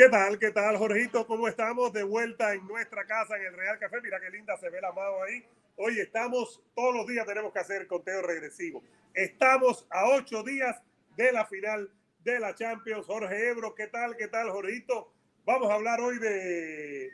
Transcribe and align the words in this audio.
¿Qué 0.00 0.08
tal? 0.08 0.38
¿Qué 0.38 0.50
tal, 0.50 0.78
Jorgito? 0.78 1.26
¿Cómo 1.26 1.46
estamos? 1.46 1.92
De 1.92 2.02
vuelta 2.02 2.54
en 2.54 2.66
nuestra 2.66 3.04
casa 3.04 3.36
en 3.36 3.44
el 3.44 3.52
Real 3.52 3.78
Café. 3.78 4.00
Mira 4.00 4.18
qué 4.18 4.30
linda 4.30 4.56
se 4.56 4.70
ve 4.70 4.80
la 4.80 4.92
mano 4.92 5.22
ahí. 5.22 5.44
Hoy 5.76 6.00
estamos, 6.00 6.62
todos 6.74 6.94
los 6.94 7.06
días 7.06 7.26
tenemos 7.26 7.52
que 7.52 7.58
hacer 7.58 7.86
conteo 7.86 8.22
regresivo. 8.22 8.82
Estamos 9.12 9.86
a 9.90 10.08
ocho 10.08 10.42
días 10.42 10.80
de 11.18 11.32
la 11.32 11.44
final 11.44 11.92
de 12.20 12.40
la 12.40 12.54
Champions. 12.54 13.04
Jorge 13.04 13.50
Ebro, 13.50 13.74
¿qué 13.74 13.88
tal? 13.88 14.16
¿Qué 14.16 14.28
tal, 14.28 14.48
Jorgito? 14.48 15.12
Vamos 15.44 15.70
a 15.70 15.74
hablar 15.74 16.00
hoy 16.00 16.18
de, 16.18 17.10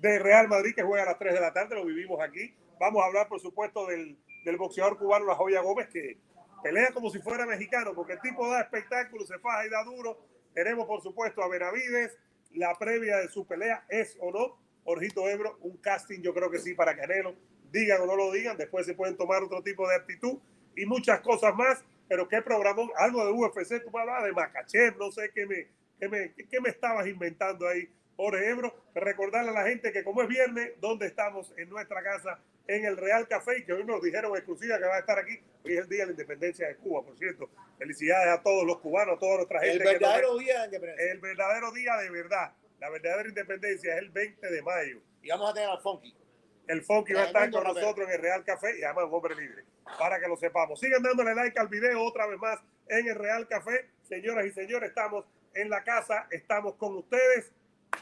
de 0.00 0.18
Real 0.20 0.46
Madrid 0.46 0.76
que 0.76 0.84
juega 0.84 1.02
a 1.02 1.06
las 1.06 1.18
3 1.18 1.34
de 1.34 1.40
la 1.40 1.52
tarde, 1.52 1.74
lo 1.74 1.84
vivimos 1.84 2.20
aquí. 2.20 2.54
Vamos 2.78 3.02
a 3.02 3.06
hablar, 3.06 3.26
por 3.26 3.40
supuesto, 3.40 3.88
del, 3.88 4.16
del 4.44 4.56
boxeador 4.58 4.96
cubano 4.96 5.26
La 5.26 5.34
Joya 5.34 5.60
Gómez 5.60 5.88
que 5.88 6.18
pelea 6.62 6.92
como 6.92 7.10
si 7.10 7.18
fuera 7.18 7.46
mexicano, 7.46 7.96
porque 7.96 8.12
el 8.12 8.20
tipo 8.20 8.48
da 8.48 8.60
espectáculo, 8.60 9.26
se 9.26 9.40
faja 9.40 9.66
y 9.66 9.70
da 9.70 9.82
duro 9.82 10.30
tenemos, 10.54 10.86
por 10.86 11.02
supuesto, 11.02 11.42
a 11.42 11.48
Benavides. 11.48 12.16
La 12.54 12.76
previa 12.78 13.16
de 13.18 13.28
su 13.28 13.46
pelea 13.46 13.84
es 13.88 14.16
o 14.20 14.30
no. 14.30 14.58
Jorgito 14.84 15.28
Ebro, 15.28 15.58
un 15.60 15.76
casting, 15.78 16.20
yo 16.20 16.34
creo 16.34 16.50
que 16.50 16.58
sí, 16.58 16.74
para 16.74 16.96
Canelo. 16.96 17.34
Digan 17.70 18.00
o 18.02 18.06
no 18.06 18.16
lo 18.16 18.30
digan, 18.32 18.56
después 18.56 18.84
se 18.84 18.94
pueden 18.94 19.16
tomar 19.16 19.42
otro 19.42 19.62
tipo 19.62 19.88
de 19.88 19.96
actitud 19.96 20.38
y 20.76 20.84
muchas 20.86 21.20
cosas 21.20 21.54
más. 21.54 21.82
Pero 22.08 22.28
qué 22.28 22.42
programón, 22.42 22.90
algo 22.96 23.24
de 23.24 23.32
UFC, 23.32 23.82
tú 23.82 23.90
me 23.90 24.00
hablabas 24.00 24.24
de 24.24 24.32
Macachev, 24.32 24.98
no 24.98 25.10
sé 25.10 25.30
qué 25.34 25.46
me, 25.46 25.68
qué 25.98 26.08
me, 26.08 26.34
qué 26.34 26.60
me 26.60 26.68
estabas 26.68 27.06
inventando 27.06 27.66
ahí, 27.66 27.88
Jorge 28.16 28.50
Ebro. 28.50 28.74
Recordarle 28.94 29.50
a 29.50 29.54
la 29.54 29.68
gente 29.68 29.92
que 29.92 30.04
como 30.04 30.20
es 30.20 30.28
viernes, 30.28 30.72
donde 30.80 31.06
estamos 31.06 31.54
en 31.56 31.70
nuestra 31.70 32.02
casa 32.02 32.38
en 32.66 32.84
el 32.84 32.96
Real 32.96 33.26
Café 33.28 33.58
y 33.58 33.64
que 33.64 33.72
hoy 33.72 33.84
nos 33.84 34.02
dijeron 34.02 34.36
exclusiva 34.36 34.78
que 34.78 34.84
va 34.84 34.96
a 34.96 35.00
estar 35.00 35.18
aquí. 35.18 35.40
Hoy 35.64 35.74
es 35.74 35.80
el 35.80 35.88
Día 35.88 36.00
de 36.00 36.06
la 36.06 36.12
Independencia 36.12 36.68
de 36.68 36.76
Cuba, 36.76 37.02
por 37.02 37.16
cierto. 37.18 37.48
Felicidades 37.78 38.38
a 38.38 38.42
todos 38.42 38.64
los 38.64 38.78
cubanos, 38.78 39.16
a 39.16 39.18
toda 39.18 39.36
nuestra 39.36 39.60
gente. 39.60 39.76
El 39.76 39.84
verdadero 39.84 40.38
día 40.38 40.60
de 40.60 40.64
independencia. 40.66 41.12
El 41.12 41.18
verdadero 41.18 41.72
día 41.72 41.96
de 41.96 42.10
verdad. 42.10 42.52
La 42.80 42.90
verdadera 42.90 43.28
independencia 43.28 43.94
es 43.94 43.98
el 44.00 44.10
20 44.10 44.50
de 44.50 44.62
mayo. 44.62 45.00
Y 45.22 45.28
vamos 45.28 45.50
a 45.50 45.54
tener 45.54 45.68
al 45.68 45.80
Funky. 45.80 46.14
El 46.66 46.82
Funky 46.82 47.12
va 47.12 47.22
a 47.22 47.26
estar 47.26 47.50
con 47.50 47.64
nosotros 47.64 48.08
en 48.08 48.14
el 48.14 48.20
Real 48.20 48.44
Café 48.44 48.78
y 48.78 48.82
además 48.82 49.04
un 49.06 49.14
hombre 49.14 49.34
libre, 49.34 49.64
para 49.98 50.20
que 50.20 50.28
lo 50.28 50.36
sepamos. 50.36 50.78
Sigan 50.78 51.02
dándole 51.02 51.34
like 51.34 51.58
al 51.58 51.68
video 51.68 52.02
otra 52.02 52.26
vez 52.26 52.38
más 52.38 52.60
en 52.88 53.08
el 53.08 53.16
Real 53.16 53.46
Café. 53.48 53.88
Señoras 54.08 54.46
y 54.46 54.52
señores, 54.52 54.90
estamos 54.90 55.24
en 55.54 55.68
la 55.70 55.82
casa, 55.82 56.26
estamos 56.30 56.74
con 56.76 56.96
ustedes. 56.96 57.52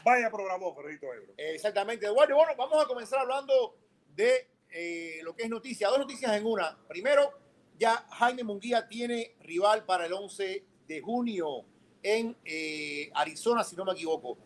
Vaya 0.05 0.29
programó, 0.29 0.73
Fredito 0.75 1.13
Ebro. 1.13 1.33
Exactamente, 1.37 2.05
Eduardo. 2.05 2.35
Bueno, 2.35 2.53
vamos 2.55 2.83
a 2.83 2.87
comenzar 2.87 3.19
hablando 3.19 3.75
de 4.15 4.47
eh, 4.69 5.19
lo 5.23 5.35
que 5.35 5.43
es 5.43 5.49
noticia. 5.49 5.89
Dos 5.89 5.99
noticias 5.99 6.31
en 6.35 6.45
una. 6.45 6.77
Primero, 6.87 7.31
ya 7.77 8.05
Jaime 8.11 8.43
Munguía 8.43 8.87
tiene 8.87 9.35
rival 9.41 9.85
para 9.85 10.05
el 10.05 10.13
11 10.13 10.65
de 10.87 11.01
junio 11.01 11.65
en 12.03 12.35
eh, 12.45 13.09
Arizona, 13.13 13.63
si 13.63 13.75
no 13.75 13.85
me 13.85 13.93
equivoco. 13.93 14.37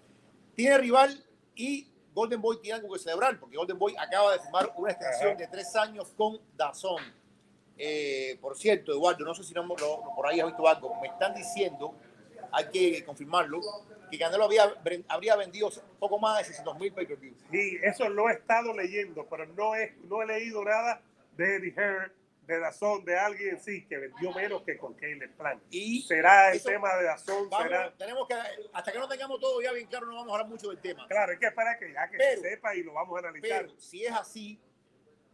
Tiene 0.55 0.77
rival 0.77 1.23
y 1.55 1.87
Golden 2.13 2.41
Boy 2.41 2.61
tiene 2.61 2.79
algo 2.79 2.93
que 2.93 2.99
celebrar, 2.99 3.39
porque 3.39 3.57
Golden 3.57 3.77
Boy 3.77 3.95
acaba 3.97 4.33
de 4.33 4.39
firmar 4.39 4.73
una 4.77 4.91
extensión 4.91 5.37
de 5.37 5.47
tres 5.47 5.75
años 5.75 6.13
con 6.15 6.39
Dazón. 6.55 7.01
Eh, 7.77 8.37
por 8.39 8.57
cierto, 8.57 8.93
Eduardo, 8.93 9.25
no 9.25 9.35
sé 9.35 9.43
si 9.43 9.53
no, 9.53 9.67
por 9.67 10.27
ahí 10.27 10.39
has 10.39 10.47
visto 10.47 10.65
algo. 10.67 10.95
Me 11.01 11.07
están 11.07 11.35
diciendo, 11.35 11.93
hay 12.51 12.69
que 12.69 13.03
confirmarlo, 13.03 13.59
que 14.17 14.23
Canelo 14.23 14.45
había, 14.45 14.73
habría 15.07 15.35
vendido 15.35 15.69
poco 15.99 16.19
más 16.19 16.39
de 16.39 16.45
600 16.45 16.79
mil 16.79 16.93
pay-per-views. 16.93 17.37
Sí, 17.51 17.77
eso 17.83 18.09
lo 18.09 18.29
he 18.29 18.33
estado 18.33 18.73
leyendo, 18.73 19.27
pero 19.29 19.45
no 19.45 19.75
he, 19.75 19.95
no 20.03 20.21
he 20.21 20.25
leído 20.25 20.63
nada 20.63 21.01
de 21.37 21.55
Eddie 21.55 21.73
Hearn, 21.75 22.11
de 22.47 22.59
Dazón, 22.59 23.03
de 23.03 23.17
alguien 23.17 23.59
sí 23.59 23.85
que 23.87 23.97
vendió 23.97 24.31
menos 24.31 24.61
que 24.61 24.77
con 24.77 24.93
Caleb 24.93 25.35
Plan. 25.35 25.61
Y 25.69 26.01
será 26.03 26.53
el 26.53 26.61
tema 26.61 26.95
de 26.95 27.05
Dazón. 27.05 27.49
será... 27.49 27.93
Tenemos 27.97 28.27
que, 28.27 28.35
hasta 28.73 28.91
que 28.91 28.99
no 28.99 29.07
tengamos 29.07 29.39
todo 29.39 29.61
ya 29.61 29.71
bien 29.71 29.87
claro, 29.87 30.05
no 30.05 30.15
vamos 30.15 30.31
a 30.31 30.35
hablar 30.35 30.49
mucho 30.49 30.69
del 30.69 30.79
tema. 30.79 31.07
Claro, 31.07 31.31
hay 31.31 31.39
que 31.39 31.47
esperar 31.47 31.79
que 31.79 31.91
ya 31.91 32.09
que 32.09 32.17
se 32.17 32.37
sepa 32.37 32.75
y 32.75 32.83
lo 32.83 32.93
vamos 32.93 33.15
a 33.17 33.27
analizar. 33.27 33.65
Pero 33.65 33.79
si 33.79 34.05
es 34.05 34.11
así, 34.11 34.59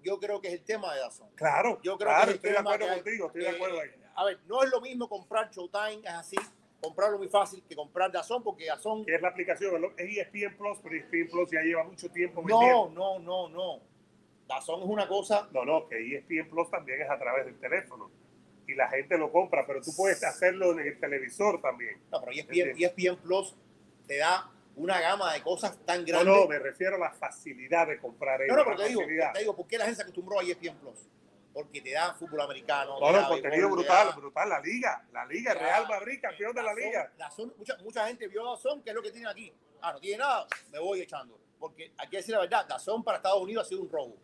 yo 0.01 0.19
creo 0.19 0.41
que 0.41 0.47
es 0.47 0.53
el 0.55 0.63
tema 0.63 0.93
de 0.93 1.01
Dazón. 1.01 1.29
Claro, 1.35 1.79
yo 1.83 1.97
creo 1.97 2.09
claro, 2.09 2.27
que 2.27 2.35
estoy 2.35 2.51
de 2.51 2.57
acuerdo 2.57 2.87
contigo, 2.87 3.27
estoy 3.27 3.41
de 3.41 3.49
acuerdo 3.49 3.81
ahí. 3.81 3.89
A 4.15 4.25
ver, 4.25 4.39
no 4.45 4.63
es 4.63 4.69
lo 4.69 4.81
mismo 4.81 5.07
comprar 5.07 5.49
Showtime, 5.51 6.01
es 6.03 6.13
así 6.13 6.37
comprarlo 6.81 7.17
muy 7.17 7.29
fácil 7.29 7.63
que 7.67 7.75
comprar 7.75 8.11
Dazón, 8.11 8.43
porque 8.43 8.65
Dazón... 8.65 9.05
Que 9.05 9.15
es 9.15 9.21
la 9.21 9.29
aplicación, 9.29 9.83
es 9.97 10.17
ESPN 10.17 10.57
Plus, 10.57 10.79
pero 10.83 10.95
ESPN 10.95 11.29
Plus 11.29 11.51
ya 11.51 11.61
lleva 11.61 11.83
mucho 11.83 12.09
tiempo 12.09 12.43
No, 12.45 12.89
no, 12.89 13.19
no, 13.19 13.49
no. 13.49 13.79
Dazón 14.47 14.81
es 14.81 14.87
una 14.87 15.07
cosa... 15.07 15.47
No, 15.53 15.63
no, 15.63 15.87
que 15.87 16.17
ESPN 16.17 16.49
Plus 16.49 16.69
también 16.69 17.01
es 17.01 17.09
a 17.09 17.17
través 17.17 17.45
del 17.45 17.59
teléfono. 17.59 18.09
Y 18.67 18.73
la 18.73 18.89
gente 18.89 19.17
lo 19.17 19.31
compra, 19.31 19.65
pero 19.65 19.81
tú 19.81 19.91
puedes 19.95 20.23
hacerlo 20.23 20.71
en 20.71 20.79
el 20.79 20.99
televisor 20.99 21.61
también. 21.61 22.01
No, 22.11 22.19
pero 22.19 22.31
ESPN, 22.31 22.83
ESPN 22.83 23.17
Plus 23.21 23.55
te 24.07 24.17
da 24.17 24.49
una 24.75 24.99
gama 24.99 25.33
de 25.33 25.41
cosas 25.41 25.77
tan 25.85 26.03
grandes. 26.03 26.33
No, 26.33 26.41
no, 26.41 26.47
me 26.47 26.59
refiero 26.59 26.95
a 26.95 26.99
la 26.99 27.11
facilidad 27.11 27.87
de 27.87 27.99
comprar. 27.99 28.39
No, 28.47 28.55
no, 28.55 28.63
pero 28.63 28.77
te 28.77 28.87
digo, 28.89 29.01
te 29.33 29.39
digo, 29.39 29.55
¿por 29.55 29.67
qué 29.67 29.77
la 29.77 29.85
gente 29.85 29.97
se 29.97 30.01
acostumbró 30.03 30.39
a 30.39 30.43
ESPN 30.43 30.77
Plus? 30.77 31.07
Porque 31.53 31.81
te 31.81 31.91
da 31.91 32.13
fútbol 32.13 32.41
americano. 32.41 32.99
No, 32.99 33.11
no, 33.11 33.27
contenido 33.27 33.69
brutal, 33.69 34.13
brutal. 34.15 34.49
La 34.49 34.59
liga, 34.59 35.05
la 35.11 35.25
liga, 35.25 35.53
Real 35.53 35.87
Madrid, 35.87 36.19
campeón 36.21 36.55
de 36.55 36.63
la 36.63 36.73
liga. 36.73 37.11
mucha, 37.57 37.77
mucha 37.77 38.07
gente 38.07 38.27
vio 38.27 38.47
a 38.47 38.51
Dazón, 38.51 38.81
que 38.81 38.89
es 38.89 38.95
lo 38.95 39.01
que 39.01 39.11
tiene 39.11 39.29
aquí. 39.29 39.53
Ah, 39.81 39.93
no 39.93 39.99
tiene 39.99 40.19
nada, 40.19 40.47
me 40.71 40.79
voy 40.79 41.01
echando. 41.01 41.39
Porque 41.59 41.93
hay 41.97 42.07
que 42.09 42.17
decir 42.17 42.33
la 42.33 42.41
verdad, 42.41 42.65
Dazón 42.67 43.03
para 43.03 43.17
Estados 43.17 43.41
Unidos 43.41 43.65
ha 43.65 43.69
sido 43.69 43.81
un 43.81 43.91
robo. 43.91 44.17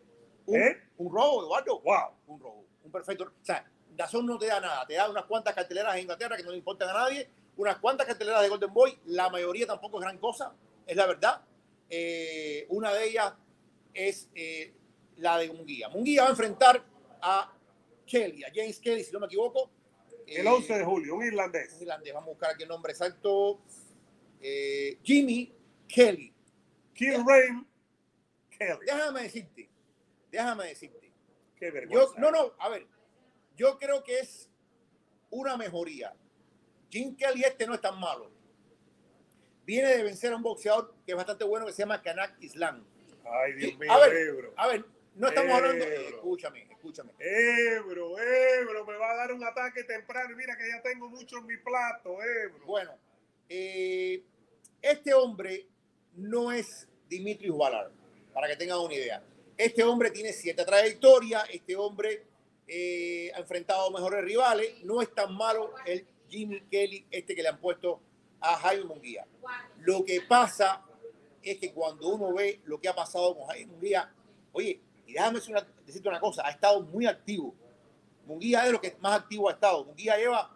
Un, 0.46 0.60
¿Eh? 0.60 0.78
un 0.98 1.14
robo, 1.14 1.44
Eduardo. 1.44 1.80
Wow. 1.82 2.14
Un 2.28 2.40
robo. 2.40 2.66
Un 2.84 2.92
perfecto. 2.92 3.26
O 3.26 3.46
sea, 3.46 3.66
Dazón 3.96 4.26
no 4.26 4.38
te 4.38 4.48
da 4.48 4.60
nada. 4.60 4.86
Te 4.88 4.96
da 4.96 5.10
unas 5.10 5.26
cuantas 5.26 5.54
carteleras 5.54 5.96
en 5.96 6.02
Inglaterra 6.02 6.38
que 6.38 6.44
no 6.44 6.52
le 6.52 6.58
importan 6.58 6.90
a 6.90 6.94
nadie. 6.94 7.30
Unas 7.58 7.78
cuantas 7.78 8.08
carteleras 8.08 8.42
de 8.42 8.50
Golden 8.50 8.74
Boy. 8.74 8.98
La 9.06 9.30
mayoría 9.30 9.68
tampoco 9.68 9.98
es 9.98 10.04
gran 10.04 10.18
cosa. 10.18 10.54
Es 10.86 10.96
la 10.96 11.06
verdad. 11.06 11.42
Eh, 11.90 12.66
una 12.70 12.94
de 12.94 13.08
ellas 13.08 13.34
es 13.94 14.30
eh, 14.36 14.74
la 15.18 15.38
de 15.38 15.52
Munguía. 15.52 15.90
Munguía 15.90 16.24
va 16.24 16.28
a 16.28 16.32
enfrentar 16.32 16.84
a 17.22 17.54
Kelly, 18.06 18.44
a 18.44 18.52
James 18.54 18.80
Kelly, 18.80 19.04
si 19.04 19.12
no 19.12 19.20
me 19.20 19.28
equivoco. 19.28 19.72
El 20.26 20.46
11 20.46 20.80
de 20.80 20.84
julio, 20.84 21.16
un 21.16 21.26
irlandés. 21.26 21.74
Un 21.76 21.84
irlandés, 21.84 22.14
vamos 22.14 22.28
a 22.28 22.32
buscar 22.32 22.52
aquí 22.52 22.64
el 22.64 22.70
nombre 22.70 22.92
exacto. 22.92 23.62
Eh, 24.42 25.00
Jimmy 25.04 25.54
Kelly. 25.88 26.34
Kilrain 26.94 27.68
Kelly. 28.50 28.86
Déjame 28.86 29.24
decirte, 29.24 29.70
déjame 30.32 30.66
decirte. 30.66 31.12
Qué 31.56 31.72
vergüenza. 31.72 32.14
no, 32.18 32.32
no, 32.32 32.54
a 32.60 32.70
ver, 32.70 32.86
yo 33.56 33.78
creo 33.78 34.04
que 34.04 34.20
es 34.20 34.50
una 35.30 35.58
mejoría. 35.58 36.14
Jim 36.90 37.16
Kelly 37.16 37.44
este 37.44 37.66
no 37.66 37.74
es 37.74 37.82
tan 37.82 38.00
malo. 38.00 38.32
Viene 39.66 39.90
de 39.90 40.04
vencer 40.04 40.32
a 40.32 40.38
un 40.38 40.44
boxeador 40.44 40.94
que 41.06 41.12
es 41.12 41.16
bastante 41.18 41.44
bueno 41.44 41.66
que 41.66 41.74
se 41.74 41.80
llama 41.80 42.02
Kanak 42.02 42.38
Islam. 42.42 42.86
Ay, 43.26 43.54
Dios 43.54 43.78
mío, 43.78 43.92
a 43.92 44.00
ver, 44.00 44.54
a 44.56 44.68
ver, 44.68 44.86
no 45.16 45.28
estamos 45.28 45.52
hablando, 45.52 45.84
escúchame, 45.84 46.67
escúchame. 46.78 47.12
Ebro, 47.20 48.18
Ebro, 48.20 48.86
me 48.86 48.96
va 48.96 49.12
a 49.12 49.16
dar 49.16 49.34
un 49.34 49.44
ataque 49.44 49.84
temprano. 49.84 50.36
Mira 50.36 50.56
que 50.58 50.70
ya 50.70 50.82
tengo 50.82 51.10
mucho 51.10 51.38
en 51.38 51.48
mi 51.48 51.58
plato, 51.58 52.18
Ebro. 52.22 52.66
Bueno, 52.66 52.92
eh, 53.50 54.24
este 54.82 55.14
hombre 55.14 55.68
no 56.16 56.52
es 56.52 56.88
Dimitri 57.10 57.50
Valar, 57.50 57.92
para 58.34 58.48
que 58.48 58.56
tengan 58.56 58.80
una 58.80 58.94
idea. 58.94 59.24
Este 59.58 59.84
hombre 59.84 60.12
tiene 60.12 60.32
cierta 60.34 60.66
trayectoria, 60.66 61.42
este 61.52 61.76
hombre 61.76 62.26
eh, 62.68 63.32
ha 63.34 63.40
enfrentado 63.40 63.90
mejores 63.92 64.24
rivales, 64.24 64.84
no 64.84 65.02
es 65.02 65.14
tan 65.14 65.34
malo 65.36 65.74
el 65.86 66.06
Jimmy 66.30 66.62
Kelly, 66.70 67.08
este 67.10 67.36
que 67.36 67.42
le 67.42 67.50
han 67.50 67.60
puesto 67.60 68.02
a 68.40 68.56
Jaime 68.58 68.86
Munguía. 68.86 69.26
Lo 69.80 70.06
que 70.06 70.22
pasa 70.22 70.86
es 71.42 71.58
que 71.58 71.74
cuando 71.74 72.10
uno 72.10 72.34
ve 72.34 72.62
lo 72.66 72.80
que 72.80 72.88
ha 72.88 72.96
pasado 72.96 73.36
con 73.36 73.48
Jaime 73.48 73.72
Munguía, 73.72 74.14
oye, 74.52 74.82
y 75.08 75.14
déjame 75.14 75.40
decirte 75.86 76.10
una 76.10 76.20
cosa, 76.20 76.46
ha 76.46 76.52
estado 76.52 76.82
muy 76.82 77.08
activo. 77.08 77.56
Munguía 78.26 78.60
es 78.60 78.66
de 78.66 78.72
lo 78.74 78.82
que 78.82 78.96
más 79.00 79.22
activo 79.22 79.50
ha 79.50 79.54
estado. 79.54 79.86
Munguía 79.86 80.18
lleva, 80.18 80.54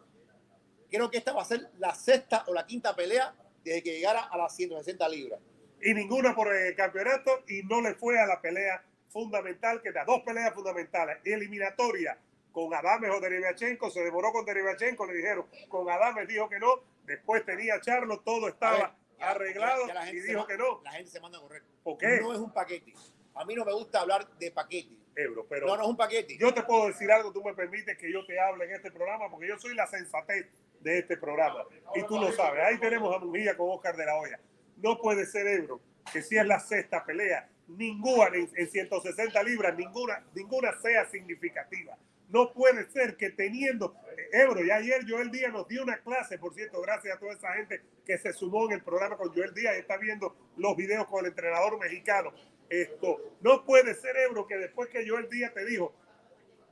creo 0.90 1.10
que 1.10 1.18
esta 1.18 1.32
va 1.32 1.42
a 1.42 1.46
ser 1.46 1.72
la 1.80 1.96
sexta 1.96 2.44
o 2.48 2.54
la 2.54 2.66
quinta 2.66 2.94
pelea 2.94 3.34
desde 3.64 3.82
que 3.82 3.94
llegara 3.94 4.26
a 4.26 4.38
las 4.38 4.54
160 4.56 5.08
libras. 5.10 5.40
Y 5.82 5.94
ninguna 5.94 6.36
por 6.36 6.54
el 6.54 6.76
campeonato 6.76 7.44
y 7.48 7.64
no 7.64 7.82
le 7.82 7.96
fue 7.96 8.20
a 8.20 8.28
la 8.28 8.42
pelea 8.42 8.84
fundamental, 9.08 9.82
que 9.82 9.92
da 9.92 10.04
dos 10.06 10.22
peleas 10.22 10.54
fundamentales, 10.54 11.20
eliminatoria 11.24 12.18
con 12.52 12.74
Adames 12.74 13.10
o 13.12 13.20
Derivachenko, 13.22 13.90
se 13.90 14.02
demoró 14.02 14.32
con 14.32 14.46
Derivachenko, 14.46 15.06
le 15.06 15.14
dijeron, 15.14 15.48
con 15.70 15.90
Adames 15.90 16.28
dijo 16.28 16.50
que 16.50 16.60
no, 16.60 16.82
después 17.06 17.46
tenía 17.46 17.80
Charlo, 17.80 18.20
todo 18.20 18.50
estaba 18.50 18.96
arreglado 19.20 19.86
y 20.12 20.20
dijo 20.20 20.46
que 20.46 20.58
no. 20.58 20.82
La 20.84 20.92
gente 20.92 21.10
se 21.10 21.20
manda 21.22 21.38
a 21.38 21.42
correr. 21.42 21.64
¿Por 21.84 21.98
qué? 21.98 22.20
No 22.22 22.34
es 22.34 22.40
un 22.40 22.52
paquete. 22.52 22.94
A 23.36 23.46
mí 23.46 23.56
no 23.56 23.66
me 23.66 23.74
gusta 23.74 24.02
hablar 24.02 24.28
de 24.38 24.52
paquete. 24.52 24.96
Ebro, 25.16 25.46
pero 25.50 25.68
no, 25.68 25.76
no 25.76 25.84
es 25.84 25.90
un 25.90 25.98
paquete. 25.98 26.38
Yo 26.38 26.54
te 26.54 26.64
puedo 26.64 26.88
decir 26.88 27.12
algo, 27.12 27.34
tú 27.34 27.44
me 27.44 27.54
permites 27.54 27.98
que 27.98 28.12
yo 28.12 28.26
te 28.26 28.40
hable 28.40 28.66
en 28.66 28.72
este 28.72 28.92
programa, 28.92 29.30
porque 29.30 29.48
yo 29.48 29.58
soy 29.60 29.76
la 29.76 29.86
sensatez 29.88 30.48
de 30.80 31.00
este 31.00 31.18
programa. 31.18 31.66
Y 31.96 32.04
tú 32.04 32.20
lo 32.20 32.32
sabes. 32.32 32.64
Ahí 32.64 32.78
tenemos 32.80 33.16
a 33.16 33.20
Mujilla 33.20 33.56
con 33.56 33.70
Oscar 33.70 33.96
de 33.96 34.06
la 34.06 34.16
Hoya. 34.16 34.40
No 34.78 34.98
puede 34.98 35.26
ser, 35.26 35.48
Ebro, 35.48 35.82
que 36.12 36.22
si 36.22 36.38
es 36.38 36.46
la 36.46 36.60
sexta 36.60 37.04
pelea, 37.04 37.50
ninguna 37.68 38.36
en, 38.36 38.68
160 38.68 39.44
libras, 39.44 39.76
ninguna, 39.78 40.24
ninguna 40.34 40.74
sea 40.82 41.06
significativa. 41.06 41.98
No 42.30 42.54
puede 42.54 42.90
ser 42.90 43.18
que 43.18 43.30
teniendo 43.32 43.94
Ebro, 44.32 44.64
y 44.64 44.72
ayer 44.72 45.02
Joel 45.08 45.30
Díaz 45.32 45.52
nos 45.52 45.68
dio 45.68 45.84
una 45.84 45.98
clase, 45.98 46.40
por 46.40 46.54
cierto, 46.54 46.82
gracias 46.82 47.18
a 47.18 47.20
toda 47.20 47.34
esa 47.34 47.54
gente 47.54 47.82
que 48.06 48.18
se 48.18 48.32
sumó 48.32 48.66
en 48.68 48.74
el 48.74 48.84
programa 48.84 49.18
con 49.18 49.34
Joel 49.34 49.54
Díaz 49.54 49.76
y 49.76 49.80
está 49.80 49.98
viendo 49.98 50.36
los 50.56 50.76
videos 50.78 51.06
con 51.08 51.26
el 51.26 51.32
entrenador 51.32 51.78
mexicano. 51.78 52.32
Esto 52.72 53.20
no 53.42 53.66
puede 53.66 53.94
ser 53.96 54.16
Ebro 54.16 54.48
que 54.48 54.56
después 54.56 54.88
que 54.88 55.08
Joel 55.08 55.28
Díaz 55.30 55.54
te 55.54 55.66
dijo, 55.66 55.94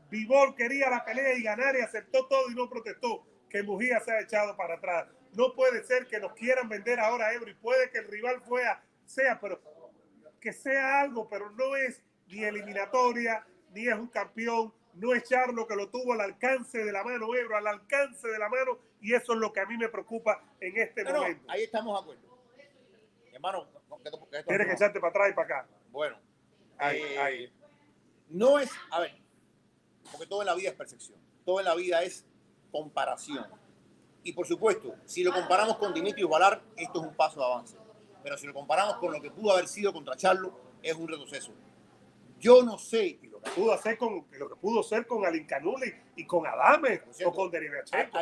Vivol 0.10 0.56
quería 0.56 0.90
la 0.90 1.04
pelea 1.04 1.34
y 1.34 1.44
ganar 1.44 1.76
y 1.76 1.82
aceptó 1.82 2.26
todo 2.28 2.50
y 2.50 2.56
no 2.56 2.70
protestó, 2.70 3.26
que 3.50 3.64
Mujía 3.64 4.00
se 4.00 4.14
ha 4.14 4.22
echado 4.22 4.56
para 4.56 4.76
atrás. 4.76 5.10
No 5.34 5.54
puede 5.54 5.84
ser 5.84 6.08
que 6.08 6.22
nos 6.22 6.32
quieran 6.36 6.70
vender 6.70 7.02
ahora 7.02 7.28
a 7.28 7.34
Ebro 7.34 7.52
y 7.52 7.54
puede 7.54 7.90
que 7.92 7.98
el 7.98 8.08
rival 8.08 8.42
fuera, 8.42 8.82
sea, 9.06 9.42
pero 9.42 9.60
que 10.40 10.54
sea 10.54 11.02
algo, 11.02 11.28
pero 11.28 11.52
no 11.52 11.76
es 11.76 12.02
ni 12.28 12.46
eliminatoria, 12.46 13.46
ni 13.74 13.90
es 13.90 13.96
un 13.96 14.08
campeón, 14.08 14.74
no 14.94 15.14
es 15.14 15.24
Charlo 15.24 15.68
que 15.68 15.76
lo 15.76 15.90
tuvo 15.90 16.14
al 16.14 16.22
alcance 16.22 16.78
de 16.82 16.94
la 16.94 17.04
mano, 17.04 17.36
Ebro, 17.36 17.58
al 17.58 17.68
alcance 17.68 18.26
de 18.26 18.40
la 18.40 18.48
mano, 18.48 18.80
y 19.02 19.14
eso 19.14 19.34
es 19.34 19.40
lo 19.40 19.52
que 19.52 19.60
a 19.60 19.66
mí 19.66 19.78
me 19.78 19.90
preocupa 19.90 20.42
en 20.62 20.78
este 20.78 21.04
momento. 21.04 21.44
ahí 21.52 21.64
estamos 21.64 21.94
de 21.94 22.14
acuerdo. 22.14 22.40
Hermano, 23.34 23.68
tienes 24.48 24.68
que 24.68 24.74
echarte 24.74 25.02
para 25.02 25.10
atrás 25.10 25.30
y 25.32 25.34
para 25.34 25.46
acá. 25.46 25.68
Bueno, 25.92 26.18
eh, 26.82 27.52
no 28.30 28.60
es, 28.60 28.70
a 28.92 29.00
ver, 29.02 29.16
porque 30.12 30.28
todo 30.28 30.42
en 30.42 30.48
la 30.48 30.56
vida 30.56 30.70
es 30.70 30.76
percepción, 30.76 31.20
todo 31.46 31.60
en 31.60 31.66
la 31.66 31.76
vida 31.76 32.04
es 32.04 32.26
comparación. 32.72 33.46
Y 34.24 34.34
por 34.34 34.46
supuesto, 34.46 34.96
si 35.06 35.24
lo 35.24 35.34
comparamos 35.34 35.78
con 35.78 35.94
Dimitri 35.94 36.24
Valar, 36.24 36.62
esto 36.76 37.02
es 37.02 37.08
un 37.08 37.16
paso 37.16 37.40
de 37.40 37.46
avance. 37.46 37.78
Pero 38.22 38.38
si 38.38 38.46
lo 38.46 38.54
comparamos 38.54 38.98
con 38.98 39.14
lo 39.14 39.22
que 39.22 39.32
pudo 39.32 39.54
haber 39.54 39.68
sido 39.68 39.94
contra 39.94 40.16
Charlo, 40.16 40.54
es 40.84 40.94
un 40.94 41.08
retroceso. 41.08 41.54
Yo 42.38 42.64
no 42.64 42.78
sé 42.78 43.20
lo 43.24 43.42
que 43.42 43.52
pudo 43.52 43.74
hacer 43.74 43.98
con 43.98 44.26
lo 44.32 44.50
que 44.50 44.56
pudo 44.56 44.84
ser 44.84 45.08
con 45.08 45.26
Alin 45.26 45.46
Canuli 45.46 45.94
y 46.16 46.26
con 46.26 46.46
Adame 46.46 47.02
o 47.26 47.34
con 47.34 47.50
Derivachenko. 47.50 48.20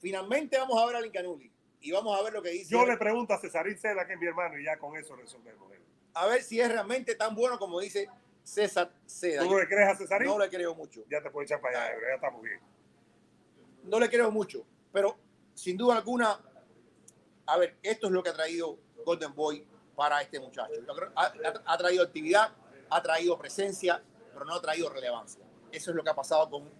Finalmente 0.00 0.58
vamos 0.58 0.80
a 0.80 0.86
ver 0.86 0.96
a 0.96 0.98
Alin 0.98 1.12
Canuli 1.12 1.52
y 1.80 1.92
vamos 1.92 2.18
a 2.18 2.22
ver 2.22 2.32
lo 2.32 2.42
que 2.42 2.50
dice. 2.50 2.70
Yo 2.70 2.84
le 2.84 2.96
pregunto 2.96 3.34
a 3.34 3.38
Cesarín 3.38 3.78
Cela, 3.78 4.06
que 4.06 4.14
es 4.14 4.18
mi 4.18 4.26
hermano, 4.26 4.58
y 4.58 4.64
ya 4.64 4.78
con 4.78 4.96
eso 4.96 5.14
resolvemos. 5.16 5.68
A 6.14 6.26
ver 6.26 6.42
si 6.42 6.60
es 6.60 6.68
realmente 6.68 7.14
tan 7.14 7.34
bueno 7.34 7.58
como 7.58 7.80
dice 7.80 8.08
César 8.42 8.90
Seda. 9.06 9.42
¿Tú 9.42 9.50
no 9.50 9.60
le 9.60 9.68
crees 9.68 9.88
a 9.88 9.96
Cesarín? 9.96 10.28
No 10.28 10.38
le 10.38 10.48
creo 10.48 10.74
mucho. 10.74 11.04
Ya 11.10 11.22
te 11.22 11.30
puedes 11.30 11.50
echar 11.50 11.60
para 11.60 11.84
allá, 11.84 11.94
ya 12.00 12.14
estamos 12.14 12.42
bien. 12.42 12.60
No 13.84 14.00
le 14.00 14.08
creo 14.10 14.30
mucho, 14.30 14.66
pero 14.92 15.16
sin 15.54 15.76
duda 15.76 15.96
alguna, 15.96 16.40
a 17.46 17.56
ver, 17.56 17.76
esto 17.82 18.06
es 18.06 18.12
lo 18.12 18.22
que 18.22 18.30
ha 18.30 18.34
traído 18.34 18.78
Golden 19.04 19.34
Boy 19.34 19.66
para 19.94 20.20
este 20.20 20.40
muchacho. 20.40 20.74
ha 21.16 21.78
traído 21.78 22.02
actividad, 22.02 22.52
ha 22.90 23.02
traído 23.02 23.38
presencia, 23.38 24.02
pero 24.32 24.44
no 24.44 24.54
ha 24.54 24.60
traído 24.60 24.90
relevancia. 24.90 25.44
Eso 25.72 25.90
es 25.90 25.96
lo 25.96 26.02
que 26.02 26.10
ha 26.10 26.14
pasado 26.14 26.48
con 26.48 26.70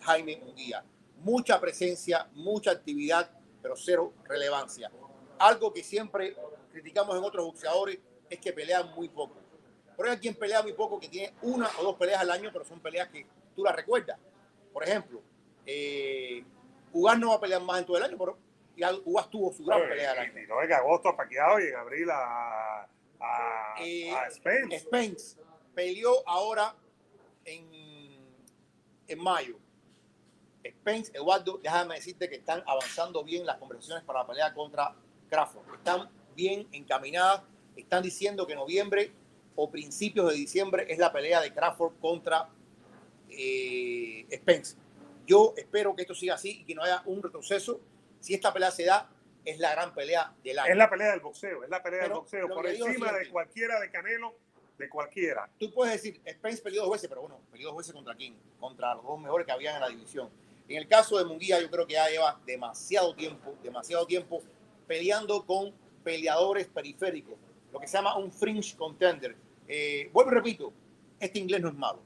Jaime 0.00 0.36
Munguía. 0.36 0.84
Mucha 1.22 1.60
presencia, 1.60 2.28
mucha 2.34 2.70
actividad, 2.70 3.30
pero 3.64 3.76
cero 3.76 4.12
relevancia. 4.24 4.92
Algo 5.38 5.72
que 5.72 5.82
siempre 5.82 6.36
criticamos 6.70 7.16
en 7.16 7.24
otros 7.24 7.46
boxeadores 7.46 7.98
es 8.28 8.38
que 8.38 8.52
pelean 8.52 8.94
muy 8.94 9.08
poco. 9.08 9.36
Pero 9.96 10.10
hay 10.10 10.18
quien 10.18 10.34
pelea 10.34 10.62
muy 10.62 10.74
poco, 10.74 11.00
que 11.00 11.08
tiene 11.08 11.32
una 11.40 11.70
o 11.80 11.82
dos 11.82 11.96
peleas 11.96 12.20
al 12.20 12.30
año, 12.30 12.50
pero 12.52 12.62
son 12.66 12.78
peleas 12.80 13.08
que 13.08 13.26
tú 13.56 13.64
las 13.64 13.74
recuerdas. 13.74 14.18
Por 14.70 14.84
ejemplo, 14.84 15.22
eh, 15.64 16.44
no 16.92 17.30
va 17.30 17.36
a 17.36 17.40
pelear 17.40 17.62
más 17.62 17.78
en 17.78 17.86
todo 17.86 17.96
el 17.96 18.02
año, 18.02 18.18
pero 18.18 18.36
Ugas 19.06 19.30
tuvo 19.30 19.50
su 19.50 19.64
gran 19.64 19.80
pelea 19.88 20.12
al 20.12 20.18
año. 20.18 20.42
Y 20.42 20.46
no 20.46 20.60
en 20.62 20.70
agosto 20.70 21.08
ha 21.08 21.16
paqueado 21.16 21.58
y 21.60 21.68
en 21.68 21.76
abril 21.76 22.10
a 22.10 22.86
a, 23.18 23.76
eh, 23.80 24.12
Spence. 24.30 24.80
Spence 24.80 25.36
peleó 25.74 26.28
ahora 26.28 26.76
en, 27.46 27.64
en 29.08 29.18
mayo. 29.22 29.56
Spence, 30.70 31.12
Eduardo, 31.14 31.58
déjame 31.62 31.96
decirte 31.96 32.28
que 32.28 32.36
están 32.36 32.62
avanzando 32.66 33.22
bien 33.22 33.44
las 33.44 33.58
conversaciones 33.58 34.04
para 34.04 34.20
la 34.20 34.26
pelea 34.26 34.54
contra 34.54 34.94
Crawford. 35.28 35.74
Están 35.74 36.08
bien 36.34 36.66
encaminadas. 36.72 37.42
Están 37.76 38.02
diciendo 38.02 38.46
que 38.46 38.54
noviembre 38.54 39.12
o 39.56 39.70
principios 39.70 40.30
de 40.30 40.36
diciembre 40.36 40.86
es 40.88 40.98
la 40.98 41.12
pelea 41.12 41.40
de 41.40 41.52
Crawford 41.52 41.94
contra 42.00 42.48
eh, 43.30 44.26
Spence. 44.32 44.76
Yo 45.26 45.54
espero 45.56 45.94
que 45.94 46.02
esto 46.02 46.14
siga 46.14 46.34
así 46.34 46.60
y 46.60 46.64
que 46.64 46.74
no 46.74 46.82
haya 46.82 47.02
un 47.06 47.22
retroceso. 47.22 47.80
Si 48.20 48.34
esta 48.34 48.52
pelea 48.52 48.70
se 48.70 48.84
da, 48.84 49.08
es 49.44 49.58
la 49.58 49.72
gran 49.72 49.94
pelea 49.94 50.34
del 50.42 50.58
año. 50.58 50.72
Es 50.72 50.76
la 50.76 50.90
pelea 50.90 51.10
del 51.10 51.20
boxeo, 51.20 51.64
es 51.64 51.70
la 51.70 51.82
pelea 51.82 52.02
del 52.02 52.12
boxeo, 52.12 52.48
por 52.48 52.66
encima 52.66 53.12
de 53.12 53.28
cualquiera 53.28 53.80
de 53.80 53.90
Canelo, 53.90 54.34
de 54.78 54.88
cualquiera. 54.88 55.48
Tú 55.58 55.72
puedes 55.72 55.94
decir, 55.94 56.20
Spence 56.28 56.62
peleó 56.62 56.82
dos 56.82 56.92
veces, 56.92 57.08
pero 57.08 57.22
bueno, 57.22 57.40
peleó 57.50 57.68
dos 57.68 57.78
veces 57.78 57.92
contra 57.92 58.14
quién? 58.14 58.36
Contra 58.58 58.94
los 58.94 59.04
dos 59.04 59.20
mejores 59.20 59.46
que 59.46 59.52
habían 59.52 59.74
en 59.76 59.80
la 59.80 59.88
división. 59.88 60.30
En 60.68 60.78
el 60.78 60.88
caso 60.88 61.18
de 61.18 61.24
Munguía, 61.24 61.60
yo 61.60 61.70
creo 61.70 61.86
que 61.86 61.94
ya 61.94 62.08
lleva 62.08 62.40
demasiado 62.46 63.14
tiempo, 63.14 63.54
demasiado 63.62 64.06
tiempo 64.06 64.42
peleando 64.86 65.44
con 65.44 65.74
peleadores 66.02 66.66
periféricos, 66.68 67.34
lo 67.72 67.80
que 67.80 67.86
se 67.86 67.96
llama 67.96 68.16
un 68.16 68.32
fringe 68.32 68.76
contender. 68.76 69.36
Eh, 69.66 70.10
vuelvo 70.12 70.30
y 70.30 70.34
repito, 70.34 70.72
este 71.18 71.38
inglés 71.38 71.60
no 71.60 71.68
es 71.68 71.74
malo. 71.74 72.02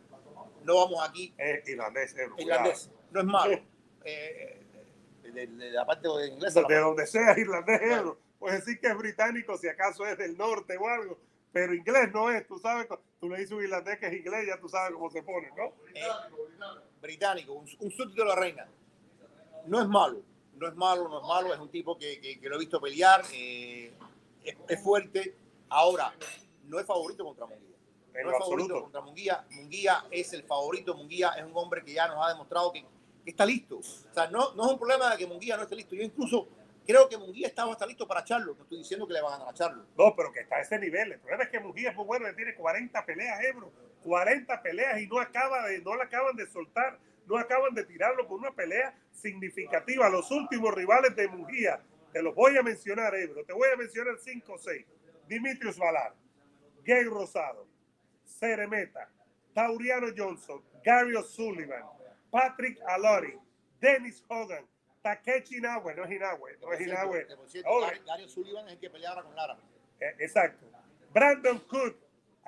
No 0.65 0.77
vamos 0.77 1.09
aquí. 1.09 1.33
Es 1.39 1.69
irlandés, 1.69 2.15
irlandés. 2.39 2.91
No 3.11 3.21
es 3.21 3.27
malo. 3.27 3.61
Eh, 4.05 4.67
de, 5.23 5.47
la 5.71 5.87
parte 5.87 6.09
de 6.09 6.29
inglés. 6.29 6.55
De, 6.55 6.77
donde 6.77 7.07
sea 7.07 7.39
irlandés, 7.39 7.81
puedes 8.39 8.65
decir 8.65 8.81
que 8.81 8.89
es 8.89 8.97
británico 8.97 9.57
si 9.57 9.69
acaso 9.69 10.07
es 10.07 10.17
del 10.19 10.37
norte 10.37 10.77
o 10.77 10.89
algo, 10.89 11.19
pero 11.53 11.75
inglés 11.75 12.11
no 12.13 12.31
es, 12.31 12.47
tú 12.47 12.59
sabes, 12.59 12.87
tú 13.21 13.29
le 13.29 13.39
dices 13.39 13.53
un 13.53 13.63
irlandés 13.63 13.99
que 13.99 14.07
es 14.07 14.13
inglés, 14.15 14.47
ya 14.47 14.61
tú 14.61 14.69
sabes 14.69 14.93
cómo 14.93 15.11
se 15.11 15.23
pone, 15.23 15.51
¿no? 15.57 15.73
Eh, 15.95 16.03
británico, 17.01 17.53
un, 17.53 17.69
un, 17.81 17.91
súbdito 17.91 18.23
de 18.23 18.29
la 18.29 18.35
reina. 18.35 18.67
No 19.67 19.81
es 19.81 19.89
malo, 19.89 20.23
no 20.57 20.69
es 20.69 20.75
malo, 20.75 21.09
no 21.09 21.21
es 21.21 21.27
malo, 21.27 21.55
es 21.55 21.61
un 21.61 21.71
tipo 21.71 21.97
que, 21.97 22.21
que, 22.21 22.49
lo 22.49 22.57
he 22.57 22.59
visto 22.59 22.81
pelear, 22.81 23.23
eh, 23.33 23.93
es, 24.45 24.83
fuerte. 24.83 25.35
Ahora, 25.69 26.13
no 26.65 26.79
es 26.79 26.87
favorito 26.87 27.25
contra 27.25 27.47
Munguía. 27.47 27.77
No 28.25 28.31
es 28.31 28.39
favorito 28.39 28.83
contra 28.83 29.01
Munguía. 29.01 29.47
Munguía 29.51 30.05
es 30.11 30.33
el 30.33 30.43
favorito, 30.45 30.95
Munguía 30.95 31.31
es 31.37 31.45
un 31.45 31.53
hombre 31.55 31.83
que 31.85 31.93
ya 31.93 32.09
nos 32.09 32.25
ha 32.25 32.31
demostrado 32.31 32.73
que 32.73 32.85
está 33.25 33.45
listo. 33.45 33.79
O 33.79 34.15
sea, 34.15 34.29
no, 34.31 34.55
no 34.55 34.67
es 34.67 34.73
un 34.73 34.79
problema 34.79 35.11
de 35.11 35.19
que 35.19 35.27
Munguía 35.27 35.57
no 35.57 35.65
esté 35.65 35.77
listo. 35.77 35.95
Yo 35.95 36.03
incluso 36.03 36.49
creo 36.87 37.09
que 37.09 37.19
Munguía 37.19 37.47
estaba 37.47 37.73
hasta 37.73 37.87
listo 37.87 38.09
para 38.09 38.25
Charlo. 38.25 38.55
No 38.55 38.63
estoy 38.63 38.79
diciendo 38.79 39.07
que 39.07 39.13
le 39.13 39.21
van 39.21 39.35
a 39.35 39.37
ganar 39.37 39.53
a 39.53 39.57
Charlo. 39.57 39.85
No, 39.97 40.15
pero 40.17 40.33
que 40.33 40.41
está 40.41 40.57
a 40.57 40.61
ese 40.63 40.79
nivel. 40.79 41.13
El 41.13 41.21
problema 41.21 41.45
es 41.45 41.51
que 41.51 41.61
Munguía 41.61 41.91
es 41.91 41.97
muy 41.97 42.07
bueno, 42.07 42.27
le 42.27 42.35
tiene 42.35 42.55
40 42.55 43.05
peleas, 43.05 43.45
Ebro. 43.45 43.71
40 44.03 44.63
peleas 44.63 45.01
y 45.01 45.07
no 45.07 45.21
acaba 45.21 45.67
de, 45.69 45.81
no 45.83 45.97
la 45.97 46.05
acaban 46.05 46.37
de 46.37 46.47
soltar, 46.47 46.99
no 47.27 47.39
acaban 47.39 47.75
de 47.75 47.85
tirarlo 47.85 48.27
por 48.27 48.39
una 48.39 48.51
pelea 48.53 48.95
significativa. 49.13 50.09
Los 50.09 50.31
últimos 50.31 50.75
rivales 50.75 51.15
de 51.17 51.29
Munguía, 51.29 51.81
te 52.13 52.23
los 52.23 52.35
voy 52.35 52.57
a 52.57 52.63
mencionar, 52.63 53.15
Ebro. 53.15 53.45
Te 53.45 53.53
voy 53.53 53.69
a 53.73 53.77
mencionar 53.77 54.17
5 54.19 54.53
o 54.53 54.59
6. 54.59 54.87
Dimitrios 55.27 55.79
Valar, 55.79 56.15
Gay 56.85 57.05
Rosado, 57.05 57.67
Ceremeta, 58.25 59.11
Tauriano 59.53 60.07
Johnson, 60.17 60.63
Gary 60.83 61.15
O'Sullivan, 61.15 61.83
Patrick 62.31 62.81
Alori, 62.87 63.39
Dennis 63.81 64.25
Hogan, 64.29 64.65
Takechi 65.03 65.59
Inoue, 65.59 65.95
no 65.95 66.05
es 66.05 66.11
Inoue, 66.11 66.59
no 66.61 66.73
es 66.73 66.81
Inoue. 66.81 67.27
Gary 68.07 68.29
Sullivan 68.29 68.67
es 68.69 68.75
el 68.75 68.79
que 68.81 68.91
peleaba 68.91 69.23
con 69.23 69.35
Lara. 69.35 69.59
Eh, 70.01 70.15
exacto. 70.19 70.67
Brandon 71.13 71.59
Cook, 71.61 71.97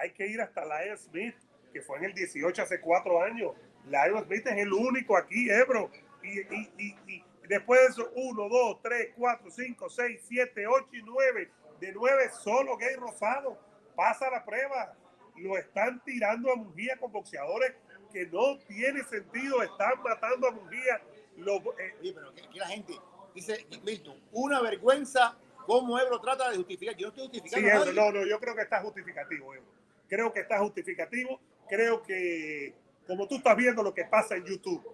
hay 0.00 0.10
que 0.12 0.26
ir 0.26 0.40
hasta 0.40 0.64
Lion 0.64 0.96
Smith, 0.96 1.34
que 1.72 1.82
fue 1.82 1.98
en 1.98 2.06
el 2.06 2.14
18 2.14 2.62
hace 2.62 2.80
cuatro 2.80 3.22
años. 3.22 3.52
Lion 3.86 4.24
Smith 4.24 4.46
es 4.46 4.56
el 4.56 4.72
único 4.72 5.16
aquí, 5.16 5.50
Ebro. 5.50 5.90
Y, 6.22 6.40
y, 6.40 6.72
y, 6.78 6.96
y 7.06 7.24
después 7.48 7.80
de 7.80 7.86
eso, 7.88 8.10
1, 8.14 8.48
2, 8.48 8.82
3, 8.82 9.08
4, 9.16 9.50
5, 9.50 9.90
6, 9.90 10.20
7, 10.26 10.66
8 10.66 10.86
y 10.92 11.02
9. 11.02 11.50
De 11.80 11.92
9 11.92 12.30
solo 12.42 12.76
Gay 12.76 12.94
Rosado. 12.96 13.58
Pasa 13.94 14.30
la 14.30 14.44
prueba. 14.44 14.94
Lo 15.36 15.56
están 15.56 16.02
tirando 16.04 16.52
a 16.52 16.56
Mujía 16.56 16.96
con 16.98 17.12
boxeadores 17.12 17.74
que 18.12 18.26
no 18.26 18.58
tiene 18.66 19.04
sentido, 19.04 19.62
están 19.62 20.02
matando 20.02 20.48
a 20.48 20.50
Mujía. 20.50 21.00
Lo, 21.36 21.56
eh, 21.78 21.94
pero 22.02 22.32
la 22.54 22.66
gente 22.66 22.94
dice, 23.34 23.66
Milton, 23.84 24.20
una 24.32 24.60
vergüenza 24.60 25.38
cómo 25.64 25.98
Ebro 25.98 26.20
trata 26.20 26.50
de 26.50 26.56
justificar. 26.56 26.96
Yo 26.96 27.06
no 27.06 27.08
estoy 27.10 27.28
justificando. 27.28 27.84
Sí, 27.84 27.96
no, 27.96 28.12
no, 28.12 28.26
yo 28.26 28.38
creo 28.40 28.54
que 28.54 28.62
está 28.62 28.80
justificativo, 28.82 29.54
Ebro. 29.54 29.79
Creo 30.10 30.30
que 30.30 30.40
está 30.40 30.58
justificativo. 30.58 31.40
Creo 31.66 32.02
que, 32.02 32.74
como 33.06 33.26
tú 33.26 33.36
estás 33.36 33.56
viendo 33.56 33.82
lo 33.82 33.94
que 33.94 34.04
pasa 34.04 34.36
en 34.36 34.44
YouTube, 34.44 34.86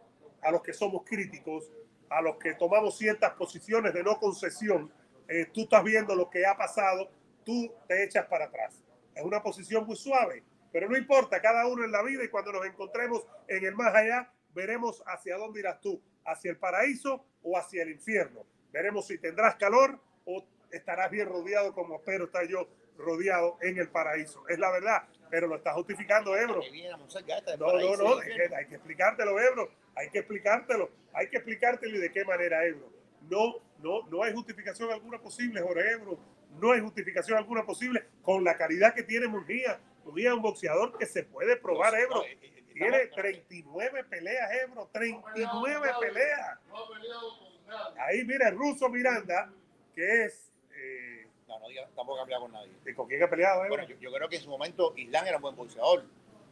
a 0.43 0.53
los 0.53 0.63
que 0.63 0.73
somos 0.73 1.03
críticos, 1.05 1.73
a 2.09 2.23
los 2.23 2.37
que 2.37 2.55
tomamos 2.55 2.97
ciertas 2.97 3.33
posiciones 3.33 3.93
de 3.93 4.05
no 4.05 4.21
concesión, 4.21 4.93
eh, 5.27 5.47
tú 5.53 5.63
estás 5.63 5.83
viendo 5.83 6.15
lo 6.15 6.31
que 6.31 6.47
ha 6.47 6.57
pasado, 6.57 7.11
tú 7.45 7.73
te 7.89 8.05
echas 8.05 8.27
para 8.27 8.45
atrás. 8.45 8.81
Es 9.13 9.25
una 9.25 9.43
posición 9.43 9.85
muy 9.85 9.97
suave 9.97 10.45
pero 10.77 10.91
no 10.91 10.99
importa, 10.99 11.41
cada 11.41 11.67
uno 11.67 11.87
en 11.87 11.91
la 11.91 12.03
vida 12.03 12.23
y 12.23 12.29
cuando 12.29 12.53
nos 12.53 12.67
encontremos 12.67 13.27
en 13.49 13.65
el 13.65 13.75
más 13.75 13.95
allá, 13.95 14.31
veremos 14.55 15.03
hacia 15.07 15.39
dónde 15.39 15.61
irás 15.61 15.81
tú, 15.81 16.03
hacia 16.23 16.51
el 16.51 16.59
paraíso 16.59 17.25
o 17.43 17.57
hacia 17.57 17.83
el 17.83 17.93
infierno. 17.93 18.45
Veremos 18.73 19.07
si 19.07 19.17
tendrás 19.17 19.57
calor 19.57 19.99
o 20.27 20.47
estarás 20.71 21.11
bien 21.11 21.29
rodeado 21.29 21.73
como 21.73 21.97
espero 21.97 22.27
estar 22.27 22.47
yo 22.47 22.69
rodeado 22.99 23.59
en 23.63 23.79
el 23.79 23.89
paraíso. 23.89 24.47
Es 24.49 24.59
la 24.59 24.71
verdad. 24.71 25.03
pero 25.31 25.47
lo 25.49 25.57
está 25.57 25.73
justificando 25.73 26.37
Ebro. 26.37 26.61
No, 27.59 27.67
no, 27.81 27.97
no, 27.97 28.21
que 28.21 28.55
hay 28.55 28.67
que 28.69 28.75
explicártelo, 28.77 29.41
Ebro. 29.41 29.71
Hay 29.97 30.09
que 30.11 30.19
explicártelo. 30.21 30.91
Hay 31.13 31.29
que 31.29 31.37
explicártelo 31.39 31.97
y 31.97 32.01
de 32.01 32.13
qué 32.13 32.25
manera, 32.25 32.65
Ebro. 32.65 32.89
No, 33.29 33.57
no, 33.83 34.07
no 34.09 34.23
hay 34.23 34.33
justificación 34.33 34.91
alguna 34.93 35.19
posible, 35.19 35.61
Jorge 35.61 35.91
Ebro. 35.93 36.19
No 36.61 36.73
hay 36.73 36.81
justificación 36.81 37.37
alguna 37.39 37.65
posible 37.67 38.05
con 38.23 38.45
la 38.45 38.57
calidad 38.57 38.95
que 38.95 39.03
tiene 39.03 39.27
Murguía. 39.27 39.81
Murguía 40.05 40.29
es 40.29 40.35
un 40.37 40.43
boxeador 40.43 40.97
que 40.97 41.07
se 41.07 41.25
puede 41.25 41.57
probar, 41.57 41.95
Ebro. 41.99 42.23
eh, 42.25 42.39
eh, 42.41 42.65
Tiene 42.73 43.07
39 43.09 44.05
peleas, 44.05 44.51
Ebro. 44.63 44.89
39 44.93 45.89
peleas. 46.01 46.59
No 46.69 46.77
ha 46.77 46.89
peleado 46.89 47.39
con 47.39 47.67
nadie. 47.67 48.01
Ahí, 48.01 48.25
mira, 48.25 48.49
el 48.49 48.57
ruso 48.57 48.89
Miranda, 48.89 49.51
que 49.95 50.25
es. 50.27 50.46
Eh, 51.57 51.61
No, 51.61 51.61
no 51.61 51.69
diga, 51.69 51.89
tampoco 51.95 52.21
ha 52.21 52.25
peleado 52.25 52.43
con 52.45 52.53
nadie. 52.53 52.95
¿Con 52.95 53.09
quién 53.09 53.23
ha 53.23 53.31
peleado, 53.31 53.65
Ebro? 53.65 53.77
Bueno, 53.77 53.89
yo, 53.89 53.97
yo 53.99 54.13
creo 54.13 54.29
que 54.29 54.37
en 54.37 54.43
su 54.43 54.51
momento 54.51 54.93
Islam 54.97 55.27
era 55.27 55.37
un 55.37 55.43
buen 55.43 55.57
boxeador. 55.57 56.05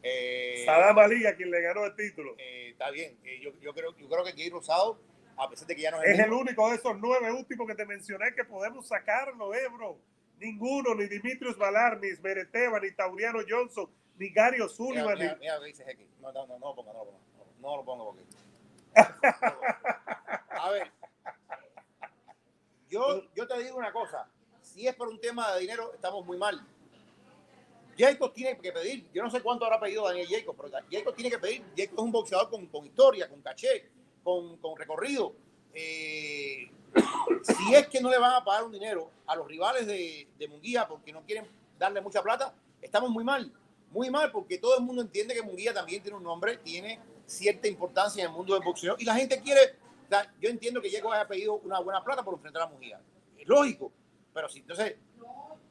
Eh, 0.03 0.63
Saddam 0.67 0.99
Ali, 0.99 1.27
a 1.27 1.35
quien 1.35 1.51
le 1.51 1.61
ganó 1.63 1.85
el 1.85 1.95
título. 1.97 2.35
eh, 2.39 2.71
está 2.71 2.91
bien. 2.91 3.17
Eh, 3.25 3.41
yo, 3.43 3.51
yo 3.61 3.73
creo, 3.73 3.97
yo 3.97 4.09
creo 4.09 4.25
que 4.25 4.33
Gay 4.33 4.51
Rosado, 4.51 4.99
a 5.37 5.49
pesar 5.49 5.67
de 5.67 5.75
que 5.77 5.83
ya 5.83 5.91
no 5.91 6.03
es, 6.03 6.11
Es 6.11 6.19
el 6.19 6.33
único 6.33 6.69
de 6.69 6.77
esos 6.77 6.99
nueve 6.99 7.33
últimos 7.33 7.67
que 7.67 7.75
te 7.75 7.87
mencioné 7.87 8.35
que 8.35 8.45
podemos 8.45 8.87
sacarlo, 8.87 9.55
Ebro. 9.55 9.99
Ninguno, 10.39 10.95
ni 10.95 11.07
Dimitrios 11.07 11.57
Valar, 11.57 11.99
ni 12.01 12.11
Smereteva, 12.11 12.81
ni 12.81 12.91
Tauriano 12.93 13.39
Johnson, 13.49 13.89
ni 14.19 14.29
Gary 14.31 14.57
Mira, 14.57 14.67
O'Sullivan. 14.67 15.19
mira, 15.19 15.37
mira 15.37 15.55
lo 15.57 15.61
que 15.63 15.67
dice 15.69 15.85
Jeque. 15.85 16.07
No, 16.21 16.33
no, 16.33 16.47
no, 16.47 16.59
no 16.59 16.67
lo 16.67 16.75
ponga, 16.75 16.93
no 16.93 16.99
lo 16.99 17.05
ponga. 17.07 17.19
No, 17.61 17.77
lo 17.77 17.85
ponga 17.85 18.05
porque. 18.05 18.25
A 20.51 20.71
ver. 20.71 20.91
Yo, 22.89 23.23
yo 23.35 23.47
te 23.47 23.59
digo 23.63 23.77
una 23.79 23.93
cosa. 23.93 24.29
Si 24.75 24.88
es 24.88 24.95
por 24.97 25.07
un 25.07 25.21
tema 25.21 25.52
de 25.52 25.61
dinero, 25.61 25.93
estamos 25.95 26.26
muy 26.26 26.37
mal. 26.37 26.61
Jacob 27.97 28.33
tiene 28.33 28.59
que 28.59 28.73
pedir. 28.73 29.07
Yo 29.14 29.23
no 29.23 29.31
sé 29.31 29.40
cuánto 29.40 29.64
habrá 29.64 29.78
pedido 29.78 30.04
Daniel 30.04 30.26
Jacob, 30.28 30.57
pero 30.57 30.83
Jacob 30.90 31.14
tiene 31.14 31.31
que 31.31 31.38
pedir. 31.38 31.64
Jacob 31.76 31.95
es 31.97 32.02
un 32.02 32.11
boxeador 32.11 32.50
con, 32.50 32.66
con 32.66 32.85
historia, 32.85 33.28
con 33.28 33.40
caché, 33.40 33.88
con, 34.25 34.57
con 34.57 34.76
recorrido. 34.76 35.33
Eh, 35.73 36.69
si 37.43 37.73
es 37.73 37.87
que 37.87 38.00
no 38.00 38.11
le 38.11 38.19
van 38.19 38.35
a 38.35 38.45
pagar 38.45 38.64
un 38.64 38.73
dinero 38.73 39.12
a 39.26 39.37
los 39.37 39.47
rivales 39.47 39.87
de, 39.87 40.26
de 40.37 40.49
Munguía 40.49 40.88
porque 40.88 41.12
no 41.12 41.23
quieren 41.23 41.47
darle 41.78 42.00
mucha 42.00 42.21
plata, 42.21 42.52
estamos 42.83 43.11
muy 43.11 43.23
mal. 43.23 43.52
Muy 43.93 44.11
mal, 44.11 44.33
porque 44.33 44.59
todo 44.59 44.76
el 44.76 44.83
mundo 44.83 45.02
entiende 45.02 45.35
que 45.35 45.43
Munguía 45.43 45.73
también 45.73 46.02
tiene 46.02 46.19
un 46.19 46.25
nombre, 46.25 46.57
tiene 46.57 46.99
cierta 47.26 47.69
importancia 47.69 48.25
en 48.25 48.31
el 48.31 48.37
mundo 48.37 48.54
del 48.54 48.64
boxeo 48.64 48.97
y 48.99 49.04
la 49.04 49.14
gente 49.14 49.40
quiere. 49.40 49.76
yo 50.40 50.50
entiendo 50.50 50.83
que 50.83 50.90
Jacob 50.90 51.12
haya 51.12 51.28
pedido 51.28 51.54
una 51.59 51.78
buena 51.78 52.02
plata 52.02 52.25
por 52.25 52.35
enfrentar 52.35 52.62
a 52.62 52.66
Munguía. 52.66 53.00
Es 53.38 53.47
lógico, 53.47 53.93
pero 54.35 54.49
si 54.49 54.59
entonces 54.59 54.97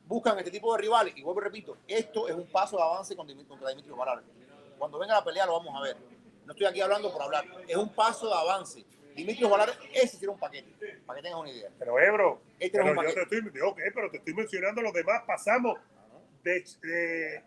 buscan 0.07 0.37
este 0.39 0.49
tipo 0.51 0.73
de 0.75 0.81
rivales, 0.81 1.15
y 1.17 1.21
vuelvo 1.21 1.41
y 1.41 1.43
repito, 1.43 1.77
esto 1.87 2.27
es 2.27 2.33
un 2.35 2.47
paso 2.47 2.77
de 2.77 2.83
avance 2.83 3.15
contra 3.15 3.35
Dim- 3.35 3.45
contra 3.47 3.69
Dimitri 3.69 3.91
Varar. 3.91 4.23
Cuando 4.77 4.97
venga 4.97 5.13
la 5.15 5.23
pelea 5.23 5.45
lo 5.45 5.53
vamos 5.53 5.75
a 5.77 5.81
ver. 5.83 5.97
No 6.45 6.51
estoy 6.53 6.65
aquí 6.67 6.81
hablando 6.81 7.11
por 7.13 7.21
hablar, 7.21 7.45
es 7.67 7.75
un 7.75 7.89
paso 7.93 8.27
de 8.27 8.33
avance. 8.33 8.83
Dimitri 9.15 9.45
Varar, 9.45 9.69
ese 9.93 10.17
era 10.21 10.31
un 10.31 10.39
paquete, 10.39 10.99
para 11.05 11.17
que 11.19 11.23
tengan 11.23 11.39
una 11.41 11.49
idea. 11.51 11.69
Pero 11.77 11.99
Ebro, 11.99 12.41
Este 12.59 12.77
es 12.79 12.83
un 12.83 12.89
yo 12.89 12.93
te 12.93 12.95
paquete. 12.95 13.21
estoy, 13.37 13.91
pero 13.93 14.09
te 14.11 14.17
estoy 14.17 14.33
mencionando 14.33 14.81
los 14.81 14.91
demás. 14.93 15.21
Pasamos 15.27 15.77
de, 16.43 16.63
de, 16.81 17.43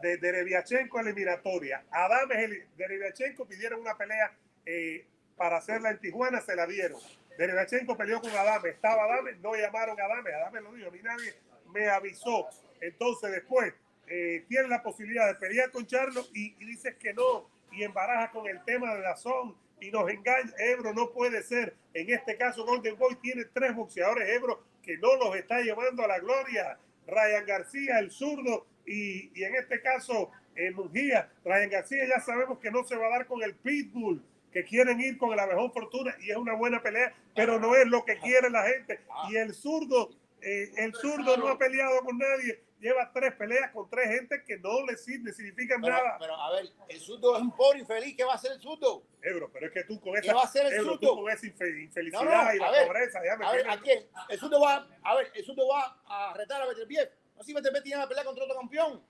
de 0.00 0.16
Dereviachenko 0.18 0.98
a 0.98 1.00
eliminatoria. 1.02 1.84
Adames, 1.90 2.64
Dereviachenko 2.76 3.44
pidieron 3.46 3.80
una 3.80 3.96
pelea 3.98 4.32
eh, 4.64 5.04
para 5.36 5.56
hacerla 5.58 5.90
en 5.90 5.98
Tijuana, 6.00 6.40
se 6.40 6.54
la 6.56 6.66
dieron. 6.66 7.00
Dereviachenko 7.42 7.96
peleó 7.96 8.20
con 8.20 8.30
Adame, 8.30 8.68
estaba 8.68 9.02
Adame, 9.02 9.32
no 9.42 9.54
llamaron 9.56 10.00
a 10.00 10.04
Adame, 10.04 10.32
Adame 10.32 10.60
lo 10.60 10.72
dijo, 10.74 10.88
a 10.88 10.92
mí 10.92 11.00
nadie 11.02 11.34
me 11.74 11.88
avisó. 11.88 12.46
Entonces 12.80 13.32
después 13.32 13.74
eh, 14.06 14.44
tiene 14.48 14.68
la 14.68 14.80
posibilidad 14.80 15.26
de 15.26 15.34
pelear 15.34 15.72
con 15.72 15.84
Charlo 15.84 16.24
y, 16.32 16.54
dices 16.64 16.94
que 16.96 17.12
no, 17.12 17.50
y 17.72 17.82
embaraja 17.82 18.30
con 18.30 18.46
el 18.46 18.62
tema 18.64 18.94
de 18.94 19.00
la 19.00 19.16
zona 19.16 19.54
y 19.80 19.90
nos 19.90 20.08
engaña. 20.08 20.52
Ebro 20.56 20.94
no 20.94 21.10
puede 21.10 21.42
ser. 21.42 21.74
En 21.94 22.10
este 22.10 22.36
caso, 22.36 22.64
Golden 22.64 22.96
Boy 22.96 23.16
tiene 23.16 23.44
tres 23.46 23.74
boxeadores, 23.74 24.28
Ebro, 24.28 24.62
que 24.80 24.96
no 24.98 25.16
los 25.16 25.34
está 25.34 25.60
llevando 25.62 26.04
a 26.04 26.06
la 26.06 26.20
gloria. 26.20 26.78
Ryan 27.08 27.44
García, 27.44 27.98
el 27.98 28.12
zurdo, 28.12 28.66
y, 28.86 29.32
y 29.34 29.42
en 29.42 29.56
este 29.56 29.82
caso, 29.82 30.30
eh, 30.54 30.70
Mujía. 30.70 31.28
Ryan 31.44 31.70
García 31.70 32.06
ya 32.06 32.20
sabemos 32.20 32.60
que 32.60 32.70
no 32.70 32.84
se 32.84 32.96
va 32.96 33.08
a 33.08 33.10
dar 33.10 33.26
con 33.26 33.42
el 33.42 33.56
Pitbull, 33.56 34.22
que 34.52 34.64
quieren 34.64 35.00
ir 35.00 35.16
con 35.18 35.34
la 35.34 35.46
mejor 35.46 35.72
fortuna 35.72 36.14
y 36.20 36.30
es 36.30 36.36
una 36.36 36.54
buena 36.54 36.82
pelea, 36.82 37.14
pero 37.34 37.58
no 37.58 37.74
es 37.74 37.86
lo 37.86 38.04
que 38.04 38.18
quiere 38.18 38.50
la 38.50 38.62
gente. 38.64 39.00
Y 39.30 39.36
el 39.36 39.54
zurdo, 39.54 40.10
eh, 40.40 40.70
el 40.76 40.94
zurdo 40.94 41.36
no 41.36 41.48
ha 41.48 41.58
peleado 41.58 42.00
con 42.04 42.18
nadie, 42.18 42.62
lleva 42.78 43.10
tres 43.12 43.32
peleas 43.34 43.70
con 43.72 43.88
tres 43.88 44.08
gente 44.08 44.42
que 44.44 44.58
no 44.58 44.84
le 44.86 44.96
sirve, 44.96 45.32
significan 45.32 45.80
Pero, 45.80 45.94
nada. 45.94 46.16
pero, 46.18 46.34
a 46.36 46.50
ver, 46.52 46.66
el 46.88 47.00
surdo 47.00 47.36
es 47.36 47.42
un 47.42 47.54
pobre 47.56 47.78
infeliz, 47.78 48.14
¿qué 48.16 48.24
va 48.24 48.32
a 48.32 48.36
hacer 48.36 48.52
el 48.52 48.60
surdo? 48.60 49.04
Ebro, 49.22 49.50
pero 49.52 49.66
es 49.66 49.72
que 49.72 49.84
tú 49.84 50.00
con 50.00 50.12
¿Qué 50.14 50.18
esa, 50.20 50.34
va 50.34 50.42
a 50.42 50.44
hacer 50.44 50.66
el 50.66 50.72
Ebro, 50.74 50.92
zurdo? 50.94 51.08
tú 51.14 51.22
con 51.22 51.30
esa 51.32 51.46
infe- 51.46 51.82
infelicidad 51.84 52.22
No, 52.24 52.44
no, 52.44 52.54
y 52.54 52.58
la 52.58 52.70
ver, 52.72 52.86
pobreza, 52.86 53.20
ya 53.24 53.36
me 53.36 53.46
A 53.46 53.52
ver, 53.52 53.70
¿a 53.70 53.80
quién? 53.80 54.06
El 54.28 54.38
surdo 54.38 54.60
va, 54.60 54.86
a 55.02 55.14
ver, 55.16 55.30
el 55.34 55.44
surdo 55.44 55.68
va 55.68 56.02
a 56.06 56.34
retar 56.36 56.60
a 56.60 56.66
Beterbiev. 56.66 57.10
No 57.36 57.42
si 57.42 57.54
Beterbiev 57.54 57.82
tiene 57.84 57.98
la 58.00 58.08
pelea 58.08 58.24
contra 58.24 58.44
otro 58.44 58.56
campeón. 58.56 59.02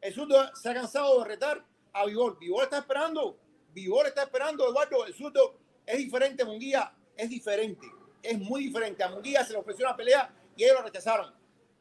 El 0.00 0.12
surdo 0.12 0.54
se 0.56 0.68
ha 0.70 0.74
cansado 0.74 1.22
de 1.22 1.28
retar 1.28 1.64
a 1.92 2.04
Vivol. 2.06 2.36
Vivol 2.40 2.64
está 2.64 2.78
esperando. 2.78 3.38
Vivol 3.72 4.06
está 4.06 4.22
esperando, 4.24 4.68
Eduardo. 4.68 5.06
El 5.06 5.14
surdo 5.14 5.56
es 5.86 5.98
diferente, 5.98 6.44
Munguía 6.44 6.92
es 7.16 7.28
diferente. 7.30 7.86
Es 8.22 8.38
muy 8.38 8.64
diferente. 8.64 9.02
A 9.02 9.08
Munguía 9.08 9.44
se 9.44 9.52
le 9.52 9.58
ofreció 9.58 9.86
una 9.86 9.96
pelea 9.96 10.32
y 10.56 10.64
ellos 10.64 10.76
lo 10.76 10.82
rechazaron. 10.82 11.34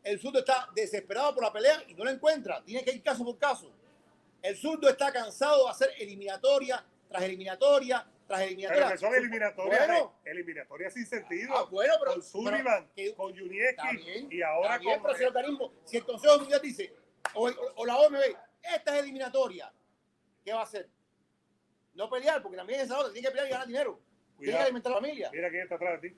El 0.04 0.20
surdo 0.20 0.40
está 0.40 0.70
desesperado 0.74 1.34
por 1.36 1.44
la 1.44 1.52
pelea 1.52 1.84
y 1.88 1.94
no 1.94 2.04
la 2.06 2.12
encuentra. 2.12 2.64
Tiene 2.64 2.84
que 2.84 2.92
ir 2.92 3.04
caso 3.04 3.24
por 3.26 3.38
caso. 3.38 3.72
El 4.42 4.56
surdo 4.56 4.88
está 4.90 5.12
cansado 5.12 5.66
de 5.66 5.72
hacer 5.72 5.90
eliminatoria 6.00 6.84
tras 7.10 7.24
eliminatoria 7.24 8.08
tras 8.28 8.42
eliminatoria. 8.42 8.84
Pero 8.86 8.94
que 8.96 9.06
son 9.06 9.16
eliminatorias, 9.16 9.88
Bueno, 9.88 10.14
eh, 10.24 10.30
eliminatorias 10.32 10.94
sin 10.94 11.06
sentido. 11.08 11.58
Ah, 11.58 11.64
bueno, 11.70 11.96
pero. 12.00 12.14
con 12.14 12.22
Sullivan, 12.24 12.88
pero- 12.96 13.16
con 13.16 13.36
Junieski 13.38 14.28
y 14.30 14.42
ahora 14.44 14.78
bien, 14.78 14.94
con. 15.00 15.02
pero 15.04 15.16
si 15.18 15.24
el 15.24 15.30
organismo, 15.30 15.74
si 15.84 15.98
el 15.98 16.06
Consejo 16.06 16.38
Mundial 16.38 16.62
dice, 16.62 16.94
o, 17.34 17.50
o- 17.50 17.74
o 17.78 17.86
la 17.88 17.98
OMB, 17.98 18.20
esta 18.62 18.96
es 18.96 19.02
eliminatoria, 19.04 19.74
¿qué 20.46 20.54
va 20.54 20.60
a 20.60 20.64
hacer? 20.64 20.88
No 22.00 22.10
pelear, 22.10 22.42
porque 22.42 22.56
también 22.58 22.80
esa 22.80 22.98
otra 22.98 23.12
tiene 23.12 23.28
que 23.28 23.32
pelear 23.32 23.48
y 23.48 23.52
ganar 23.52 23.68
dinero. 23.68 24.00
Tiene 24.00 24.38
que 24.38 24.46
Cuidado. 24.46 24.64
alimentar 24.64 24.92
a 24.94 24.96
la 24.96 25.02
familia. 25.02 25.30
Mira 25.34 25.50
quién 25.50 25.62
está 25.64 25.76
atrás 25.76 26.02
de 26.02 26.10
ti. 26.10 26.16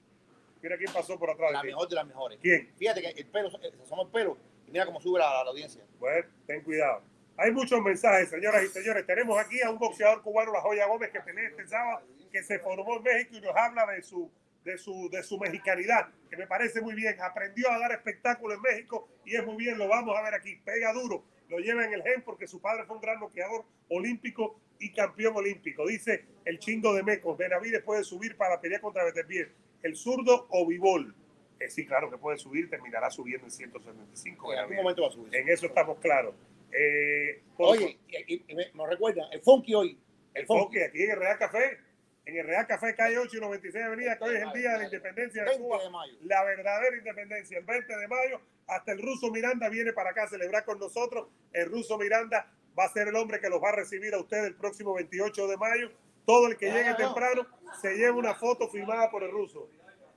Mira 0.62 0.78
quién 0.78 0.94
pasó 0.94 1.18
por 1.18 1.32
atrás 1.32 1.52
La 1.52 1.58
de 1.58 1.62
ti. 1.64 1.68
mejor 1.74 1.90
de 1.90 1.96
las 1.96 2.06
mejores. 2.06 2.40
¿Quién? 2.40 2.72
Fíjate 2.78 3.02
que 3.02 3.08
el 3.20 3.26
pelo, 3.26 3.48
eh, 3.50 3.72
somos 3.90 4.06
el 4.06 4.12
pelo, 4.12 4.38
y 4.68 4.72
mira 4.72 4.86
cómo 4.86 5.02
sube 5.02 5.18
la, 5.20 5.44
la 5.44 5.50
audiencia. 5.50 5.84
Bueno, 6.00 6.28
ten 6.46 6.62
cuidado. 6.62 7.02
Hay 7.36 7.52
muchos 7.52 7.82
mensajes, 7.82 8.30
señoras 8.30 8.64
y 8.64 8.68
señores. 8.68 9.08
Tenemos 9.08 9.40
aquí 9.40 9.60
a 9.64 9.72
un 9.72 9.80
boxeador 9.80 10.22
cubano, 10.22 10.54
La 10.54 10.62
Joya 10.62 10.86
Gómez, 10.86 11.10
que 11.10 11.20
pelea 11.22 11.50
este 11.50 11.68
sábado, 11.68 12.06
que 12.32 12.44
se 12.44 12.60
formó 12.60 12.98
en 12.98 13.02
México 13.04 13.38
y 13.38 13.42
nos 13.42 13.56
habla 13.56 13.88
de 13.88 14.04
su, 14.04 14.30
de 14.64 14.78
su, 14.78 15.10
de 15.10 15.24
su 15.24 15.40
mexicanidad, 15.40 16.10
que 16.30 16.38
me 16.38 16.46
parece 16.46 16.80
muy 16.82 16.94
bien. 16.94 17.20
Aprendió 17.20 17.72
a 17.72 17.80
dar 17.80 17.92
espectáculo 17.94 18.54
en 18.54 18.62
México 18.62 19.10
y 19.26 19.36
es 19.36 19.44
muy 19.44 19.56
bien. 19.56 19.80
Lo 19.80 19.88
vamos 19.88 20.16
a 20.16 20.22
ver 20.22 20.36
aquí. 20.36 20.58
Pega 20.64 20.94
duro. 20.94 21.24
Lo 21.52 21.60
lleva 21.60 21.86
en 21.86 21.94
el 21.94 22.02
gen 22.02 22.22
porque 22.24 22.48
su 22.48 22.62
padre 22.62 22.86
fue 22.86 22.96
un 22.96 23.02
gran 23.02 23.20
noqueador 23.20 23.66
olímpico 23.90 24.60
y 24.80 24.92
campeón 24.94 25.36
olímpico. 25.36 25.86
Dice 25.86 26.24
el 26.46 26.58
chingo 26.60 26.94
de 26.96 27.04
Mecos. 27.04 27.38
Benavides 27.38 27.84
puede 27.84 28.04
subir 28.06 28.38
para 28.38 28.60
pelear 28.62 28.80
contra 28.82 29.04
Beterbiev. 29.04 29.52
El 29.84 29.96
zurdo 29.98 30.48
o 30.50 30.66
Vivol. 30.66 31.14
Eh, 31.60 31.70
sí, 31.70 31.86
claro 31.86 32.10
que 32.10 32.18
puede 32.18 32.38
subir, 32.38 32.70
terminará 32.70 33.12
subiendo 33.12 33.46
en 33.46 33.52
175. 33.52 34.54
En 34.54 34.60
algún 34.60 34.78
momento 34.78 35.02
va 35.04 35.10
a 35.10 35.12
subir. 35.12 35.36
En 35.36 35.50
eso 35.50 35.66
estamos 35.68 36.00
claros. 36.00 36.34
Eh, 36.72 37.42
Oye, 37.58 38.00
y, 38.08 38.34
y- 38.36 38.46
y 38.48 38.56
me, 38.56 38.72
nos 38.74 38.90
recuerdan, 38.90 39.26
el 39.34 39.42
Funky 39.42 39.74
hoy, 39.76 40.00
el 40.34 40.42
el 40.42 40.48
Funky, 40.48 40.64
Funky 40.64 40.80
aquí 40.84 41.04
en 41.04 41.12
el 41.12 41.18
Real 41.18 41.38
Café, 41.38 41.78
en 42.26 42.38
el 42.38 42.46
Real 42.46 42.68
Café 42.68 42.96
calle 42.96 43.18
8 43.18 43.38
y 43.38 43.40
96 43.42 43.84
Avenida, 43.86 44.18
que 44.18 44.24
hoy 44.24 44.36
es 44.36 44.42
el 44.44 44.52
día 44.54 44.72
de 44.74 44.78
la 44.80 44.84
independencia 44.86 45.42
de 45.44 45.50
20 45.50 45.64
Cuba, 45.64 45.84
de 45.84 45.90
mayo. 45.90 46.14
la 46.24 46.44
verdadera 46.44 46.96
independencia, 46.98 47.58
el 47.58 47.66
20 47.66 47.98
de 47.98 48.08
mayo, 48.08 48.42
hasta 48.68 48.92
el 48.92 49.02
ruso 49.02 49.32
Miranda 49.32 49.70
viene 49.70 49.92
para 49.94 50.12
acá 50.12 50.24
a 50.24 50.28
celebrar 50.28 50.64
con 50.64 50.80
nosotros. 50.80 51.28
El 51.52 51.70
ruso 51.72 51.98
Miranda 51.98 52.48
va 52.78 52.86
a 52.86 52.90
ser 52.90 53.08
el 53.08 53.16
hombre 53.16 53.40
que 53.40 53.50
los 53.50 53.62
va 53.62 53.70
a 53.70 53.76
recibir 53.76 54.14
a 54.14 54.20
ustedes 54.20 54.46
el 54.46 54.56
próximo 54.56 54.94
28 54.94 55.48
de 55.48 55.58
mayo. 55.58 55.92
Todo 56.26 56.48
el 56.48 56.58
que 56.58 56.70
No, 56.70 56.76
llegue 56.76 56.92
no, 56.92 56.98
no. 57.00 57.06
temprano 57.06 57.48
se 57.82 57.96
lleva 57.96 58.16
una 58.16 58.36
foto 58.36 58.70
firmada 58.70 59.10
por 59.10 59.24
el 59.24 59.32
ruso. 59.32 59.68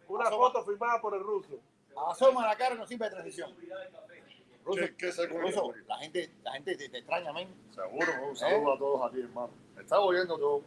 Una 0.07 0.27
Asoma. 0.27 0.47
foto 0.49 0.65
firmada 0.67 1.01
por 1.01 1.15
el 1.15 1.21
ruso. 1.23 1.59
Asoma 2.11 2.47
la 2.47 2.57
cara, 2.57 2.75
no 2.75 2.87
sirve 2.87 3.07
de 3.07 3.11
transición. 3.13 3.55
Ruso, 4.65 4.81
¿Qué- 4.81 4.95
qué 4.97 5.13
se? 5.13 5.27
Ruso, 5.27 5.73
la 5.87 5.97
gente, 5.99 6.31
la 6.43 6.53
gente 6.53 6.77
te, 6.77 6.89
te 6.91 6.99
extraña, 6.99 7.33
men. 7.33 7.49
Seguro, 7.75 8.13
un 8.29 8.37
saludo 8.37 8.73
a 8.75 8.79
todos 8.79 9.11
aquí, 9.11 9.21
hermano. 9.21 9.51
Estaba 9.79 10.03
oyendo 10.03 10.39
todo 10.39 10.63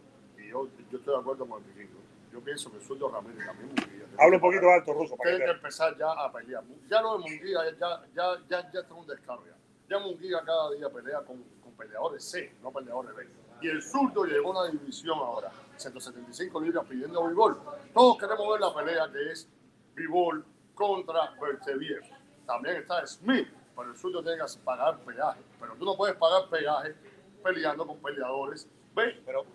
yo, 0.65 0.69
yo 0.91 0.97
estoy 0.97 1.13
de 1.13 1.19
acuerdo 1.19 1.45
con 1.45 1.63
el 1.63 1.69
Piquito. 1.69 1.97
Yo 2.31 2.41
pienso 2.41 2.71
que 2.71 2.79
Sueldo 2.81 3.09
Ramírez 3.09 3.45
también 3.45 3.69
Munguía. 3.69 4.05
Habla 4.19 4.35
un 4.35 4.41
poquito 4.41 4.69
alto, 4.69 4.93
ruso, 4.93 5.15
para 5.15 5.29
Tiene 5.29 5.45
que 5.45 5.51
que 5.51 5.57
empezar 5.57 5.97
ya 5.97 6.11
a 6.11 6.31
pelear. 6.31 6.63
Ya 6.89 7.01
lo 7.01 7.13
de 7.13 7.19
Munguía 7.19 7.59
ya, 7.79 8.03
ya, 8.13 8.37
ya, 8.47 8.71
ya 8.71 8.79
está 8.79 8.93
un 8.93 9.07
descarga. 9.07 9.55
Ya 9.89 9.99
Munguía 9.99 10.41
cada 10.45 10.71
día 10.71 10.89
pelea 10.89 11.21
con, 11.21 11.43
con 11.63 11.71
peleadores 11.73 12.23
C, 12.23 12.55
no 12.61 12.71
peleadores 12.71 13.15
B. 13.15 13.27
Y 13.61 13.69
el 13.69 13.81
zurdo 13.81 14.23
llegó 14.25 14.53
a 14.53 14.61
una 14.61 14.71
división 14.71 15.17
ahora, 15.17 15.51
175 15.77 16.61
libras 16.61 16.85
pidiendo 16.85 17.27
Vivol. 17.27 17.59
Todos 17.93 18.17
queremos 18.17 18.47
ver 18.51 18.61
la 18.61 18.73
pelea 18.73 19.11
que 19.11 19.31
es 19.31 19.49
Vivol 19.95 20.45
contra 20.75 21.33
Berteviev. 21.41 22.03
También 22.45 22.77
está 22.77 23.05
Smith, 23.07 23.47
pero 23.75 23.89
el 23.89 23.97
zurdo 23.97 24.21
tiene 24.21 24.37
que 24.37 24.59
pagar 24.63 24.99
peaje. 24.99 25.41
Pero 25.59 25.73
tú 25.73 25.85
no 25.85 25.97
puedes 25.97 26.15
pagar 26.17 26.49
peaje 26.49 26.95
peleando 27.43 27.87
con 27.87 27.97
peleadores. 27.97 28.69
¿Ves? 28.95 29.15
Pero, 29.25 29.45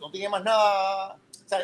no, 0.00 0.10
tiene 0.10 0.28
más 0.28 0.44
nada. 0.44 1.18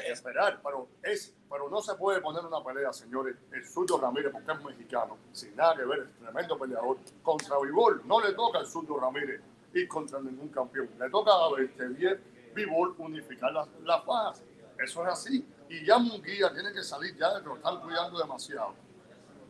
Esperar, 0.07 0.61
pero, 0.65 0.89
es, 1.03 1.35
pero 1.51 1.69
no 1.69 1.83
se 1.83 1.95
puede 1.97 2.21
poner 2.23 2.43
una 2.45 2.65
pelea, 2.65 2.93
señores. 2.93 3.37
El 3.53 3.67
zurdo 3.67 3.99
Ramírez, 3.99 4.33
porque 4.33 4.51
es 4.51 4.65
mexicano, 4.65 5.19
sin 5.33 5.55
nada 5.55 5.77
que 5.77 5.85
ver, 5.85 5.99
es 6.01 6.19
tremendo 6.19 6.59
peleador. 6.59 6.97
Contra 7.23 7.59
Vivol, 7.61 8.01
no 8.07 8.21
le 8.21 8.33
toca 8.33 8.61
al 8.61 8.67
zurdo 8.67 8.99
Ramírez 8.99 9.43
ir 9.75 9.89
contra 9.89 10.21
ningún 10.21 10.49
campeón. 10.49 10.89
Le 10.99 11.11
toca 11.11 11.33
a 11.33 11.51
Bertevier 11.55 12.19
Vivol 12.55 12.95
unificar 12.99 13.53
las, 13.53 13.69
las. 13.83 14.43
Eso 14.79 15.03
es 15.03 15.09
así. 15.09 15.47
Y 15.69 15.85
ya 15.85 15.99
Munguía 15.99 16.53
tiene 16.53 16.73
que 16.73 16.83
salir 16.83 17.17
ya 17.17 17.35
de 17.35 17.43
que 17.43 17.49
lo 17.49 17.57
están 17.57 17.81
cuidando 17.81 18.19
demasiado. 18.19 18.75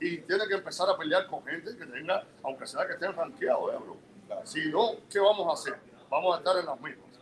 Y 0.00 0.18
tiene 0.18 0.48
que 0.48 0.54
empezar 0.54 0.88
a 0.90 0.96
pelear 0.96 1.26
con 1.28 1.44
gente 1.44 1.76
que 1.76 1.86
tenga, 1.86 2.24
aunque 2.42 2.66
sea 2.66 2.86
que 2.86 2.94
estén 2.94 3.14
rankeados, 3.14 3.72
¿eh? 3.72 3.78
Si 4.44 4.68
no, 4.70 4.96
¿qué 5.08 5.20
vamos 5.20 5.46
a 5.48 5.52
hacer? 5.52 5.78
Vamos 6.10 6.34
a 6.34 6.38
estar 6.38 6.56
en 6.58 6.66
las 6.66 6.80
mismas. 6.80 7.13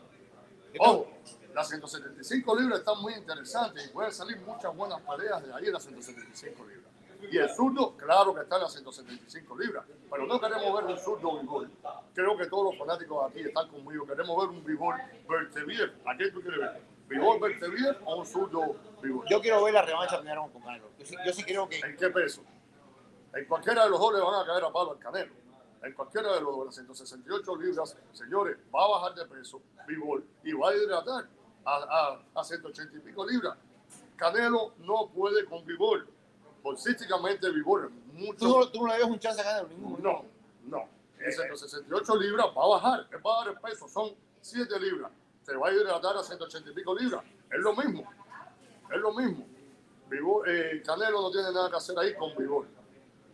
Ojo, 0.79 1.09
las 1.55 1.69
175 1.69 2.59
libras 2.59 2.79
están 2.81 3.01
muy 3.01 3.15
interesantes 3.15 3.87
y 3.87 3.89
pueden 3.91 4.13
salir 4.13 4.41
muchas 4.41 4.75
buenas 4.75 5.01
peleas 5.03 5.43
de 5.45 5.53
ahí 5.53 5.67
en 5.67 5.73
las 5.73 5.83
175 5.83 6.67
libras. 6.67 6.93
Y 7.31 7.39
el 7.39 7.49
zurdo, 7.51 7.97
claro 7.97 8.35
que 8.35 8.41
está 8.41 8.57
en 8.57 8.63
las 8.63 8.73
175 8.73 9.59
libras, 9.59 9.85
pero 10.11 10.27
no 10.27 10.41
queremos 10.41 10.75
ver 10.75 10.85
un 10.93 10.99
zurdo 10.99 11.39
Bigol. 11.39 11.71
Creo 12.15 12.37
que 12.37 12.47
todos 12.47 12.73
los 12.73 12.79
fanáticos 12.79 13.31
aquí 13.31 13.41
están 13.41 13.69
conmigo. 13.69 14.07
Queremos 14.07 14.37
ver 14.37 14.49
un 14.49 14.65
Bigol 14.65 14.97
Bertevier. 15.29 15.95
¿A 16.05 16.17
quién 16.17 16.33
tú 16.33 16.41
quieres 16.41 16.61
ver? 16.61 16.81
¿Bigol 17.09 17.39
Bertevier 17.39 17.99
o 18.05 18.17
un 18.17 18.27
zurdo 18.27 18.77
Bigol? 19.01 19.27
yo 19.29 19.41
quiero 19.41 19.63
ver 19.63 19.75
la 19.75 19.83
revancha 19.83 20.19
primero 20.19 20.49
con 20.53 20.63
Canelo. 20.63 20.91
Yo 20.99 21.07
sí, 21.07 21.15
yo 21.25 21.33
sí 21.33 21.45
creo 21.45 21.69
que. 21.69 21.79
¿En 21.79 21.97
qué 21.97 22.09
peso? 22.09 22.43
En 23.35 23.45
cualquiera 23.47 23.85
de 23.85 23.91
los 23.91 24.01
dos 24.01 24.15
le 24.15 24.21
van 24.21 24.43
a 24.43 24.47
caer 24.47 24.65
a 24.65 24.73
palo 24.73 24.93
al 24.93 24.99
Canelo. 24.99 25.33
En 25.83 25.93
cualquiera 25.95 26.33
de 26.35 26.41
los 26.41 26.51
dos, 26.51 26.59
de 26.61 26.65
las 26.67 26.75
168 26.77 27.57
libras, 27.57 27.97
señores, 28.13 28.57
va 28.75 28.85
a 28.85 28.89
bajar 28.89 29.15
de 29.15 29.25
peso, 29.27 29.61
Bigol, 29.87 30.25
y 30.45 30.53
va 30.53 30.71
a 30.71 30.77
hidratar 30.77 31.29
a, 31.65 32.21
a, 32.35 32.41
a 32.41 32.45
180 32.45 32.97
y 32.97 33.01
pico 33.01 33.27
libras. 33.27 33.57
Canelo 34.17 34.75
no 34.79 35.09
puede 35.09 35.45
con 35.47 35.65
Bigol. 35.67 36.07
Bolsísticamente, 36.63 37.51
Bigol 37.51 37.87
es 37.87 38.15
mucho. 38.15 38.39
Tú, 38.39 38.59
no- 38.61 38.69
tú 38.71 38.81
no 38.87 38.93
le 38.93 38.99
ves 38.99 39.07
un 39.07 39.19
chance 39.19 39.41
a 39.41 39.45
Canelo, 39.45 39.69
ninguno. 39.69 39.99
No, 39.99 40.25
no. 40.79 40.89
En 41.19 41.33
168 41.33 42.17
libras 42.17 42.47
va 42.57 42.65
a 42.65 42.69
bajar, 42.69 43.09
va 43.27 43.41
a 43.43 43.45
dar 43.45 43.55
el 43.55 43.61
peso, 43.61 43.89
son 43.89 44.15
7 44.41 44.79
libras. 44.81 45.11
Se 45.43 45.57
va 45.57 45.69
a 45.69 45.73
hidratar 45.73 46.17
a 46.17 46.23
180 46.23 46.71
y 46.71 46.75
pico 46.75 46.95
libras. 46.97 47.25
Es 47.51 47.59
lo 47.59 47.75
mismo. 47.75 48.09
Es 48.93 49.01
lo 49.01 49.13
mismo. 49.13 49.47
Eh, 50.47 50.83
Canelo 50.85 51.23
no 51.23 51.31
tiene 51.31 51.51
nada 51.53 51.71
que 51.71 51.77
hacer 51.77 51.99
ahí 51.99 52.15
con 52.15 52.37
Bigol. 52.37 52.69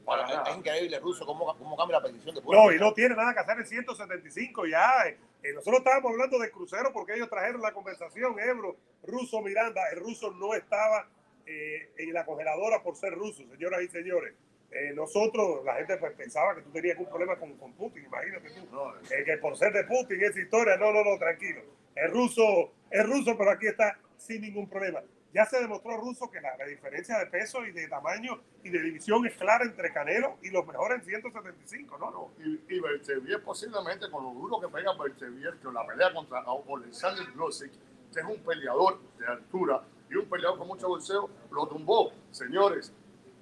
Para 0.08 0.24
Es, 0.24 0.34
nada. 0.34 0.50
es 0.50 0.56
increíble, 0.56 0.98
Ruso, 1.00 1.26
cómo, 1.26 1.56
cómo 1.56 1.76
cambia 1.76 1.98
la 1.98 2.02
petición 2.02 2.34
de 2.34 2.40
No, 2.42 2.72
y 2.72 2.78
no 2.78 2.92
tiene 2.94 3.14
nada 3.14 3.34
que 3.34 3.40
hacer 3.40 3.58
en 3.58 3.66
175 3.66 4.66
ya. 4.66 5.06
eh, 5.06 5.18
eh, 5.42 5.52
nosotros 5.52 5.78
estábamos 5.78 6.12
hablando 6.12 6.38
de 6.38 6.50
crucero 6.50 6.90
porque 6.92 7.14
ellos 7.14 7.28
trajeron 7.28 7.60
la 7.60 7.72
conversación, 7.72 8.38
Ebro, 8.40 8.76
Ruso 9.04 9.40
Miranda. 9.42 9.82
El 9.92 10.00
ruso 10.00 10.32
no 10.32 10.54
estaba 10.54 11.06
eh, 11.46 11.90
en 11.98 12.12
la 12.12 12.24
congeladora 12.24 12.82
por 12.82 12.96
ser 12.96 13.12
ruso, 13.14 13.42
señoras 13.50 13.82
y 13.82 13.88
señores. 13.88 14.34
Eh, 14.70 14.92
nosotros, 14.94 15.64
la 15.64 15.74
gente 15.76 15.96
pues, 15.96 16.12
pensaba 16.14 16.54
que 16.54 16.62
tú 16.62 16.70
tenías 16.70 16.96
algún 16.96 17.08
problema 17.08 17.36
con, 17.36 17.56
con 17.56 17.72
Putin, 17.74 18.04
imagínate 18.04 18.50
tú. 18.50 18.66
No, 18.70 18.94
Eh, 19.10 19.24
que 19.24 19.38
por 19.38 19.56
ser 19.56 19.72
de 19.72 19.84
Putin 19.84 20.22
esa 20.22 20.40
historia, 20.40 20.76
no, 20.76 20.92
no, 20.92 21.04
no, 21.04 21.18
tranquilo. 21.18 21.62
Es 21.94 22.10
ruso, 22.10 22.72
es 22.90 23.06
ruso, 23.06 23.36
pero 23.38 23.50
aquí 23.50 23.66
está 23.66 23.98
sin 24.18 24.42
ningún 24.42 24.68
problema. 24.68 25.02
Ya 25.32 25.44
se 25.44 25.60
demostró 25.60 25.96
ruso 25.98 26.30
que 26.30 26.40
la, 26.40 26.56
la 26.56 26.64
diferencia 26.64 27.18
de 27.18 27.26
peso 27.26 27.64
y 27.64 27.72
de 27.72 27.86
tamaño 27.86 28.40
y 28.62 28.70
de 28.70 28.80
división 28.80 29.26
es 29.26 29.36
clara 29.36 29.64
entre 29.64 29.92
Canelo 29.92 30.38
y 30.42 30.50
los 30.50 30.66
mejores 30.66 31.00
en 31.00 31.04
175, 31.04 31.98
¿no? 31.98 32.10
No, 32.10 32.30
y, 32.38 32.64
y 32.68 32.80
Bertevier 32.80 33.42
posiblemente 33.42 34.10
con 34.10 34.24
lo 34.24 34.30
duro 34.32 34.58
que 34.58 34.68
pega 34.68 34.92
Bertevier, 34.94 35.58
que 35.58 35.70
la 35.70 35.86
pelea 35.86 36.14
contra 36.14 36.42
Alexander 36.46 37.26
Glosic, 37.32 37.72
que 38.12 38.20
es 38.20 38.26
un 38.26 38.42
peleador 38.42 39.00
de 39.18 39.26
altura 39.26 39.82
y 40.10 40.14
un 40.16 40.28
peleador 40.30 40.58
con 40.58 40.68
mucho 40.68 40.88
bolseo, 40.88 41.28
lo 41.50 41.66
tumbó. 41.66 42.10
Señores, 42.30 42.92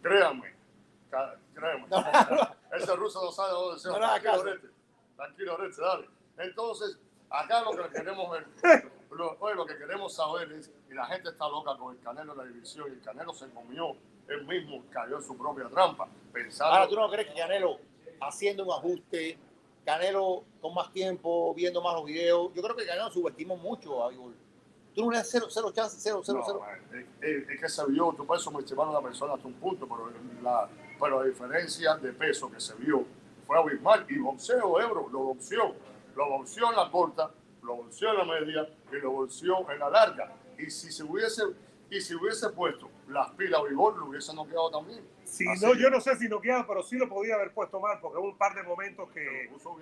créanme, 0.03 0.55
créanme. 1.55 1.87
Ese 2.73 2.97
ruso 2.97 3.25
no 3.25 3.31
sabe 3.31 3.53
dónde 3.53 3.81
se 3.81 3.89
haga 3.89 4.21
Tranquilo. 4.21 4.41
Orete. 4.41 4.69
Tranquilo, 5.17 5.55
Orete, 5.55 5.81
dale. 5.81 6.09
Entonces, 6.39 6.99
acá 7.31 7.63
lo 7.63 7.71
que 7.71 7.89
queremos 7.91 8.31
ver, 8.31 8.47
lo, 9.17 9.37
oye, 9.41 9.55
lo 9.55 9.67
que 9.67 9.77
queremos 9.77 10.15
saber 10.15 10.53
es, 10.53 10.71
y 10.91 10.95
la 10.95 11.07
gente 11.07 11.31
está 11.31 11.49
loca 11.49 11.77
con 11.77 11.95
el 11.97 12.01
Canelo 12.03 12.33
en 12.33 12.39
la 12.39 12.45
división, 12.45 12.87
y 12.89 12.93
el 12.95 13.01
Canelo 13.01 13.33
se 13.35 13.49
comió, 13.51 13.97
él 14.29 14.47
mismo 14.47 14.83
cayó 14.91 15.17
en 15.17 15.23
su 15.23 15.37
propia 15.37 15.69
trampa, 15.69 16.09
pensando... 16.33 16.73
Ahora, 16.75 16.89
¿tú 16.89 16.97
no 16.97 17.09
crees 17.11 17.29
que 17.29 17.35
Canelo, 17.35 17.79
haciendo 18.21 18.65
un 18.65 18.73
ajuste, 18.73 19.39
Canelo 19.85 20.45
con 20.61 20.75
más 20.75 20.93
tiempo, 20.93 21.55
viendo 21.55 21.81
más 21.83 21.95
los 21.95 22.05
videos, 22.05 22.53
yo 22.55 22.63
creo 22.63 22.77
que 22.77 22.87
Canelo 22.87 23.11
subestimó 23.11 23.57
mucho 23.57 24.05
a 24.05 24.09
Bigol. 24.09 24.35
Tú 24.95 25.05
no 25.05 25.11
le 25.11 25.19
das 25.19 25.29
cero, 25.31 25.47
cero 25.51 25.71
chances, 25.73 26.01
cero, 26.03 26.23
cero, 26.25 26.39
No, 26.39 26.45
cero. 26.47 26.61
man, 26.61 26.81
es, 27.01 27.07
es- 27.43 27.49
es 27.51 27.61
que 27.61 27.69
se 27.69 27.87
vio, 27.87 28.15
tú 28.17 28.27
puedes 28.27 28.43
subestimar 28.43 28.87
a 28.87 28.91
una 28.91 29.03
persona 29.03 29.35
hasta 29.35 29.47
un 29.47 29.55
punto, 29.55 29.87
pero 29.87 30.11
la, 30.43 30.69
pero 30.99 31.21
la 31.21 31.27
diferencia 31.29 31.97
de 31.97 32.13
peso 32.15 32.51
que 32.51 32.59
se 32.59 32.75
vio 32.77 33.05
fue 33.47 33.59
abismal. 33.59 34.07
Y 34.09 34.19
boxeo, 34.19 34.81
Ebro, 34.81 35.07
lo 35.13 35.19
boxeó. 35.19 35.75
Lo 36.17 36.31
boxeó 36.31 36.71
en 36.71 36.77
la 36.77 36.91
corta, 36.91 37.31
lo 37.67 37.77
boxeó 37.77 38.11
en 38.13 38.19
la 38.19 38.25
media 38.25 38.69
y 38.93 38.97
lo 38.97 39.11
boxeó 39.11 39.71
en 39.71 39.79
la 39.79 39.91
larga. 39.91 40.33
Y 40.59 40.71
si 40.71 40.91
se 40.91 41.03
hubiese, 41.03 41.43
y 41.91 42.01
si 42.01 42.15
hubiese 42.15 42.49
puesto 42.51 42.89
las 43.09 43.31
pilas 43.33 43.61
a 43.61 43.65
Vigor, 43.65 43.97
lo 43.99 44.07
hubiese 44.07 44.35
noqueado 44.35 44.71
también. 44.71 45.05
Si 45.25 45.47
Así 45.49 45.65
no, 45.67 45.75
yo 45.75 45.91
no 45.91 46.01
sé 46.01 46.17
si 46.17 46.29
no 46.29 46.41
queda, 46.41 46.67
pero 46.67 46.83
sí 46.83 46.97
lo 46.97 47.09
podía 47.09 47.35
haber 47.35 47.53
puesto 47.53 47.81
mal, 47.81 47.99
porque 48.01 48.19
hubo 48.19 48.29
un 48.29 48.39
par 48.39 48.55
de 48.55 48.63
momentos 48.63 49.11
que, 49.11 49.21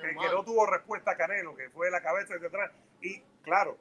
que- 0.01 0.29
no 0.33 0.45
tuvo 0.45 0.67
respuesta 0.67 1.13
a 1.13 1.17
Canelo, 1.17 1.55
que 1.55 1.69
fue 1.71 1.91
la 1.91 2.01
cabeza 2.03 2.37
de 2.37 2.47
atrás. 2.47 2.73
Y 3.03 3.21
claro, 3.43 3.77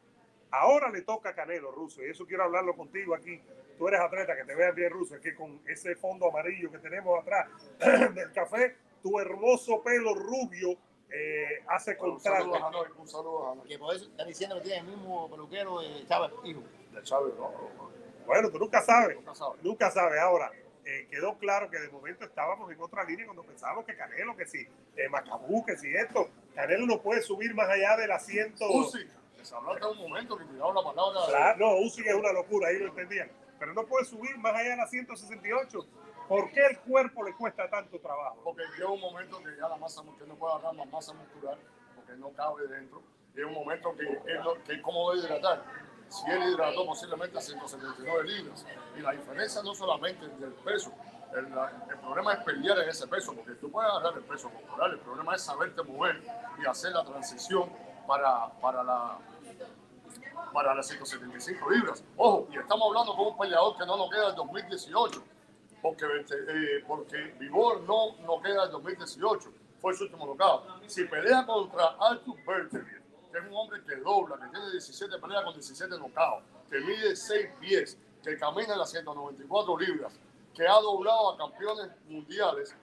ahora 0.51 0.89
le 0.89 1.01
toca 1.01 1.29
a 1.29 1.33
Canelo, 1.35 1.71
Ruso, 1.71 2.03
y 2.03 2.09
eso 2.09 2.25
quiero 2.25 2.43
hablarlo 2.43 2.75
contigo 2.75 3.15
aquí. 3.15 3.41
Tú 3.77 3.87
eres 3.87 4.01
atleta, 4.01 4.35
que 4.35 4.43
te 4.45 4.53
veas 4.53 4.75
bien, 4.75 4.91
Ruso, 4.91 5.15
es 5.15 5.21
que 5.21 5.33
con 5.33 5.59
ese 5.67 5.95
fondo 5.95 6.29
amarillo 6.29 6.69
que 6.69 6.77
tenemos 6.77 7.19
atrás 7.21 7.49
del 8.13 8.31
café, 8.33 8.75
tu 9.01 9.19
hermoso 9.19 9.81
pelo 9.81 10.13
rubio 10.13 10.77
eh, 11.13 11.63
hace 11.67 11.95
Bueno, 11.95 12.15
un 12.15 12.19
saludo 12.19 12.55
a 12.55 12.67
Hanoi, 12.67 12.87
un 12.97 13.07
saludo 13.07 13.47
a 13.47 13.51
Hanoi. 13.51 13.67
Que 13.67 13.77
por 13.77 13.95
eso 13.95 14.05
están 14.05 14.27
diciendo 14.27 14.55
que 14.55 14.61
tiene 14.63 14.79
el 14.79 14.85
mismo 14.87 15.29
peluquero 15.29 15.79
de 15.79 16.07
Chávez, 16.07 16.31
hijo. 16.43 16.63
De 16.91 17.03
Chávez, 17.03 17.35
no, 17.35 17.51
no, 17.51 17.91
Bueno, 18.25 18.49
tú 18.49 18.57
nunca 18.57 18.81
sabes. 18.81 19.15
nunca 19.15 19.35
sabes. 19.35 19.63
Nunca 19.63 19.91
sabe. 19.91 20.19
Ahora, 20.19 20.51
eh, 20.85 21.07
quedó 21.11 21.37
claro 21.37 21.69
que 21.69 21.77
de 21.79 21.89
momento 21.89 22.25
estábamos 22.25 22.71
en 22.71 22.81
otra 22.81 23.03
línea 23.03 23.25
cuando 23.25 23.43
pensábamos 23.43 23.85
que 23.85 23.95
Canelo, 23.95 24.35
que 24.35 24.47
si 24.47 24.67
eh, 24.95 25.07
Macabú, 25.09 25.63
que 25.63 25.77
si 25.77 25.95
esto, 25.95 26.29
Canelo 26.55 26.87
no 26.87 26.99
puede 26.99 27.21
subir 27.21 27.53
más 27.53 27.69
allá 27.69 27.95
del 27.95 28.11
asiento. 28.11 28.67
Uzi, 28.71 29.07
que 29.37 29.45
se 29.45 29.55
habló 29.55 29.73
hasta 29.73 29.89
un 29.89 29.99
momento 29.99 30.35
que 30.35 30.45
tiraron 30.45 30.73
la 30.73 30.83
palabra. 30.83 31.19
Claro, 31.27 31.59
no, 31.59 31.75
Uzi 31.77 32.01
es 32.01 32.15
una 32.15 32.33
locura, 32.33 32.69
ahí 32.69 32.79
lo 32.79 32.87
entendían. 32.87 33.29
Pero 33.59 33.73
no 33.75 33.85
puede 33.85 34.05
subir 34.05 34.35
más 34.39 34.55
allá 34.55 34.71
de 34.71 34.77
la 34.77 34.87
168. 34.87 35.85
¿Por 36.27 36.51
qué 36.51 36.65
el 36.67 36.79
cuerpo 36.79 37.23
le 37.23 37.35
cuesta 37.35 37.69
tanto 37.69 37.99
trabajo? 37.99 38.37
porque 38.43 38.63
llega 38.77 38.89
un 38.89 38.99
momento 39.01 39.37
que 39.43 39.55
ya 39.59 39.67
la 39.67 39.77
masa 39.77 40.01
muscular 40.01 40.27
no 40.29 40.35
puede 40.35 40.53
agarrar 40.53 40.73
más 40.75 40.87
masa 40.87 41.13
muscular 41.13 41.57
porque 41.95 42.13
no 42.13 42.29
cabe 42.31 42.67
dentro. 42.67 43.01
Llega 43.35 43.47
un 43.47 43.53
momento 43.53 43.95
que 43.95 44.03
él, 44.03 44.39
no- 44.43 44.53
que 44.63 44.81
va 44.81 45.13
a 45.13 45.15
hidratar. 45.17 45.63
Si 46.09 46.29
él 46.29 46.43
hidrató 46.53 46.85
posiblemente 46.85 47.37
a 47.37 47.41
179 47.41 48.23
libras. 48.25 48.65
Y 48.95 49.01
la 49.01 49.11
diferencia 49.11 49.63
no 49.63 49.73
solamente 49.73 50.25
es 50.25 50.39
del 50.39 50.51
peso. 50.53 50.91
El 51.35 51.47
problema 51.99 52.33
es 52.33 52.43
pelear 52.43 52.77
en 52.79 52.89
ese 52.89 53.07
peso, 53.07 53.33
porque 53.33 53.53
tú 53.53 53.71
puedes 53.71 53.89
agarrar 53.91 54.13
el 54.19 54.23
peso 54.23 54.51
corporal. 54.51 54.91
El 54.91 54.99
problema 54.99 55.33
es 55.33 55.41
saberte 55.41 55.81
mover 55.81 56.21
y 56.61 56.65
hacer 56.67 56.91
la 56.91 57.03
transición 57.03 57.71
para, 58.07 58.49
para 58.61 58.83
la 58.83 59.17
para 60.53 60.75
las 60.75 60.87
175 60.87 61.69
libras. 61.71 62.03
Ojo, 62.15 62.47
y 62.51 62.57
estamos 62.57 62.87
hablando 62.87 63.15
con 63.15 63.27
un 63.27 63.37
peleador 63.37 63.75
que 63.75 63.85
no 63.87 63.97
nos 63.97 64.11
queda 64.11 64.29
el 64.29 64.35
2018 64.35 65.23
porque, 65.83 66.05
eh, 66.05 66.83
porque 66.87 67.35
Vigor 67.37 67.81
no, 67.81 68.15
no 68.25 68.41
queda 68.41 68.65
en 68.65 68.71
2018, 68.71 69.51
fue 69.81 69.93
su 69.93 70.05
último 70.05 70.25
knockout. 70.25 70.87
Si 70.87 71.03
pelea 71.03 71.45
contra 71.45 71.97
Arthur 71.99 72.37
Bertelier, 72.47 73.01
que 73.29 73.37
es 73.37 73.43
un 73.45 73.53
hombre 73.53 73.83
que 73.83 73.97
dobla, 73.97 74.37
que 74.37 74.47
tiene 74.47 74.71
17 74.71 75.19
peleas 75.19 75.43
con 75.43 75.53
17 75.53 75.97
knockouts, 75.97 76.45
que 76.71 76.79
mide 76.79 77.13
6 77.13 77.49
pies, 77.59 77.97
que 78.23 78.37
camina 78.37 78.73
en 78.73 78.79
las 78.79 78.91
194 78.91 79.77
libras, 79.77 80.13
que 80.55 80.65
ha 80.65 80.79
doblado 80.79 81.33
a 81.33 81.37
campeones 81.37 81.89
mundiales, 82.07 82.73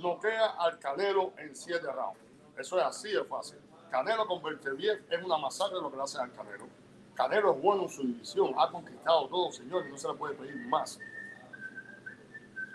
noquea 0.00 0.46
al 0.58 0.80
Canelo 0.80 1.32
en 1.36 1.54
7 1.54 1.86
rounds. 1.92 2.18
Eso 2.58 2.76
es 2.80 2.84
así 2.84 3.12
de 3.12 3.22
fácil. 3.22 3.58
Canelo 3.88 4.26
con 4.26 4.42
Bertelier 4.42 5.04
es 5.08 5.22
una 5.22 5.38
masacre 5.38 5.80
lo 5.80 5.92
que 5.92 5.96
le 5.96 6.02
hacen 6.02 6.22
al 6.22 6.32
Canelo. 6.32 6.66
Canelo 7.14 7.52
es 7.52 7.62
bueno 7.62 7.84
en 7.84 7.88
su 7.88 8.02
división, 8.02 8.52
ha 8.58 8.68
conquistado 8.68 9.28
todo, 9.28 9.52
señores, 9.52 9.88
no 9.88 9.96
se 9.96 10.08
le 10.08 10.14
puede 10.14 10.34
pedir 10.34 10.56
más. 10.66 10.98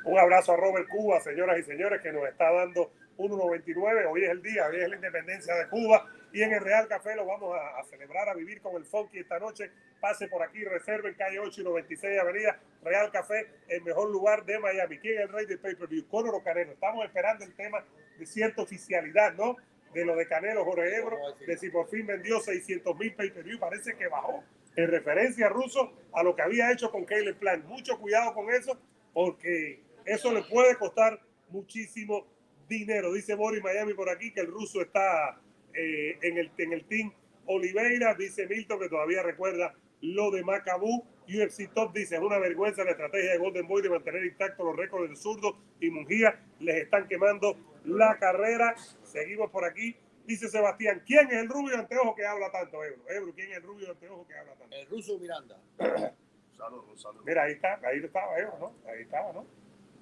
Un 0.08 0.18
abrazo 0.18 0.54
a 0.54 0.56
Robert 0.56 0.88
Cuba, 0.88 1.20
señoras 1.20 1.60
y 1.60 1.64
señores, 1.64 2.02
que 2.02 2.14
nos 2.14 2.26
está 2.30 2.50
dando 2.50 2.94
1.99. 3.18 4.08
Hoy 4.10 4.24
es 4.24 4.30
el 4.30 4.42
día, 4.42 4.66
hoy 4.68 4.78
es 4.78 4.88
la 4.88 4.96
independencia 4.96 5.54
de 5.54 5.68
Cuba. 5.68 6.06
Y 6.32 6.44
en 6.44 6.54
el 6.54 6.62
Real 6.62 6.88
Café 6.88 7.14
lo 7.14 7.26
vamos 7.26 7.54
a, 7.54 7.78
a 7.78 7.84
celebrar, 7.84 8.30
a 8.30 8.34
vivir 8.34 8.62
con 8.62 8.78
el 8.78 8.86
Funky 8.86 9.20
esta 9.20 9.38
noche. 9.38 9.70
Pase 10.00 10.30
por 10.30 10.42
aquí, 10.42 10.64
reserven 10.64 11.14
calle 11.16 11.40
8 11.40 11.60
y 11.60 11.64
96 11.66 12.20
Avenida. 12.22 12.58
Real 12.84 13.12
Café, 13.12 13.48
el 13.68 13.82
mejor 13.82 14.10
lugar 14.10 14.46
de 14.46 14.58
Miami. 14.60 14.98
¿Quién 14.98 15.16
es 15.16 15.26
el 15.26 15.34
rey 15.34 15.46
del 15.46 15.60
pay-per-view? 15.60 16.08
Conor 16.08 16.42
Canelo. 16.42 16.72
Estamos 16.72 17.06
esperando 17.06 17.44
el 17.44 17.54
tema 17.54 17.84
de 18.18 18.26
cierta 18.26 18.62
oficialidad, 18.62 19.34
¿no? 19.34 19.58
De 19.94 20.06
lo 20.06 20.16
de 20.16 20.26
Canelo, 20.26 20.64
Jorge 20.64 20.96
Ebro, 20.96 21.18
de 21.46 21.58
si 21.58 21.70
por 21.70 21.90
fin 21.90 22.08
vendió 22.08 22.40
600 22.40 22.98
mil 22.98 23.14
pay-per-view. 23.14 23.60
Parece 23.60 23.98
que 23.98 24.08
bajó 24.08 24.42
en 24.74 24.90
referencia 24.90 25.50
ruso 25.50 25.92
a 26.14 26.24
lo 26.24 26.34
que 26.34 26.44
había 26.44 26.72
hecho 26.72 26.92
con 26.92 27.04
Caleb 27.04 27.38
Plant. 27.38 27.66
Mucho 27.66 28.00
cuidado 28.00 28.34
con 28.34 28.50
eso, 28.50 28.80
porque 29.12 29.86
eso 30.08 30.32
le 30.32 30.42
puede 30.44 30.76
costar 30.78 31.20
muchísimo 31.50 32.26
dinero. 32.68 33.12
Dice 33.14 33.36
Boris 33.36 33.62
Miami 33.62 33.94
por 33.94 34.10
aquí 34.10 34.32
que 34.32 34.40
el 34.40 34.48
ruso 34.48 34.82
está 34.82 35.40
eh, 35.74 36.18
en, 36.22 36.38
el, 36.38 36.52
en 36.58 36.74
el 36.74 36.86
team 36.86 37.12
Oliveira. 37.46 38.16
Dice 38.16 38.48
Milton 38.48 38.80
que 38.80 38.90
todavía 38.90 39.22
recuerda 39.22 39.76
lo 40.02 40.32
de 40.32 40.44
Macabú. 40.44 41.04
UFC 41.28 41.74
Top 41.74 41.94
dice, 41.94 42.16
es 42.16 42.22
una 42.22 42.40
vergüenza 42.40 42.86
la 42.86 42.92
estrategia 42.92 43.32
de 43.32 43.38
Golden 43.38 43.68
Boy 43.68 43.82
de 43.82 43.90
mantener 43.90 44.24
intactos 44.24 44.66
los 44.66 44.78
récords 44.78 45.10
del 45.10 45.18
zurdo 45.18 45.58
y 45.82 45.90
Mungía. 45.90 46.40
Les 46.60 46.84
están 46.84 47.06
quemando 47.10 47.58
la 47.84 48.18
carrera. 48.18 48.76
Seguimos 49.04 49.52
por 49.52 49.66
aquí. 49.66 49.96
Dice 50.26 50.48
Sebastián, 50.48 51.04
¿quién 51.06 51.28
es 51.28 51.38
el 51.38 51.50
rubio 51.50 51.76
de 51.76 51.82
anteojo 51.82 52.16
que 52.16 52.26
habla 52.26 52.50
tanto, 52.52 52.84
Ebro? 52.84 53.02
Ebro, 53.10 53.34
¿quién 53.34 53.52
es 53.52 53.58
el 53.58 53.64
rubio 53.64 53.86
de 53.88 53.92
anteojo 53.92 54.26
que 54.28 54.38
habla 54.38 54.56
tanto? 54.56 54.76
El 54.76 54.88
ruso 54.88 55.18
Miranda. 55.20 55.58
Saludos, 56.58 57.00
saludos. 57.00 57.24
Mira, 57.24 57.44
ahí 57.44 57.52
está, 57.54 57.80
ahí 57.84 58.00
estaba 58.04 58.40
Ebro, 58.40 58.58
¿no? 58.58 58.90
Ahí 58.90 59.04
estaba, 59.04 59.32
¿no? 59.32 59.46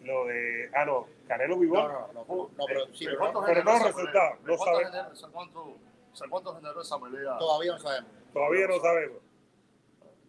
Lo 0.06 0.26
de, 0.28 0.70
ah, 0.76 0.86
no, 0.86 1.08
Canelo 1.28 1.58
Vivón. 1.58 1.88
No, 1.92 2.08
no, 2.14 2.26
no, 2.28 2.50
no, 2.58 2.66
pero, 2.68 2.86
sí, 2.94 3.06
¿De 3.06 3.12
pero 3.18 3.20
pero 3.20 3.34
no 3.34 3.42
generó 3.48 3.72
esa 3.72 3.88
resultado, 3.88 4.38
pelea? 4.38 4.40
no 4.44 4.52
¿De 4.52 4.58
cuánto 4.58 4.66
sabe. 4.66 4.86
generó- 4.86 5.16
sé 5.16 5.26
cuánto- 5.32 5.78
sé 6.14 6.26
cuánto 6.30 6.56
generó 6.56 6.82
esa 6.82 7.00
pelea? 7.00 7.38
todavía 7.40 7.72
no 7.74 7.80
sabemos. 7.80 8.12
Todavía 8.34 8.68
no 8.68 8.80
sabemos. 8.80 9.18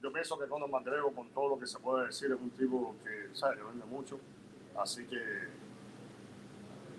Yo 0.03 0.13
pienso 0.13 0.39
que 0.39 0.47
Conor 0.47 0.69
McGregor, 0.71 1.15
con 1.15 1.29
todo 1.31 1.49
lo 1.51 1.59
que 1.59 1.67
se 1.67 1.79
puede 1.79 2.07
decir, 2.07 2.31
es 2.33 2.39
un 2.41 2.51
tipo 2.51 2.95
que, 3.05 3.35
¿sabes? 3.37 3.59
Que 3.59 3.65
vende 3.65 3.85
mucho. 3.87 4.19
Así 4.79 5.05
que, 5.07 5.17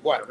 Bueno. 0.02 0.26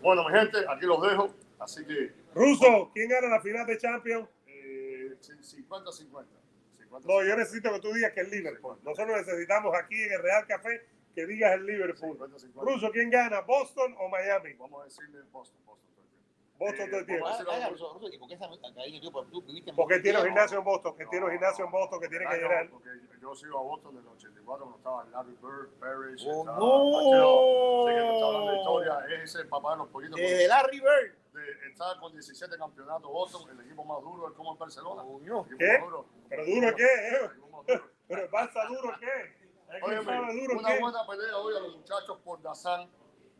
Bueno, 0.00 0.28
mi 0.28 0.38
gente, 0.38 0.58
aquí 0.68 0.86
los 0.86 1.00
dejo. 1.02 1.34
Así 1.58 1.84
que, 1.84 2.12
Ruso, 2.34 2.90
¿quién 2.94 3.08
gana 3.08 3.28
la 3.28 3.40
final 3.40 3.66
de 3.66 3.76
Champions? 3.78 4.28
eh, 4.46 5.16
50-50. 5.20 5.90
50-50. 5.90 7.06
No, 7.06 7.24
yo 7.24 7.36
necesito 7.36 7.72
que 7.72 7.80
tú 7.80 7.92
digas 7.92 8.12
que 8.12 8.20
es 8.20 8.30
Liverpool. 8.30 8.78
Nosotros 8.84 9.16
necesitamos 9.16 9.74
aquí 9.76 10.00
en 10.00 10.12
el 10.12 10.22
Real 10.22 10.46
Café 10.46 10.86
que 11.18 11.26
digas 11.26 11.52
el 11.54 11.66
Liverpool. 11.66 12.16
50-50. 12.16 12.52
Ruso, 12.62 12.90
¿quién 12.92 13.10
gana? 13.10 13.40
¿Boston 13.40 13.92
o 13.98 14.08
Miami? 14.08 14.52
Vamos 14.54 14.82
a 14.82 14.84
decirle 14.84 15.18
Boston, 15.32 15.58
Boston. 15.66 15.88
el. 15.98 16.58
Boston 16.58 16.86
todo 16.90 16.98
el 16.98 17.02
Eh, 17.02 17.06
tiempo. 17.06 17.24
vamos 17.24 17.40
a 17.40 17.42
decirle 17.42 17.54
Oiga, 17.58 17.66
a- 17.66 17.70
ruso, 17.70 17.92
ruso, 17.94 18.08
¿y 18.14 18.18
por 18.18 18.28
qué 18.28 18.34
esa 18.34 18.46
cariño, 18.74 19.00
tío? 19.00 19.10
Porque 19.10 19.30
tú 19.32 19.42
viviste 19.42 19.70
en 19.70 19.76
Porque 19.76 19.94
Boston 19.94 20.02
tiene 20.04 20.18
un 20.20 20.24
gimnasio 20.26 20.58
en 20.58 20.64
Boston, 20.64 20.96
que 20.96 21.06
tiene 21.06 21.24
un 21.26 21.32
gimnasio 21.32 21.64
en 21.64 21.70
Boston 21.72 22.00
que 22.00 22.08
tiene 22.08 22.24
que 22.24 22.36
no, 22.36 22.42
llenar. 22.48 22.70
porque 22.70 22.88
yo 23.20 23.34
sigo 23.34 23.58
a 23.58 23.62
Boston 23.62 23.94
desde 23.96 24.08
el 24.08 24.14
84 24.14 24.64
cuando 24.64 24.76
estaba 24.78 25.04
Larry 25.06 25.36
Bird, 25.42 25.68
Parrish, 25.80 26.24
Oh, 26.28 26.38
estaba 26.38 26.58
no. 26.58 27.84
Sé 27.88 27.94
que 27.98 28.14
está 28.14 28.26
hablando 28.26 28.50
de 28.52 28.58
historia, 28.58 28.94
es 29.16 29.34
ese 29.34 29.44
papá 29.46 29.70
de 29.72 29.76
los 29.78 29.88
pollitos. 29.88 30.20
Desde 30.20 30.46
Larry 30.46 30.78
Bird. 30.80 31.14
de 31.34 31.68
estar 31.70 31.98
con 32.00 32.12
17 32.12 32.56
campeonatos 32.58 33.10
Boston, 33.10 33.50
el 33.50 33.60
equipo 33.66 33.84
más 33.84 34.00
duro 34.02 34.28
es 34.28 34.34
como 34.34 34.52
el 34.52 34.58
Barcelona. 34.58 35.02
El 35.02 35.56
¿Qué? 35.58 35.66
más 35.78 35.80
duro. 35.82 36.06
¿Pero 36.28 36.44
duro 36.44 36.76
qué? 36.76 36.84
El 36.84 37.14
eh? 37.14 37.24
equipo 37.26 37.48
más 37.56 37.66
duro. 37.66 37.84
¿Pero 38.08 38.22
el 38.22 38.30
Barça 38.30 38.66
duro 38.68 38.92
qué? 38.98 39.47
¿El 39.70 39.82
Óyeme, 39.82 40.02
Barça 40.04 40.32
duro 40.40 40.58
una 40.58 40.68
qué? 40.68 40.80
buena 40.80 41.06
pelea 41.06 41.36
hoy 41.36 41.56
a 41.56 41.60
los 41.60 41.76
muchachos 41.76 42.18
por 42.24 42.40
Dazán. 42.42 42.88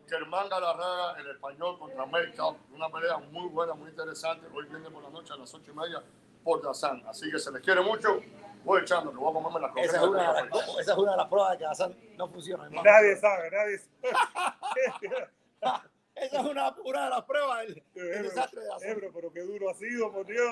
Germán 0.08 0.48
Galarraga, 0.48 1.18
el 1.20 1.30
español 1.30 1.78
contra 1.78 2.06
Metcalf. 2.06 2.56
Una 2.72 2.88
pelea 2.90 3.18
muy 3.18 3.48
buena, 3.48 3.74
muy 3.74 3.90
interesante. 3.90 4.46
Hoy 4.54 4.64
viene 4.66 4.90
por 4.90 5.02
la 5.02 5.10
noche 5.10 5.32
a 5.34 5.36
las 5.36 5.52
8 5.52 5.70
y 5.70 5.74
media 5.74 6.02
por 6.42 6.62
Dazán. 6.62 7.02
Así 7.06 7.30
que 7.30 7.38
se 7.38 7.50
les 7.52 7.62
quiere 7.62 7.80
mucho. 7.82 8.20
Voy 8.64 8.80
echando, 8.82 9.10
que 9.10 9.16
voy 9.18 9.30
a 9.30 9.34
comerme 9.34 9.60
las 9.60 9.76
Esa 9.76 9.96
es, 9.98 10.02
una, 10.02 10.48
esa 10.80 10.92
es 10.92 10.98
una 10.98 11.10
de 11.12 11.16
las 11.18 11.28
pruebas 11.28 11.52
de 11.52 11.58
que 11.58 11.66
Hassan 11.66 11.96
no 12.16 12.28
funciona. 12.28 12.64
hermano. 12.64 12.82
Nadie 12.82 13.16
sabe, 13.16 13.50
nadie 13.50 13.78
sabe. 13.78 15.28
Esa 16.20 16.40
es 16.40 16.46
una, 16.46 16.74
una 16.84 17.04
de 17.04 17.10
las 17.10 17.24
pruebas 17.24 17.60
del, 17.60 17.82
del 17.94 18.08
Ebro, 18.14 18.22
desastre 18.24 18.60
de. 18.60 18.90
Ebro, 18.90 19.10
pero 19.14 19.32
qué 19.32 19.40
duro 19.42 19.70
ha 19.70 19.74
sido, 19.74 20.10
por 20.12 20.26
Dios. 20.26 20.50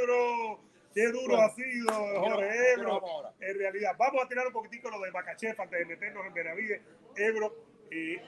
Ebro, 0.00 0.60
qué 0.94 1.06
duro 1.08 1.36
Bueno, 1.36 1.42
ha 1.42 1.50
sido, 1.50 1.86
¿Qué 1.86 1.92
nos- 1.92 2.18
Jorge 2.32 2.72
Ebro. 2.74 3.00
vamos? 3.00 3.26
En 3.40 3.58
realidad, 3.58 3.92
vamos 3.98 4.24
a 4.24 4.28
tirar 4.28 4.46
un 4.46 4.52
poquitico 4.52 4.90
lo 4.90 5.00
de 5.00 5.10
Macachef 5.10 5.58
antes 5.60 5.78
de 5.78 5.84
meternos 5.86 6.26
en 6.26 6.34
Benavides. 6.34 6.80
Ebro, 7.16 7.54
eh, 7.90 8.22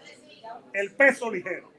el 0.73 0.93
peso 0.95 1.31
ligero. 1.31 1.71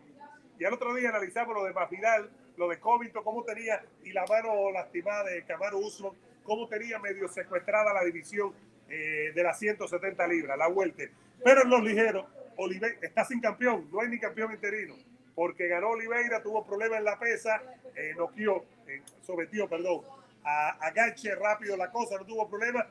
Y 0.60 0.64
el 0.64 0.74
otro 0.74 0.94
día 0.94 1.10
analizamos 1.10 1.54
lo 1.56 1.64
de 1.66 1.74
Masvidal, 1.74 2.30
lo 2.58 2.70
de 2.70 2.80
Covington, 2.80 3.24
cómo 3.24 3.44
tenía, 3.44 3.84
y 4.04 4.14
la 4.14 4.26
mano 4.26 4.72
lastimada 4.72 5.26
de 5.26 5.44
Camaro 5.44 5.78
Usman, 5.80 6.14
cómo 6.44 6.68
tenía 6.70 6.98
medio 7.00 7.28
secuestrada 7.28 7.94
la 7.94 8.04
división 8.04 8.54
eh, 8.88 9.32
de 9.34 9.44
las 9.44 9.58
170 9.60 10.28
libras, 10.28 10.58
la 10.58 10.68
vuelta. 10.68 11.04
Pero 11.44 11.64
en 11.64 11.70
los 11.70 11.84
ligeros, 11.84 12.26
Oliveira 12.56 12.96
está 13.02 13.26
sin 13.26 13.42
campeón, 13.42 13.90
no 13.92 14.00
hay 14.00 14.08
ni 14.10 14.20
campeón 14.20 14.54
interino, 14.54 14.96
porque 15.34 15.68
ganó 15.68 15.90
Oliveira, 15.90 16.42
tuvo 16.42 16.64
problemas 16.66 17.00
en 17.00 17.04
la 17.06 17.20
pesa, 17.20 17.62
eh, 17.96 18.14
noqueó, 18.16 18.64
eh, 18.88 19.02
sometió, 19.24 19.68
perdón, 19.68 20.02
a, 20.46 20.70
a 20.80 20.92
Gache 20.92 21.34
rápido 21.36 21.76
la 21.76 21.92
cosa, 21.92 22.18
no 22.18 22.26
tuvo 22.26 22.48
problemas. 22.48 22.86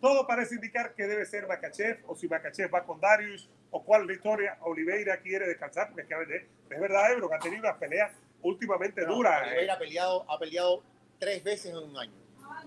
Todo 0.00 0.26
parece 0.26 0.56
indicar 0.56 0.94
que 0.94 1.06
debe 1.06 1.24
ser 1.24 1.46
Makachev, 1.46 2.02
o 2.06 2.14
si 2.16 2.28
Makachev 2.28 2.72
va 2.74 2.84
con 2.84 3.00
Darius, 3.00 3.48
o 3.70 3.82
cuál 3.84 4.02
es 4.02 4.06
la 4.08 4.12
historia. 4.14 4.58
Oliveira 4.62 5.18
quiere 5.20 5.46
descansar, 5.46 5.88
porque 5.92 6.02
es, 6.02 6.80
verdad, 6.80 7.12
Ebro, 7.12 7.28
que 7.28 7.34
ha 7.34 7.38
tenido 7.38 7.60
unas 7.62 7.78
peleas 7.78 8.12
últimamente 8.42 9.02
No, 9.02 9.14
duras 9.14 9.42
eh, 9.42 9.46
Oliveira 9.46 9.74
ha 9.74 9.78
peleado, 9.78 10.30
ha 10.30 10.38
peleado 10.38 10.82
tres 11.18 11.42
veces 11.42 11.70
en 11.70 11.76
un 11.78 11.96
año. 11.96 12.12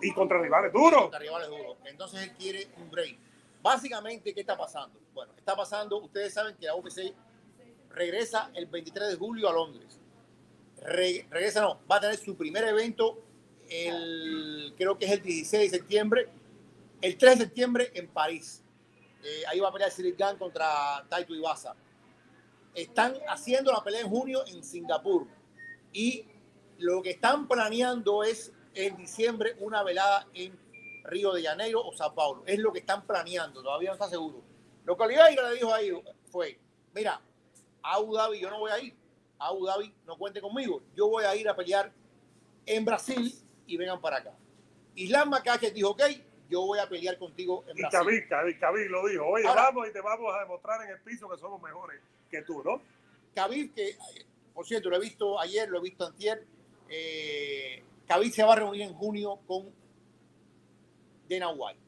y 0.01 0.12
contra 0.13 0.39
rivales 0.41 0.71
duros. 0.73 1.01
Contra 1.03 1.19
rivales 1.19 1.47
duros. 1.49 1.77
Entonces 1.86 2.23
él 2.23 2.31
quiere 2.33 2.67
un 2.77 2.89
break. 2.89 3.17
Básicamente, 3.62 4.33
¿qué 4.33 4.39
está 4.41 4.57
pasando? 4.57 4.99
Bueno, 5.13 5.33
está 5.38 5.55
pasando, 5.55 5.97
ustedes 5.97 6.33
saben 6.33 6.55
que 6.55 6.65
la 6.67 6.75
UFC 6.75 7.13
regresa 7.91 8.51
el 8.55 8.65
23 8.67 9.10
de 9.10 9.15
julio 9.15 9.49
a 9.49 9.53
Londres. 9.53 9.99
Re- 10.81 11.25
regresa, 11.29 11.62
no, 11.62 11.79
va 11.89 11.97
a 11.97 12.01
tener 12.01 12.17
su 12.17 12.36
primer 12.38 12.63
evento, 12.63 13.19
el, 13.69 14.73
creo 14.77 14.97
que 14.97 15.06
es 15.06 15.12
el 15.12 15.21
16 15.21 15.71
de 15.71 15.77
septiembre, 15.77 16.30
el 17.01 17.17
3 17.17 17.39
de 17.39 17.45
septiembre 17.45 17.91
en 17.93 18.08
París. 18.08 18.63
Eh, 19.23 19.43
ahí 19.47 19.60
va 19.60 19.69
a 19.69 19.71
pelear 19.71 19.91
Cyril 19.91 20.15
contra 20.38 21.06
Taito 21.10 21.34
Ibaza. 21.34 21.75
Están 22.73 23.15
haciendo 23.27 23.71
la 23.71 23.84
pelea 23.84 24.01
en 24.01 24.10
junio 24.10 24.43
en 24.47 24.63
Singapur. 24.63 25.27
Y 25.91 26.25
lo 26.77 27.01
que 27.01 27.12
están 27.12 27.47
planeando 27.47 28.23
es 28.23 28.51
en 28.73 28.95
diciembre 28.95 29.56
una 29.60 29.84
velada 29.84 30.27
en 30.34 30.58
Río 31.03 31.34
de 31.34 31.43
Janeiro 31.43 31.82
o 31.84 31.91
Sao 31.93 32.13
Paulo. 32.13 32.43
Es 32.45 32.60
lo 32.60 32.71
que 32.71 32.80
están 32.80 33.06
planeando, 33.06 33.63
todavía 33.63 33.89
no 33.89 33.93
está 33.93 34.10
seguro. 34.10 34.43
Lo 34.86 34.95
que 34.95 35.03
Oliveira 35.03 35.49
le 35.49 35.56
dijo 35.56 35.73
ahí 35.73 35.91
fue, 36.30 36.60
mira, 36.93 37.21
a 37.82 37.95
Abu 37.95 38.13
Dhabi 38.13 38.39
yo 38.39 38.49
no 38.49 38.60
voy 38.60 38.71
a 38.71 38.80
ir, 38.80 38.95
a 39.39 39.47
Abu 39.47 39.65
Dhabi 39.65 39.93
no 40.06 40.17
cuente 40.17 40.39
conmigo, 40.39 40.82
yo 40.95 41.08
voy 41.08 41.23
a 41.23 41.36
ir 41.36 41.49
a 41.49 41.56
pelear 41.56 41.91
en 42.65 42.86
Brasil 42.86 43.34
y 43.67 43.77
vengan 43.77 44.01
para 44.01 44.17
acá. 44.17 44.34
Islam 44.95 45.30
Makachev 45.30 45.73
dijo, 45.73 45.89
ok, 45.91 46.01
yo 46.49 46.62
voy 46.65 46.80
a 46.80 46.88
pelear 46.89 47.17
contigo 47.19 47.63
en 47.67 47.77
Y 47.77 47.82
Brasil. 47.82 47.99
Khabib, 48.30 48.60
Khabib 48.60 48.89
lo 48.89 49.08
dijo. 49.08 49.25
Oye, 49.25 49.47
Ahora- 49.47 49.63
vamos 49.63 49.88
y 49.89 49.93
te 49.93 50.01
vamos 50.01 50.34
a 50.36 50.39
demostrar 50.39 50.84
en 50.84 50.91
el 50.91 51.01
piso 51.01 51.30
que 51.30 51.38
somos 51.38 51.62
mejores 51.62 52.01
que 52.32 52.41
tú, 52.41 52.63
¿no? 52.63 52.82
Khabib, 53.36 53.73
que 53.73 53.95
por 54.58 54.65
cierto, 54.65 54.89
lo 54.89 54.95
he 54.95 54.99
visto 54.99 55.39
ayer, 55.39 55.69
lo 55.69 55.77
he 55.77 55.82
visto 55.82 56.03
antier, 56.03 56.43
eh, 56.89 57.84
se 58.32 58.43
va 58.43 58.53
a 58.53 58.56
reunir 58.56 58.82
en 58.82 58.93
junio 58.95 59.38
con 59.45 59.69
Dana 61.30 61.49
White. 61.49 61.80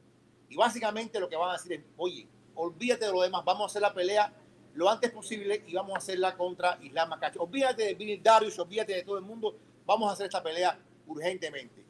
Y 0.50 0.56
básicamente 0.56 1.20
lo 1.20 1.28
que 1.28 1.36
van 1.36 1.50
a 1.50 1.54
decir 1.54 1.74
es, 1.74 1.82
oye, 1.98 2.28
olvídate 2.54 3.06
de 3.06 3.12
lo 3.12 3.24
demás, 3.24 3.44
vamos 3.44 3.64
a 3.64 3.66
hacer 3.66 3.82
la 3.82 3.92
pelea 3.92 4.32
lo 4.76 4.88
antes 4.88 5.10
posible 5.10 5.64
y 5.66 5.74
vamos 5.74 5.96
a 5.96 5.98
hacerla 5.98 6.38
contra 6.38 6.78
Islam 6.84 7.10
Makhachev. 7.10 7.42
Olvídate 7.42 7.86
de 7.86 7.94
Billy 7.96 8.18
Darius, 8.18 8.60
olvídate 8.60 8.94
de 8.94 9.04
todo 9.04 9.18
el 9.18 9.24
mundo, 9.24 9.58
vamos 9.86 10.08
a 10.08 10.14
hacer 10.14 10.28
esta 10.28 10.44
pelea 10.44 10.78
urgentemente. 11.10 11.84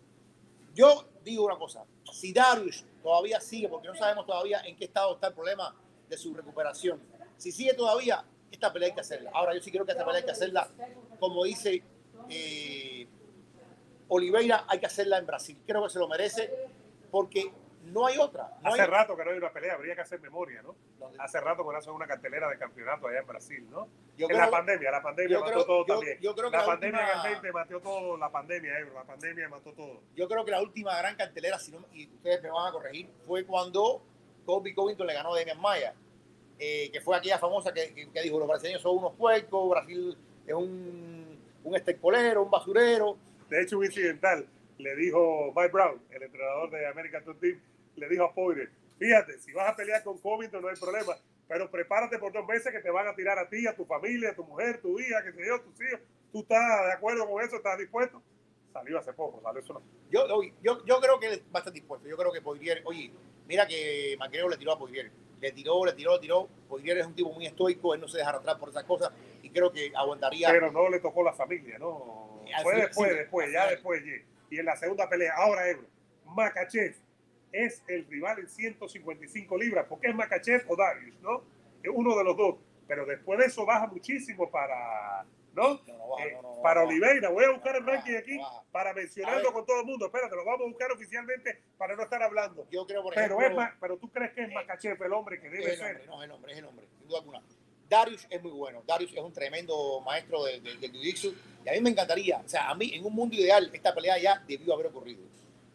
Yo 0.73 1.05
digo 1.23 1.45
una 1.45 1.57
cosa, 1.57 1.85
si 2.11 2.33
Darius 2.33 2.85
todavía 3.03 3.39
sigue, 3.39 3.67
porque 3.67 3.87
no 3.87 3.95
sabemos 3.95 4.25
todavía 4.25 4.61
en 4.61 4.75
qué 4.75 4.85
estado 4.85 5.13
está 5.15 5.27
el 5.27 5.33
problema 5.33 5.75
de 6.07 6.17
su 6.17 6.33
recuperación, 6.33 6.99
si 7.37 7.51
sigue 7.51 7.73
todavía, 7.73 8.23
esta 8.51 8.73
pelea 8.73 8.89
hay 8.89 8.95
que 8.95 9.01
hacerla. 9.01 9.31
Ahora, 9.33 9.53
yo 9.53 9.61
sí 9.61 9.71
creo 9.71 9.85
que 9.85 9.91
esta 9.91 10.03
pelea 10.03 10.19
hay 10.19 10.25
que 10.25 10.31
hacerla, 10.31 10.69
como 11.19 11.43
dice 11.43 11.83
eh, 12.29 13.07
Oliveira, 14.07 14.65
hay 14.67 14.79
que 14.79 14.87
hacerla 14.87 15.17
en 15.17 15.25
Brasil. 15.25 15.61
Creo 15.65 15.83
que 15.83 15.89
se 15.89 15.99
lo 15.99 16.07
merece, 16.07 16.51
porque 17.11 17.51
no 17.91 18.05
hay 18.05 18.17
otra. 18.17 18.49
No 18.61 18.69
Hace 18.69 18.81
hay- 18.81 18.87
rato 18.87 19.15
que 19.15 19.23
no 19.25 19.31
hay 19.31 19.37
una 19.37 19.51
pelea, 19.51 19.73
habría 19.75 19.95
que 19.95 20.01
hacer 20.01 20.19
memoria, 20.21 20.61
¿no? 20.61 20.75
Hace 21.19 21.39
rato 21.41 21.65
que 21.65 21.71
no 21.73 21.77
hacen 21.77 21.93
una 21.93 22.07
cartelera 22.07 22.49
de 22.49 22.57
campeonato 22.57 23.07
allá 23.07 23.19
en 23.19 23.27
Brasil, 23.27 23.67
¿no? 23.69 23.87
Yo 24.17 24.25
en 24.25 24.29
creo- 24.29 24.39
la 24.39 24.49
pandemia, 24.51 24.91
la 24.91 25.01
pandemia 25.01 25.39
mató 25.39 25.51
creo- 25.51 25.65
todo 25.65 25.85
yo- 25.87 25.93
también. 25.95 26.17
yo 26.19 26.35
creo 26.35 26.51
que 26.51 26.57
la, 26.57 26.63
la 26.63 26.67
pandemia 26.67 26.99
última- 27.05 27.23
20 27.23 27.51
mató 27.51 27.79
todo, 27.81 28.17
la 28.17 28.29
pandemia, 28.31 28.79
Ebro, 28.79 28.93
la 28.95 29.03
pandemia 29.03 29.49
mató 29.49 29.73
todo. 29.73 30.01
yo 30.15 30.27
creo 30.27 30.45
que 30.45 30.51
la 30.51 30.61
última 30.61 30.97
gran 30.97 31.15
cartelera, 31.15 31.59
si 31.59 31.71
no, 31.71 31.85
y 31.93 32.07
ustedes 32.07 32.41
me 32.43 32.49
van 32.51 32.67
a 32.69 32.71
corregir, 32.71 33.09
fue 33.25 33.45
cuando 33.45 34.01
Kobe 34.45 34.73
Covington 34.73 35.07
le 35.07 35.13
ganó 35.13 35.33
a 35.33 35.37
Demian 35.39 35.59
Maya, 35.61 35.93
eh, 36.57 36.89
que 36.91 36.99
fue 37.01 37.15
aquella 37.15 37.37
famosa 37.37 37.73
que, 37.73 37.93
que- 37.93 38.09
que 38.11 38.21
dijo, 38.21 38.37
los 38.39 38.47
brasileños 38.47 38.81
son 38.81 38.97
unos 38.97 39.13
puercos, 39.15 39.69
Brasil 39.69 40.17
es 40.45 40.53
un, 40.53 41.39
un 41.63 41.75
estercolero, 41.75 42.43
un 42.43 42.49
basurero. 42.51 43.17
De 43.49 43.61
hecho, 43.61 43.77
un 43.77 43.85
incidental, 43.85 44.47
le 44.77 44.95
dijo 44.95 45.51
Mike 45.55 45.69
Brown, 45.69 46.01
el 46.09 46.23
entrenador 46.23 46.69
de 46.71 46.87
American 46.87 47.23
Top 47.23 47.39
Team, 47.39 47.59
le 47.99 48.09
dijo 48.09 48.23
a 48.23 48.33
Poirier, 48.33 48.69
fíjate, 48.97 49.39
si 49.39 49.53
vas 49.53 49.69
a 49.69 49.75
pelear 49.75 50.03
con 50.03 50.17
COVID 50.17 50.51
no 50.51 50.67
hay 50.67 50.75
problema, 50.75 51.15
pero 51.47 51.69
prepárate 51.69 52.19
por 52.19 52.31
dos 52.31 52.45
meses 52.45 52.71
que 52.71 52.79
te 52.79 52.91
van 52.91 53.07
a 53.07 53.15
tirar 53.15 53.39
a 53.39 53.49
ti, 53.49 53.65
a 53.65 53.75
tu 53.75 53.83
familia, 53.85 54.29
a 54.29 54.35
tu 54.35 54.43
mujer, 54.43 54.79
tu 54.81 54.99
hija, 54.99 55.23
que 55.23 55.33
se 55.33 55.47
yo, 55.47 55.59
tus 55.61 55.81
hijos. 55.81 55.99
¿Tú 56.31 56.41
estás 56.41 56.85
de 56.85 56.93
acuerdo 56.93 57.27
con 57.27 57.43
eso? 57.43 57.55
¿Estás 57.55 57.77
dispuesto? 57.79 58.21
Salió 58.71 58.99
hace 58.99 59.13
poco, 59.13 59.41
salió 59.41 59.59
eso 59.59 59.73
no. 59.73 59.81
Yo, 60.11 60.27
yo, 60.61 60.85
yo 60.85 60.99
creo 60.99 61.19
que 61.19 61.27
va 61.27 61.55
a 61.55 61.57
estar 61.57 61.73
dispuesto. 61.73 62.07
Yo 62.07 62.15
creo 62.17 62.31
que 62.31 62.41
Poirier, 62.41 62.83
oye, 62.85 63.11
mira 63.47 63.67
que 63.67 64.15
Maquero 64.19 64.47
le 64.47 64.57
tiró 64.57 64.73
a 64.73 64.77
Poirier. 64.77 65.11
Le 65.41 65.51
tiró, 65.53 65.83
le 65.85 65.93
tiró, 65.93 66.13
le 66.13 66.19
tiró. 66.19 66.47
Poirier 66.67 66.99
es 66.99 67.07
un 67.07 67.15
tipo 67.15 67.33
muy 67.33 67.47
estoico, 67.47 67.95
él 67.95 68.01
no 68.01 68.07
se 68.07 68.19
dejará 68.19 68.37
atrás 68.37 68.57
por 68.57 68.69
esas 68.69 68.83
cosas 68.83 69.11
y 69.41 69.49
creo 69.49 69.71
que 69.71 69.91
aguantaría. 69.95 70.51
Pero 70.51 70.71
no 70.71 70.87
le 70.87 70.99
tocó 70.99 71.23
la 71.23 71.33
familia, 71.33 71.79
¿no? 71.79 72.43
Fue 72.61 72.75
después, 72.75 73.15
después, 73.15 73.51
ya 73.51 73.67
después. 73.67 74.03
Y 74.51 74.59
en 74.59 74.65
la 74.65 74.75
segunda 74.75 75.09
pelea, 75.09 75.33
ahora 75.35 75.67
Ebro, 75.67 75.87
Makachev 76.25 76.95
es 77.51 77.83
el 77.87 78.05
rival 78.07 78.39
en 78.39 78.47
155 78.47 79.57
libras, 79.57 79.85
porque 79.87 80.07
es 80.07 80.15
Makachev 80.15 80.63
o 80.67 80.75
Darius, 80.75 81.19
¿no? 81.21 81.43
Es 81.83 81.91
uno 81.93 82.17
de 82.17 82.23
los 82.23 82.37
dos. 82.37 82.55
Pero 82.87 83.05
después 83.05 83.39
de 83.39 83.45
eso 83.45 83.65
baja 83.65 83.87
muchísimo 83.87 84.49
para, 84.49 85.25
¿no? 85.53 85.75
Eh, 86.19 86.37
para 86.63 86.83
Oliveira. 86.83 87.29
Voy 87.29 87.45
a 87.45 87.51
buscar 87.51 87.75
el 87.75 87.85
ranking 87.85 88.15
aquí 88.15 88.39
para 88.71 88.93
mencionarlo 88.93 89.53
con 89.53 89.65
todo 89.65 89.81
el 89.81 89.85
mundo. 89.85 90.07
Espérate, 90.07 90.35
lo 90.35 90.43
vamos 90.43 90.61
a 90.61 90.69
buscar 90.69 90.91
oficialmente 90.91 91.61
para 91.77 91.95
no 91.95 92.03
estar 92.03 92.21
hablando. 92.23 92.67
Yo 92.71 92.85
creo, 92.87 93.03
por 93.03 93.13
pero, 93.13 93.39
ejemplo, 93.39 93.61
es 93.61 93.69
pero 93.79 93.97
tú 93.97 94.09
crees 94.09 94.33
que 94.33 94.43
es 94.43 94.51
Makachev 94.51 95.01
el 95.03 95.13
hombre 95.13 95.39
que 95.39 95.49
debe 95.49 95.75
ser. 95.75 96.05
no, 96.07 96.21
es 96.21 96.25
el 96.25 96.31
hombre, 96.31 96.53
es 96.53 96.57
el 96.59 96.65
hombre, 96.65 96.87
sin 96.97 97.07
duda 97.07 97.19
alguna. 97.19 97.41
Darius 97.87 98.27
es 98.29 98.41
muy 98.41 98.51
bueno. 98.51 98.83
Darius 98.85 99.11
es 99.13 99.19
un 99.19 99.33
tremendo 99.33 100.01
maestro 100.01 100.43
del 100.45 100.63
de, 100.63 100.75
de. 100.77 100.87
Y 100.87 101.69
a 101.69 101.73
mí 101.73 101.81
me 101.81 101.89
encantaría, 101.89 102.37
o 102.37 102.47
sea, 102.47 102.69
a 102.69 102.75
mí 102.75 102.91
en 102.93 103.03
un 103.03 103.13
mundo 103.13 103.35
ideal 103.35 103.69
esta 103.73 103.93
pelea 103.93 104.17
ya 104.19 104.43
debió 104.47 104.73
haber 104.73 104.87
ocurrido. 104.87 105.23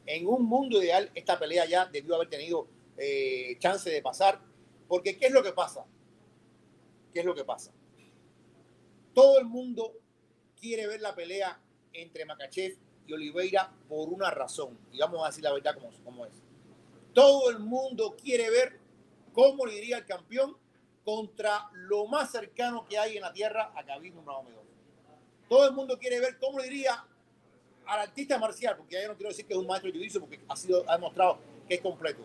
En 0.06 0.26
un 0.26 0.44
mundo 0.44 0.82
ideal 0.82 1.10
esta 1.14 1.38
pelea 1.38 1.66
ya 1.66 1.86
debió 1.86 2.16
haber 2.16 2.28
tenido 2.28 2.68
eh, 2.96 3.56
chance 3.58 3.90
de 3.90 4.02
pasar. 4.02 4.40
Porque 4.88 5.18
¿qué 5.18 5.26
es 5.26 5.32
lo 5.32 5.42
que 5.42 5.52
pasa? 5.52 5.84
¿Qué 7.12 7.20
es 7.20 7.26
lo 7.26 7.34
que 7.34 7.44
pasa? 7.44 7.72
Todo 9.14 9.38
el 9.38 9.46
mundo 9.46 9.92
quiere 10.60 10.86
ver 10.86 11.00
la 11.00 11.14
pelea 11.14 11.60
entre 11.92 12.24
Makachev 12.24 12.76
y 13.06 13.12
Oliveira 13.12 13.72
por 13.88 14.08
una 14.08 14.30
razón. 14.30 14.78
Y 14.92 14.98
vamos 14.98 15.22
a 15.22 15.28
decir 15.28 15.44
la 15.44 15.52
verdad 15.52 15.76
como, 16.02 16.26
es. 16.26 16.32
Todo 17.12 17.50
el 17.50 17.60
mundo 17.60 18.16
quiere 18.20 18.50
ver 18.50 18.80
cómo 19.32 19.66
le 19.66 19.74
diría 19.74 19.98
el 19.98 20.06
campeón 20.06 20.56
contra 21.04 21.68
lo 21.72 22.06
más 22.06 22.32
cercano 22.32 22.86
que 22.88 22.98
hay 22.98 23.16
en 23.16 23.22
la 23.22 23.32
tierra 23.32 23.72
a 23.76 23.84
Khabib 23.84 24.14
Nurmagomedov. 24.14 24.64
Todo 25.48 25.68
el 25.68 25.74
mundo 25.74 25.98
quiere 25.98 26.18
ver 26.18 26.38
cómo 26.38 26.58
le 26.58 26.64
diría 26.64 27.06
al 27.86 28.00
artista 28.00 28.38
marcial, 28.38 28.76
porque 28.76 28.94
ya 28.94 29.08
no 29.08 29.14
quiero 29.14 29.30
decir 29.30 29.46
que 29.46 29.54
es 29.54 29.58
un 29.58 29.66
maestro 29.66 29.90
de 29.90 29.98
juicio 29.98 30.20
porque 30.20 30.40
ha, 30.48 30.56
sido, 30.56 30.88
ha 30.88 30.94
demostrado 30.94 31.38
que 31.68 31.74
es 31.74 31.80
completo. 31.80 32.22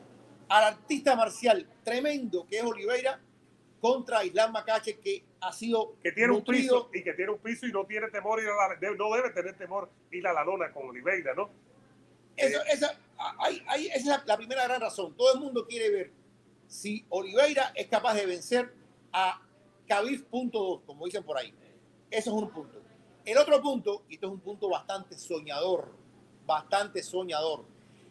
Al 0.48 0.63
artista 0.63 1.15
marcial 1.15 1.67
tremendo 1.84 2.45
que 2.48 2.58
es 2.58 2.63
Oliveira 2.63 3.19
contra 3.80 4.24
Islam 4.26 4.52
Macache 4.52 4.98
que 4.98 5.24
ha 5.41 5.54
sido 5.54 5.95
que 6.02 6.12
tiene 6.12 6.34
un 6.34 6.43
piso 6.43 6.89
y 6.93 7.04
que 7.04 7.13
tiene 7.13 7.32
un 7.32 7.38
piso 7.39 7.65
y 7.65 7.72
no 7.72 7.86
tiene 7.86 8.10
temor 8.10 8.41
la, 8.43 8.93
no 8.98 9.13
debe 9.13 9.30
tener 9.30 9.58
temor 9.58 9.89
ir 10.12 10.28
a 10.28 10.34
la 10.34 10.43
lona 10.43 10.72
con 10.72 10.89
Oliveira, 10.89 11.34
¿no? 11.34 11.50
Eso, 12.36 12.60
eh, 12.60 12.65
esa, 12.72 12.98
esa 13.50 13.95
es 13.95 14.06
la, 14.06 14.24
la 14.26 14.38
primera 14.38 14.63
gran 14.65 14.82
razón. 14.82 15.15
Todo 15.15 15.34
el 15.34 15.39
mundo 15.39 15.65
quiere 15.67 15.89
ver 15.89 16.12
si 16.67 17.06
Oliveira 17.10 17.72
es 17.76 17.88
capaz 17.88 18.15
de 18.15 18.26
vencer 18.26 18.74
a 19.12 19.41
Khabib.2, 19.88 20.86
como 20.86 21.06
dicen 21.06 21.24
por 21.24 21.38
ahí. 21.38 21.54
Eso 22.12 22.30
es 22.30 22.43
un 22.43 22.50
punto. 22.50 22.82
El 23.25 23.38
otro 23.38 23.62
punto, 23.62 24.03
y 24.10 24.15
esto 24.15 24.27
es 24.27 24.34
un 24.34 24.39
punto 24.39 24.69
bastante 24.69 25.17
soñador, 25.17 25.91
bastante 26.45 27.03
soñador, 27.03 27.65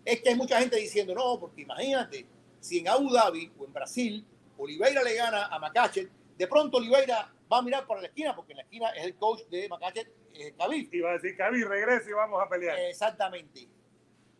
es 0.04 0.20
que 0.22 0.30
hay 0.30 0.36
mucha 0.36 0.60
gente 0.60 0.76
diciendo, 0.76 1.14
no, 1.14 1.38
porque 1.38 1.62
imagínate, 1.62 2.26
si 2.60 2.78
en 2.78 2.88
Abu 2.88 3.10
Dhabi 3.10 3.52
o 3.58 3.64
en 3.64 3.72
Brasil 3.72 4.24
Oliveira 4.56 5.02
le 5.02 5.14
gana 5.14 5.46
a 5.46 5.58
Macachet, 5.58 6.10
de 6.36 6.46
pronto 6.46 6.78
Oliveira 6.78 7.32
va 7.50 7.58
a 7.58 7.62
mirar 7.62 7.86
por 7.86 8.00
la 8.00 8.06
esquina, 8.06 8.34
porque 8.34 8.52
en 8.52 8.58
la 8.58 8.62
esquina 8.62 8.90
es 8.90 9.04
el 9.04 9.16
coach 9.16 9.42
de 9.50 9.68
Macachet, 9.68 10.12
eh, 10.34 10.54
Khabib. 10.56 10.88
Y 10.92 11.00
va 11.00 11.10
a 11.10 11.12
decir, 11.14 11.36
Khabib, 11.36 11.66
regresa 11.66 12.08
y 12.08 12.12
vamos 12.12 12.40
a 12.42 12.48
pelear. 12.48 12.78
Exactamente. 12.78 13.68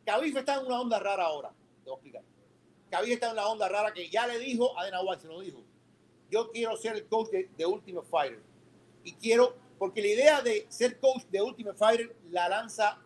Khabib 0.05 0.37
está 0.37 0.55
en 0.55 0.67
una 0.67 0.81
onda 0.81 0.99
rara 0.99 1.25
ahora, 1.25 1.51
te 1.85 1.91
voy 1.91 1.93
a 1.93 1.95
explicar. 1.95 2.23
Khabib 2.91 3.13
está 3.13 3.27
en 3.27 3.33
una 3.33 3.49
onda 3.49 3.69
rara 3.69 3.93
que 3.93 4.09
ya 4.09 4.27
le 4.27 4.39
dijo 4.39 4.79
a 4.79 4.85
Dana 4.85 5.03
White, 5.03 5.23
se 5.23 5.29
lo 5.29 5.41
dijo. 5.41 5.63
Yo 6.31 6.51
quiero 6.51 6.77
ser 6.77 6.97
el 6.97 7.07
coach 7.07 7.31
de, 7.31 7.67
Ultimate 7.67 8.07
Fighter. 8.09 8.43
Y 9.05 9.13
quiero, 9.15 9.57
porque 9.79 10.01
la 10.01 10.09
idea 10.09 10.43
de 10.43 10.67
ser 10.69 10.99
coach 10.99 11.25
de 11.25 11.41
Ultimate 11.41 11.79
Fighter 11.79 12.15
la 12.31 12.49
lanza 12.49 12.99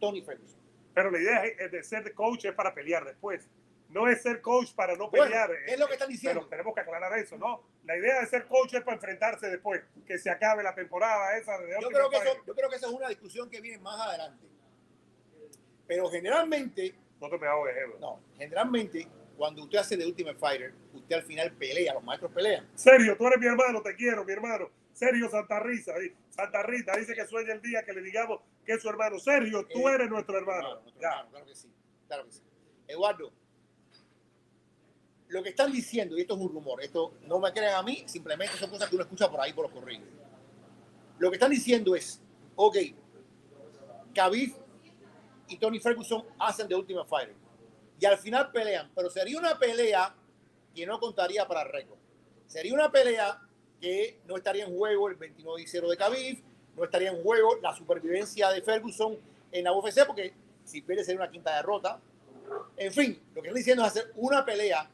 Tony 0.00 0.22
Ferguson. 0.22 0.60
Pero 0.94 1.10
la 1.10 1.18
idea 1.18 1.42
de 1.68 1.82
ser 1.82 2.14
coach 2.14 2.44
es 2.44 2.54
para 2.54 2.72
pelear 2.74 3.04
después. 3.04 3.48
No 3.88 4.08
es 4.08 4.22
ser 4.22 4.40
coach 4.40 4.72
para 4.74 4.96
no 4.96 5.10
pelear. 5.10 5.50
es 5.66 5.78
lo 5.78 5.86
que 5.86 5.92
están 5.92 6.08
diciendo. 6.08 6.40
Pero 6.40 6.50
tenemos 6.50 6.74
que 6.74 6.80
aclarar 6.80 7.16
eso, 7.18 7.36
¿no? 7.36 7.62
La 7.84 7.96
idea 7.96 8.20
de 8.20 8.26
ser 8.26 8.46
coach 8.46 8.74
es 8.74 8.82
para 8.82 8.96
enfrentarse 8.96 9.48
después, 9.48 9.82
que 10.06 10.18
se 10.18 10.30
acabe 10.30 10.62
la 10.62 10.74
temporada 10.74 11.36
esa 11.36 11.58
de 11.58 11.76
yo 11.80 11.88
creo, 11.88 12.10
que 12.10 12.16
eso, 12.16 12.44
yo 12.46 12.54
creo 12.54 12.68
que 12.70 12.76
esa 12.76 12.86
es 12.86 12.92
una 12.92 13.08
discusión 13.08 13.50
que 13.50 13.60
viene 13.60 13.78
más 13.78 14.00
adelante. 14.00 14.46
Pero 15.86 16.08
generalmente 16.10 16.94
no 17.20 17.28
te 17.28 17.38
me 17.38 17.46
hago 17.46 17.66
No, 18.00 18.20
generalmente 18.36 19.06
cuando 19.36 19.62
usted 19.62 19.78
hace 19.78 19.96
de 19.96 20.06
Ultimate 20.06 20.38
Fighter, 20.38 20.74
usted 20.92 21.16
al 21.16 21.22
final 21.22 21.52
pelea, 21.52 21.94
los 21.94 22.02
maestros 22.02 22.32
pelean. 22.32 22.68
Sergio, 22.74 23.16
tú 23.16 23.26
eres 23.26 23.38
mi 23.38 23.46
hermano, 23.46 23.82
te 23.82 23.94
quiero, 23.94 24.24
mi 24.24 24.32
hermano. 24.32 24.70
Sergio 24.94 25.28
Santa 25.28 25.60
Rita, 25.60 25.92
Santa 26.30 26.62
Rita 26.62 26.96
dice 26.96 27.14
que 27.14 27.26
sueña 27.26 27.52
el 27.52 27.60
día 27.60 27.84
que 27.84 27.92
le 27.92 28.00
digamos 28.00 28.40
que 28.64 28.72
es 28.72 28.82
su 28.82 28.88
hermano. 28.88 29.18
Sergio, 29.18 29.66
tú 29.66 29.88
eh, 29.88 29.94
eres 29.94 30.08
nuestro 30.08 30.38
hermano. 30.38 30.80
claro 30.98 31.44
que 31.44 31.54
sí, 31.54 31.68
claro 32.06 32.24
que 32.24 32.32
sí. 32.32 32.42
Eduardo, 32.86 33.32
lo 35.28 35.42
que 35.42 35.48
están 35.48 35.72
diciendo, 35.72 36.16
y 36.16 36.20
esto 36.20 36.34
es 36.34 36.40
un 36.40 36.48
rumor, 36.48 36.80
esto 36.80 37.14
no 37.22 37.40
me 37.40 37.52
crean 37.52 37.74
a 37.74 37.82
mí, 37.82 38.04
simplemente 38.06 38.56
son 38.56 38.70
cosas 38.70 38.88
que 38.88 38.94
uno 38.94 39.04
escucha 39.04 39.28
por 39.28 39.40
ahí 39.40 39.52
por 39.52 39.64
los 39.64 39.72
correos. 39.72 40.02
Lo 41.18 41.30
que 41.30 41.36
están 41.36 41.50
diciendo 41.50 41.96
es, 41.96 42.22
ok, 42.54 42.76
Khabib 44.14 44.54
y 45.48 45.56
Tony 45.58 45.80
Ferguson 45.80 46.24
hacen 46.38 46.68
de 46.68 46.76
Ultimate 46.76 47.08
Fighter. 47.08 47.34
Y 47.98 48.06
al 48.06 48.18
final 48.18 48.52
pelean, 48.52 48.92
pero 48.94 49.10
sería 49.10 49.38
una 49.38 49.58
pelea 49.58 50.14
que 50.74 50.86
no 50.86 51.00
contaría 51.00 51.46
para 51.48 51.64
récord. 51.64 51.98
Sería 52.46 52.74
una 52.74 52.90
pelea 52.90 53.40
que 53.84 54.16
no 54.26 54.38
estaría 54.38 54.64
en 54.64 54.74
juego 54.74 55.10
el 55.10 55.16
29 55.16 55.60
y 55.60 55.66
0 55.66 55.90
de 55.90 55.96
Khabib, 55.98 56.42
no 56.74 56.84
estaría 56.84 57.10
en 57.10 57.22
juego 57.22 57.58
la 57.60 57.76
supervivencia 57.76 58.48
de 58.48 58.62
Ferguson 58.62 59.18
en 59.52 59.64
la 59.64 59.74
UFC, 59.74 60.06
porque 60.06 60.32
si 60.64 60.80
pierde 60.80 61.04
sería 61.04 61.20
una 61.20 61.30
quinta 61.30 61.54
derrota. 61.54 62.00
En 62.78 62.90
fin, 62.90 63.20
lo 63.34 63.42
que 63.42 63.48
están 63.48 63.58
diciendo 63.58 63.82
es 63.84 63.90
hacer 63.90 64.10
una 64.16 64.42
pelea 64.42 64.88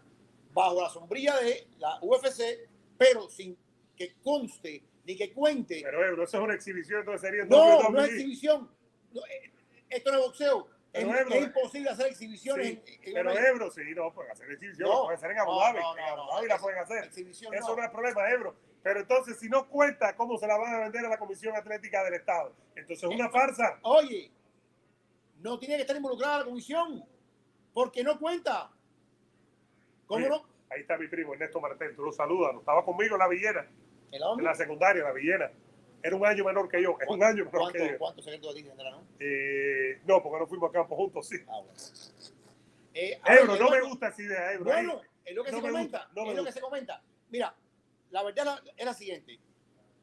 bajo 0.52 0.82
la 0.82 0.88
sombrilla 0.88 1.36
de 1.36 1.68
la 1.78 2.00
UFC, 2.02 2.68
pero 2.98 3.30
sin 3.30 3.56
que 3.96 4.14
conste 4.24 4.82
ni 5.04 5.16
que 5.16 5.32
cuente. 5.32 5.82
Pero 5.84 6.24
eso 6.24 6.38
es 6.38 6.42
una 6.42 6.54
exhibición, 6.54 6.98
entonces 6.98 7.20
sería 7.20 7.44
No, 7.44 7.90
no 7.90 8.02
es 8.02 8.10
exhibición. 8.10 8.68
Eh, 9.14 9.52
esto 9.88 10.10
no 10.10 10.18
es 10.18 10.24
boxeo. 10.24 10.66
Es, 10.92 11.04
es, 11.04 11.42
imposible 11.44 11.90
hacer 11.90 12.06
exhibiciones. 12.08 12.78
en, 13.04 13.14
pero 13.14 13.38
Ebro, 13.38 13.70
sí, 13.70 13.82
no, 13.94 14.12
pueden 14.12 14.32
hacer 14.32 14.50
exhibiciones, 14.50 14.92
no, 14.92 15.04
pueden 15.04 15.16
hacer 15.16 15.30
en 15.30 15.38
Abu 15.38 15.52
Dhabi. 15.52 15.78
No, 15.78 15.96
en 15.96 16.04
Abu 16.04 16.30
Dhabi 16.32 16.48
la 16.48 16.58
pueden 16.58 16.78
hacer. 16.80 17.04
Eso 17.04 17.76
no. 17.76 17.84
es 17.84 17.90
problema, 17.90 18.28
Ebro. 18.30 18.69
Pero 18.82 19.00
entonces, 19.00 19.38
si 19.38 19.48
no 19.48 19.68
cuenta, 19.68 20.16
¿cómo 20.16 20.38
se 20.38 20.46
la 20.46 20.56
van 20.56 20.74
a 20.74 20.78
vender 20.80 21.04
a 21.04 21.08
la 21.08 21.18
Comisión 21.18 21.54
Atlética 21.54 22.02
del 22.04 22.14
Estado? 22.14 22.54
Entonces, 22.74 23.02
es 23.02 23.14
una 23.14 23.26
eh, 23.26 23.30
farsa. 23.30 23.78
Oye, 23.82 24.30
no 25.40 25.58
tiene 25.58 25.76
que 25.76 25.82
estar 25.82 25.96
involucrada 25.96 26.38
la 26.38 26.44
comisión, 26.44 27.04
porque 27.74 28.02
no 28.02 28.18
cuenta. 28.18 28.70
¿Cómo 30.06 30.28
no? 30.28 30.44
Ahí 30.70 30.82
está 30.82 30.96
mi 30.96 31.08
primo 31.08 31.34
Ernesto 31.34 31.60
Martel, 31.60 31.94
tú 31.94 32.04
lo 32.04 32.12
saludas. 32.12 32.54
Estaba 32.56 32.84
conmigo 32.84 33.16
en 33.16 33.18
la 33.18 33.28
Villena. 33.28 33.66
En 34.12 34.44
la 34.44 34.54
secundaria, 34.54 35.00
en 35.00 35.06
la 35.06 35.12
Villena. 35.12 35.50
Era 36.02 36.16
un 36.16 36.26
año 36.26 36.44
menor 36.44 36.68
que 36.68 36.82
yo. 36.82 36.96
Es 36.98 37.08
un 37.08 37.22
año 37.22 37.44
menor 37.44 37.72
que 37.72 37.90
yo. 37.90 37.98
¿Cuántos 37.98 38.24
secretos 38.24 38.54
ti 38.54 38.62
tendrá, 38.62 38.90
no? 38.90 39.04
Eh, 39.18 40.00
no, 40.06 40.22
porque 40.22 40.38
no 40.38 40.46
fuimos 40.46 40.70
a 40.70 40.72
campo 40.72 40.96
juntos, 40.96 41.28
sí. 41.28 41.36
Ah, 41.46 41.60
bueno. 41.60 41.72
Eh, 42.94 43.20
Ebro, 43.26 43.56
no 43.56 43.70
me 43.70 43.80
gusta 43.82 44.08
esa 44.08 44.22
idea, 44.22 44.52
Ebro. 44.52 44.64
Bueno, 44.64 45.00
es 45.24 45.34
lo 45.34 45.44
que 45.44 45.50
se 45.50 45.60
comenta. 45.60 46.08
es 46.14 46.36
lo 46.36 46.44
que 46.44 46.52
se 46.52 46.60
comenta. 46.60 47.02
Mira, 47.28 47.54
la 48.10 48.22
verdad 48.22 48.62
es 48.76 48.84
la 48.84 48.94
siguiente. 48.94 49.38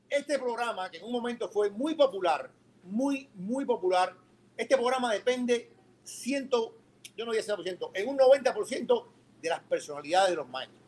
Este 0.09 0.39
programa, 0.39 0.89
que 0.89 0.97
en 0.97 1.03
un 1.03 1.11
momento 1.11 1.49
fue 1.49 1.69
muy 1.69 1.95
popular, 1.95 2.49
muy, 2.83 3.29
muy 3.33 3.65
popular, 3.65 4.15
este 4.55 4.75
programa 4.75 5.13
depende 5.13 5.69
ciento, 6.03 6.75
yo 7.15 7.25
no 7.25 7.31
voy 7.31 7.39
a 7.39 7.43
100%, 7.43 7.91
en 7.93 8.09
un 8.09 8.17
90% 8.17 9.05
de 9.41 9.49
las 9.49 9.59
personalidades 9.61 10.31
de 10.31 10.35
los 10.37 10.47
maestros. 10.47 10.81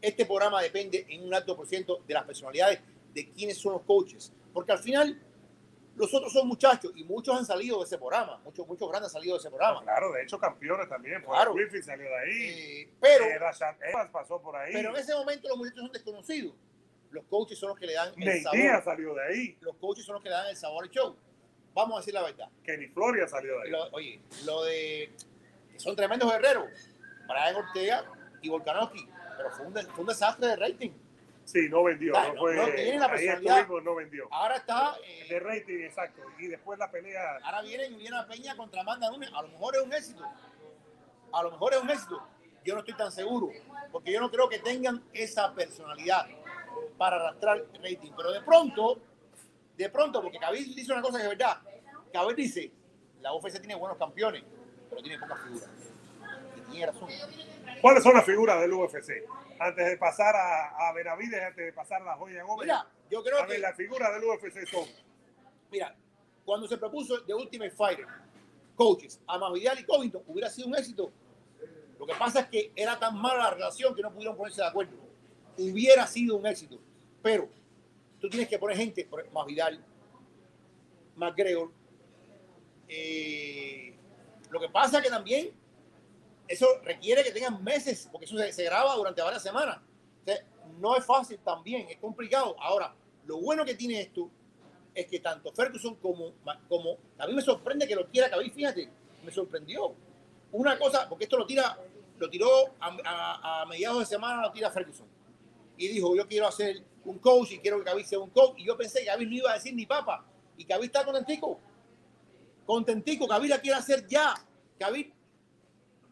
Este 0.00 0.26
programa 0.26 0.60
depende 0.60 1.06
en 1.08 1.24
un 1.24 1.34
alto 1.34 1.56
por 1.56 1.66
ciento 1.66 2.02
de 2.06 2.14
las 2.14 2.24
personalidades 2.24 2.80
de 3.14 3.30
quienes 3.30 3.56
son 3.58 3.72
los 3.72 3.82
coaches. 3.82 4.32
Porque 4.52 4.72
al 4.72 4.78
final, 4.78 5.20
los 5.96 6.12
otros 6.12 6.32
son 6.32 6.46
muchachos 6.46 6.92
y 6.94 7.04
muchos 7.04 7.36
han 7.36 7.44
salido 7.44 7.78
de 7.78 7.84
ese 7.84 7.96
programa. 7.96 8.38
Muchos, 8.44 8.66
muchos 8.66 8.88
grandes 8.88 9.10
han 9.10 9.14
salido 9.14 9.34
de 9.34 9.40
ese 9.40 9.48
programa. 9.48 9.82
claro, 9.82 10.12
de 10.12 10.22
hecho, 10.22 10.38
campeones 10.38 10.88
también. 10.88 11.22
Claro. 11.22 11.54
Griffith 11.54 11.84
salió 11.84 12.04
de 12.04 12.16
ahí. 12.16 12.82
Eh, 12.82 12.92
pero, 13.00 13.24
eh, 13.24 13.38
pasó 14.12 14.40
por 14.40 14.56
ahí. 14.56 14.72
Pero 14.72 14.90
en 14.90 14.96
ese 14.96 15.14
momento 15.14 15.48
los 15.48 15.56
muchachos 15.56 15.80
son 15.80 15.92
desconocidos. 15.92 16.54
Los 17.10 17.24
coaches 17.24 17.58
son 17.58 17.70
los 17.70 17.78
que 17.78 17.86
le 17.86 17.94
dan 17.94 18.12
el 18.16 18.42
sabor. 18.42 18.84
salió 18.84 19.14
de 19.14 19.24
ahí. 19.24 19.58
Los 19.60 19.76
coaches 19.76 20.04
son 20.04 20.14
los 20.14 20.22
que 20.22 20.28
le 20.28 20.34
dan 20.34 20.48
el 20.48 20.56
sabor 20.56 20.84
al 20.84 20.90
show. 20.90 21.16
Vamos 21.72 21.96
a 21.96 22.00
decir 22.00 22.14
la 22.14 22.22
verdad. 22.22 22.48
Kenny 22.62 22.88
Floria 22.88 23.26
salió 23.26 23.58
de 23.60 23.68
ahí. 23.68 23.88
oye, 23.92 24.20
lo 24.44 24.64
de. 24.64 25.10
son 25.76 25.96
tremendos 25.96 26.30
guerreros 26.30 26.68
Brian 27.26 27.56
Ortega 27.56 28.04
y 28.42 28.48
Volkanovski. 28.48 29.08
Pero 29.36 29.50
fue 29.50 29.66
un, 29.66 29.74
fue 29.74 30.00
un 30.00 30.06
desastre 30.06 30.46
de 30.48 30.56
rating. 30.56 30.90
Sí, 31.46 31.68
no 31.70 31.84
vendió. 31.84 32.12
Claro, 32.12 32.34
no 32.34 32.40
fue, 32.40 32.56
no 32.56 32.64
tiene 32.66 32.98
la 32.98 33.08
personalidad. 33.08 33.68
no 33.68 33.94
vendió. 33.94 34.28
Ahora 34.32 34.56
está. 34.56 34.96
eh, 35.04 35.26
De 35.28 35.38
rating, 35.40 35.84
exacto. 35.84 36.20
Y 36.38 36.48
después 36.48 36.76
la 36.78 36.90
pelea. 36.90 37.38
ahora 37.42 37.62
viene 37.62 37.88
Juliana 37.88 38.26
Peña 38.26 38.56
contra 38.56 38.80
Amanda 38.80 39.08
Nunes. 39.10 39.30
A 39.32 39.42
lo 39.42 39.48
mejor 39.48 39.76
es 39.76 39.82
un 39.82 39.92
éxito. 39.94 40.24
A 41.32 41.42
lo 41.44 41.50
mejor 41.52 41.74
es 41.74 41.80
un 41.82 41.90
éxito. 41.90 42.20
Yo 42.64 42.74
no 42.74 42.80
estoy 42.80 42.94
tan 42.94 43.12
seguro. 43.12 43.48
Porque 43.92 44.10
yo 44.12 44.20
no 44.20 44.28
creo 44.30 44.48
que 44.48 44.58
tengan 44.58 45.04
esa 45.12 45.54
personalidad 45.54 46.26
para 46.98 47.16
arrastrar 47.16 47.58
el 47.58 47.82
rating. 47.82 48.10
Pero 48.16 48.32
de 48.32 48.40
pronto, 48.42 49.00
de 49.76 49.88
pronto, 49.88 50.20
porque 50.22 50.38
Khabib 50.38 50.74
dice 50.74 50.92
una 50.92 51.00
cosa 51.02 51.18
que 51.18 51.24
es 51.24 51.28
verdad. 51.30 51.58
Khabib 52.12 52.34
dice, 52.34 52.72
la 53.20 53.32
UFC 53.34 53.58
tiene 53.60 53.76
buenos 53.76 53.96
campeones, 53.98 54.42
pero 54.90 55.00
tiene 55.00 55.16
pocas 55.20 55.38
figuras. 55.44 55.70
Y 56.56 56.70
tiene 56.72 56.86
razón. 56.86 57.08
¿Cuáles 57.86 58.02
son 58.02 58.14
las 58.14 58.24
figuras 58.24 58.60
del 58.60 58.72
UFC? 58.72 59.12
Antes 59.60 59.86
de 59.86 59.96
pasar 59.96 60.34
a, 60.34 60.88
a 60.88 60.92
Benavides, 60.92 61.40
antes 61.40 61.66
de 61.66 61.72
pasar 61.72 62.02
a 62.02 62.04
la 62.04 62.16
joya 62.16 62.42
Gómez. 62.42 62.66
Mira, 62.66 62.84
yo 63.08 63.22
creo 63.22 63.38
a 63.38 63.42
ver, 63.46 63.54
que, 63.54 63.58
las 63.60 63.76
figuras 63.76 64.12
del 64.12 64.24
UFC 64.24 64.66
son. 64.68 64.88
mira, 65.70 65.94
cuando 66.44 66.66
se 66.66 66.78
propuso 66.78 67.22
The 67.22 67.32
Ultimate 67.32 67.70
Fighter, 67.70 68.04
coaches, 68.74 69.20
a 69.28 69.38
Masvidal 69.38 69.78
y 69.78 69.84
Covington, 69.84 70.24
hubiera 70.26 70.50
sido 70.50 70.66
un 70.66 70.74
éxito. 70.74 71.12
Lo 71.96 72.08
que 72.08 72.14
pasa 72.14 72.40
es 72.40 72.46
que 72.48 72.72
era 72.74 72.98
tan 72.98 73.16
mala 73.16 73.44
la 73.44 73.50
relación 73.52 73.94
que 73.94 74.02
no 74.02 74.12
pudieron 74.12 74.36
ponerse 74.36 74.62
de 74.62 74.66
acuerdo. 74.66 74.96
Hubiera 75.56 76.08
sido 76.08 76.38
un 76.38 76.46
éxito. 76.48 76.80
Pero 77.22 77.48
tú 78.20 78.28
tienes 78.28 78.48
que 78.48 78.58
poner 78.58 78.78
gente, 78.78 79.04
por 79.04 79.30
Masvidal, 79.30 79.80
McGregor. 81.14 81.70
eh, 82.88 83.96
lo 84.50 84.58
que 84.58 84.68
pasa 84.70 84.98
es 84.98 85.04
que 85.04 85.10
también 85.10 85.52
eso 86.48 86.66
requiere 86.84 87.22
que 87.22 87.32
tengan 87.32 87.62
meses, 87.62 88.08
porque 88.10 88.26
eso 88.26 88.36
se, 88.38 88.64
graba 88.64 88.94
durante 88.94 89.22
varias 89.22 89.42
semanas. 89.42 89.78
No 90.78 90.96
es 90.96 91.04
fácil 91.04 91.38
también, 91.44 91.86
es 91.88 91.96
complicado. 91.98 92.56
Ahora, 92.60 92.94
lo 93.24 93.38
bueno 93.38 93.64
que 93.64 93.74
tiene 93.74 94.00
esto 94.00 94.30
es 94.94 95.06
que 95.06 95.20
tanto 95.20 95.52
Ferguson 95.52 95.94
como, 95.96 96.32
como 96.68 96.98
a 97.18 97.26
mí 97.26 97.34
me 97.34 97.42
sorprende 97.42 97.86
que 97.86 97.94
lo 97.94 98.06
quiera 98.08 98.30
Khabib, 98.30 98.52
fíjate, 98.52 98.88
me 99.24 99.30
sorprendió. 99.30 99.94
Una 100.52 100.78
cosa, 100.78 101.08
porque 101.08 101.24
esto 101.24 101.36
lo 101.36 101.46
tira, 101.46 101.78
lo 102.18 102.30
tiró 102.30 102.48
a, 102.80 103.64
mediados 103.68 104.00
de 104.00 104.06
semana, 104.06 104.42
lo 104.42 104.52
tira 104.52 104.70
Ferguson. 104.70 105.06
Y 105.76 105.88
dijo, 105.88 106.16
yo 106.16 106.26
quiero 106.26 106.46
hacer 106.46 106.82
un 107.04 107.18
coach 107.18 107.52
y 107.52 107.58
quiero 107.58 107.78
que 107.78 107.84
Khabib 107.84 108.06
sea 108.06 108.18
un 108.18 108.30
coach. 108.30 108.54
Y 108.58 108.64
yo 108.64 108.76
pensé 108.76 109.00
que 109.00 109.06
Khabib 109.06 109.28
no 109.28 109.34
iba 109.34 109.50
a 109.50 109.54
decir 109.54 109.74
ni 109.74 109.84
papa. 109.84 110.24
Y 110.56 110.64
Khabib 110.64 110.86
está 110.86 111.04
contentico. 111.04 111.60
Contentico, 112.64 113.28
Khabib 113.28 113.50
la 113.50 113.60
quiere 113.60 113.76
hacer 113.76 114.06
ya. 114.06 114.34
Khabib, 114.78 115.12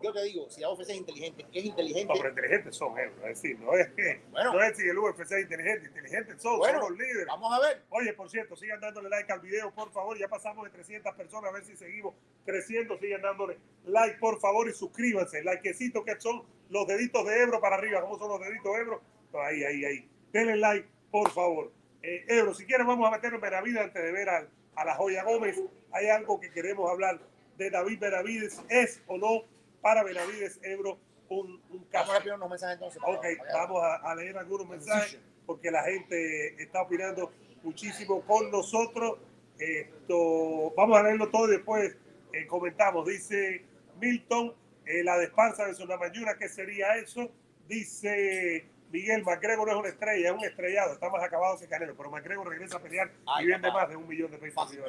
yo 0.04 0.12
te 0.12 0.22
digo, 0.24 0.48
si 0.50 0.60
la 0.60 0.70
UFC 0.70 0.90
es 0.90 0.96
inteligente, 0.96 1.46
es 1.52 1.64
inteligente. 1.64 2.12
No, 2.12 2.20
pero 2.20 2.28
inteligentes 2.30 2.76
son, 2.76 2.98
eh, 2.98 3.10
es 3.22 3.42
decir, 3.42 3.58
no 3.58 3.72
es, 3.72 3.88
que- 3.88 4.20
Bueno. 4.30 4.52
no 4.52 4.62
es 4.62 4.76
si 4.76 4.88
el 4.88 4.98
UFC 4.98 5.20
es 5.32 5.42
inteligente, 5.42 5.86
inteligentes 5.88 6.42
son, 6.42 6.58
Bueno, 6.58 6.80
son 6.80 6.90
los 6.90 6.98
líderes. 6.98 7.26
Vamos 7.26 7.52
a 7.52 7.60
ver. 7.66 7.82
Oye, 7.90 8.12
por 8.12 8.30
cierto, 8.30 8.54
sigan 8.56 8.80
dándole 8.80 9.08
like 9.08 9.32
al 9.32 9.40
video, 9.40 9.72
por 9.74 9.90
favor. 9.92 10.18
Ya 10.18 10.28
pasamos 10.28 10.64
de 10.64 10.70
300 10.70 11.14
personas, 11.14 11.50
a 11.50 11.54
ver 11.54 11.64
si 11.64 11.76
seguimos 11.76 12.14
creciendo. 12.44 12.98
Sigan 12.98 13.22
dándole 13.22 13.58
like, 13.84 14.18
por 14.18 14.38
favor, 14.40 14.68
y 14.68 14.72
suscríbanse. 14.72 15.42
Likecito 15.42 16.04
que 16.04 16.20
son 16.20 16.44
los 16.68 16.86
deditos 16.86 17.26
de 17.26 17.42
Ebro 17.42 17.60
para 17.60 17.76
arriba. 17.76 18.00
¿Cómo 18.02 18.18
son 18.18 18.28
los 18.28 18.40
deditos 18.40 18.74
de 18.74 18.80
Ebro? 18.80 19.02
Ahí, 19.42 19.64
ahí, 19.64 19.84
ahí. 19.84 20.08
Denle 20.32 20.56
like, 20.56 20.88
por 21.10 21.30
favor. 21.30 21.72
Eh, 22.02 22.24
Ebro, 22.28 22.52
si 22.54 22.66
quieres, 22.66 22.86
vamos 22.86 23.08
a 23.08 23.10
meternos 23.10 23.38
en 23.38 23.42
Benavides 23.50 23.80
antes 23.82 24.02
de 24.02 24.12
ver 24.12 24.28
a 24.28 24.84
la 24.84 24.94
Joya 24.96 25.24
Gómez. 25.24 25.58
Hay 25.92 26.08
algo 26.08 26.38
que 26.40 26.50
queremos 26.50 26.90
hablar 26.90 27.18
de 27.56 27.70
David 27.70 27.98
Benavides. 28.00 28.60
¿Es 28.68 29.02
o 29.06 29.16
no 29.16 29.44
para 29.84 30.02
Benavides 30.02 30.58
Ebro 30.62 30.98
un, 31.28 31.62
un 31.70 31.84
caso? 31.84 32.06
Vamos 32.08 32.22
a 32.22 32.24
ver 32.24 32.34
unos 32.34 32.48
mensajes 32.50 32.74
entonces. 32.76 33.02
para- 33.02 33.18
Ok, 33.18 33.24
vamos 33.52 33.82
a, 33.82 33.96
a 33.96 34.14
leer 34.14 34.36
algunos 34.38 34.66
mensajes 34.66 35.20
porque 35.46 35.70
la 35.70 35.82
gente 35.84 36.60
está 36.62 36.80
opinando 36.82 37.30
muchísimo 37.62 38.22
con 38.22 38.50
nosotros. 38.50 39.18
Esto, 39.58 40.72
vamos 40.76 40.98
a 40.98 41.02
leerlo 41.02 41.28
todo 41.30 41.48
y 41.48 41.56
después 41.56 41.96
eh, 42.32 42.46
comentamos. 42.46 43.06
Dice 43.06 43.62
Milton, 44.00 44.54
eh, 44.86 45.04
la 45.04 45.18
despansa 45.18 45.66
de 45.66 45.74
Sonamayuna, 45.74 46.36
¿qué 46.38 46.48
sería 46.48 46.96
eso? 46.96 47.30
Dice 47.68 48.66
Miguel, 48.94 49.24
McGregor 49.24 49.66
no 49.66 49.72
es 49.72 49.78
una 49.80 49.88
estrella, 49.88 50.28
es 50.28 50.32
un 50.32 50.44
estrellado, 50.44 50.92
está 50.92 51.10
más 51.10 51.20
acabado 51.20 51.58
que 51.58 51.66
Canelo, 51.66 51.96
pero 51.96 52.12
McGregor 52.12 52.48
regresa 52.48 52.76
a 52.76 52.80
pelear 52.80 53.10
Ay, 53.26 53.44
y 53.44 53.48
vende 53.48 53.72
más 53.72 53.88
de 53.88 53.96
un 53.96 54.06
millón 54.06 54.30
de 54.30 54.52
fácil. 54.52 54.80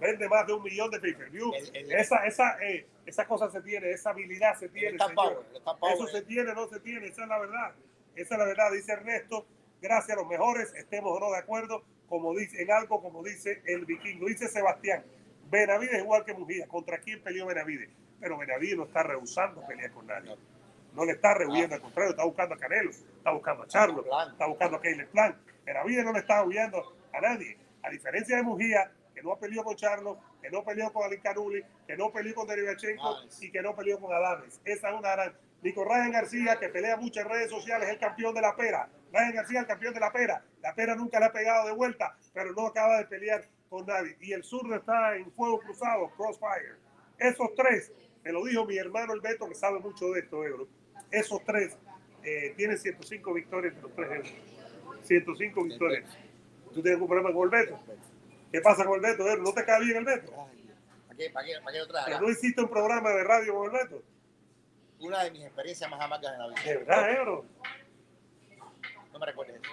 Vende 0.00 0.28
más 0.28 0.48
de 0.48 0.52
un 0.52 0.64
millón 0.64 0.90
de 0.90 0.96
el- 0.96 1.92
Esa, 1.92 2.26
esa, 2.26 2.58
eh, 2.60 2.88
esa 3.06 3.24
cosa 3.28 3.48
se 3.48 3.60
tiene, 3.60 3.92
esa 3.92 4.10
habilidad 4.10 4.58
se 4.58 4.68
tiene. 4.68 4.98
Señor. 4.98 5.14
power, 5.14 5.38
power. 5.62 5.94
Eso 5.94 6.08
se 6.08 6.22
tiene, 6.22 6.54
no 6.54 6.66
se 6.66 6.80
tiene, 6.80 7.06
esa 7.06 7.22
es 7.22 7.28
la 7.28 7.38
verdad. 7.38 7.72
Esa 8.16 8.34
es 8.34 8.38
la 8.40 8.46
verdad, 8.46 8.72
dice 8.72 8.92
Ernesto. 8.94 9.46
Gracias 9.80 10.18
a 10.18 10.20
los 10.20 10.28
mejores, 10.28 10.74
estemos 10.74 11.16
o 11.16 11.20
no 11.20 11.30
de 11.30 11.38
acuerdo, 11.38 11.84
como 12.08 12.36
dice 12.36 12.60
en 12.60 12.72
algo, 12.72 13.00
como 13.00 13.22
dice 13.22 13.62
el 13.66 13.84
vikingo. 13.84 14.26
Dice 14.26 14.48
Sebastián, 14.48 15.04
Benavides 15.48 16.00
igual 16.00 16.24
que 16.24 16.34
Mujía. 16.34 16.66
¿Contra 16.66 16.98
quién 16.98 17.22
peleó 17.22 17.46
Benavides? 17.46 17.90
Pero 18.18 18.38
Benavides 18.38 18.76
no 18.76 18.86
está 18.86 19.04
rehusando 19.04 19.64
pelear 19.68 19.92
con 19.92 20.04
nadie. 20.08 20.34
No 20.94 21.04
le 21.04 21.12
está 21.12 21.34
rehuyendo, 21.34 21.76
al 21.76 21.82
contrario, 21.82 22.10
está 22.10 22.24
buscando 22.24 22.56
a 22.56 22.58
Canelo, 22.58 22.90
está 23.26 23.32
buscando 23.32 23.64
a 23.64 23.66
Charlo, 23.66 24.04
está 24.30 24.46
buscando 24.46 24.76
a 24.76 24.80
Caleb 24.80 25.08
Plan. 25.10 25.36
Benavides 25.64 26.04
no 26.04 26.12
le 26.12 26.20
está 26.20 26.44
huyendo 26.44 26.96
a 27.12 27.20
nadie. 27.20 27.58
A 27.82 27.90
diferencia 27.90 28.36
de 28.36 28.44
Mujía, 28.44 28.92
que 29.12 29.20
no 29.20 29.36
peleó 29.36 29.64
con 29.64 29.74
Charlo, 29.74 30.20
que 30.40 30.48
no 30.48 30.62
peleó 30.62 30.92
con 30.92 31.02
Ali 31.02 31.18
Canuli, 31.18 31.64
que 31.88 31.96
no 31.96 32.12
peleó 32.12 32.36
con 32.36 32.46
Derivachenko 32.46 33.24
Nice. 33.24 33.44
y 33.44 33.50
que 33.50 33.62
no 33.62 33.74
peleó 33.74 33.98
con 33.98 34.14
Adames. 34.14 34.60
Esa 34.64 34.90
es 34.90 34.94
una 34.94 35.10
gran. 35.10 35.34
Nico 35.62 35.84
Ryan 35.84 36.12
García, 36.12 36.56
que 36.60 36.68
pelea 36.68 36.96
mucho 36.98 37.18
en 37.18 37.28
redes 37.28 37.50
sociales, 37.50 37.88
es 37.88 37.94
el 37.94 37.98
campeón 37.98 38.32
de 38.32 38.42
la 38.42 38.54
pera. 38.54 38.88
Ryan 39.12 39.34
García, 39.34 39.60
el 39.60 39.66
campeón 39.66 39.94
de 39.94 40.00
la 40.00 40.12
pera. 40.12 40.44
La 40.62 40.72
pera 40.76 40.94
nunca 40.94 41.18
le 41.18 41.26
ha 41.26 41.32
pegado 41.32 41.66
de 41.66 41.72
vuelta, 41.72 42.16
pero 42.32 42.52
no 42.52 42.68
acaba 42.68 42.98
de 42.98 43.06
pelear 43.06 43.44
con 43.68 43.86
nadie. 43.86 44.16
Y 44.20 44.34
el 44.34 44.44
zurdo 44.44 44.76
está 44.76 45.16
en 45.16 45.32
fuego 45.32 45.58
cruzado, 45.58 46.12
crossfire. 46.16 46.76
Esos 47.18 47.52
tres, 47.56 47.92
me 48.22 48.30
lo 48.30 48.44
dijo 48.44 48.64
mi 48.66 48.76
hermano 48.76 49.14
el 49.14 49.20
Beto, 49.20 49.48
que 49.48 49.56
sabe 49.56 49.80
mucho 49.80 50.12
de 50.12 50.20
esto, 50.20 50.44
Ebro. 50.44 50.68
Esos 51.10 51.42
tres 51.44 51.76
eh, 52.26 52.54
tienen 52.56 52.76
105 52.78 53.32
victorias 53.34 53.74
entre 53.74 53.82
los 53.88 53.94
tres 53.94 54.10
Ebro. 54.10 55.02
105 55.02 55.64
victorias. 55.64 56.18
¿Tú 56.74 56.82
tienes 56.82 56.92
algún 56.94 57.08
problema 57.08 57.32
con 57.32 57.44
el 57.44 57.50
Beto? 57.50 57.80
¿Qué 58.52 58.60
pasa 58.60 58.84
con 58.84 58.96
el 58.96 59.00
Beto? 59.00 59.36
¿No 59.36 59.52
te 59.52 59.64
cae 59.64 59.84
bien 59.84 59.96
el 59.98 60.04
Beto? 60.04 60.32
¿Para 60.32 61.16
qué, 61.16 61.30
para 61.30 61.46
qué, 61.46 61.52
para 61.60 61.72
qué 61.72 61.78
lo 61.78 61.86
traes 61.86 62.04
¿Pero 62.06 62.16
acá? 62.18 62.26
no 62.26 62.30
hiciste 62.32 62.60
un 62.60 62.68
programa 62.68 63.10
de 63.10 63.24
radio 63.24 63.54
con 63.54 63.64
el 63.66 63.70
Beto? 63.82 64.02
Una 64.98 65.24
de 65.24 65.30
mis 65.30 65.44
experiencias 65.44 65.90
más 65.90 66.00
amargas 66.00 66.32
en 66.32 66.38
la 66.38 66.48
vida. 66.48 66.62
De 66.64 66.76
verdad, 66.78 67.10
Ebro. 67.12 67.44
No 69.12 69.18
me 69.18 69.26
recuerdes 69.26 69.56
eso. 69.62 69.70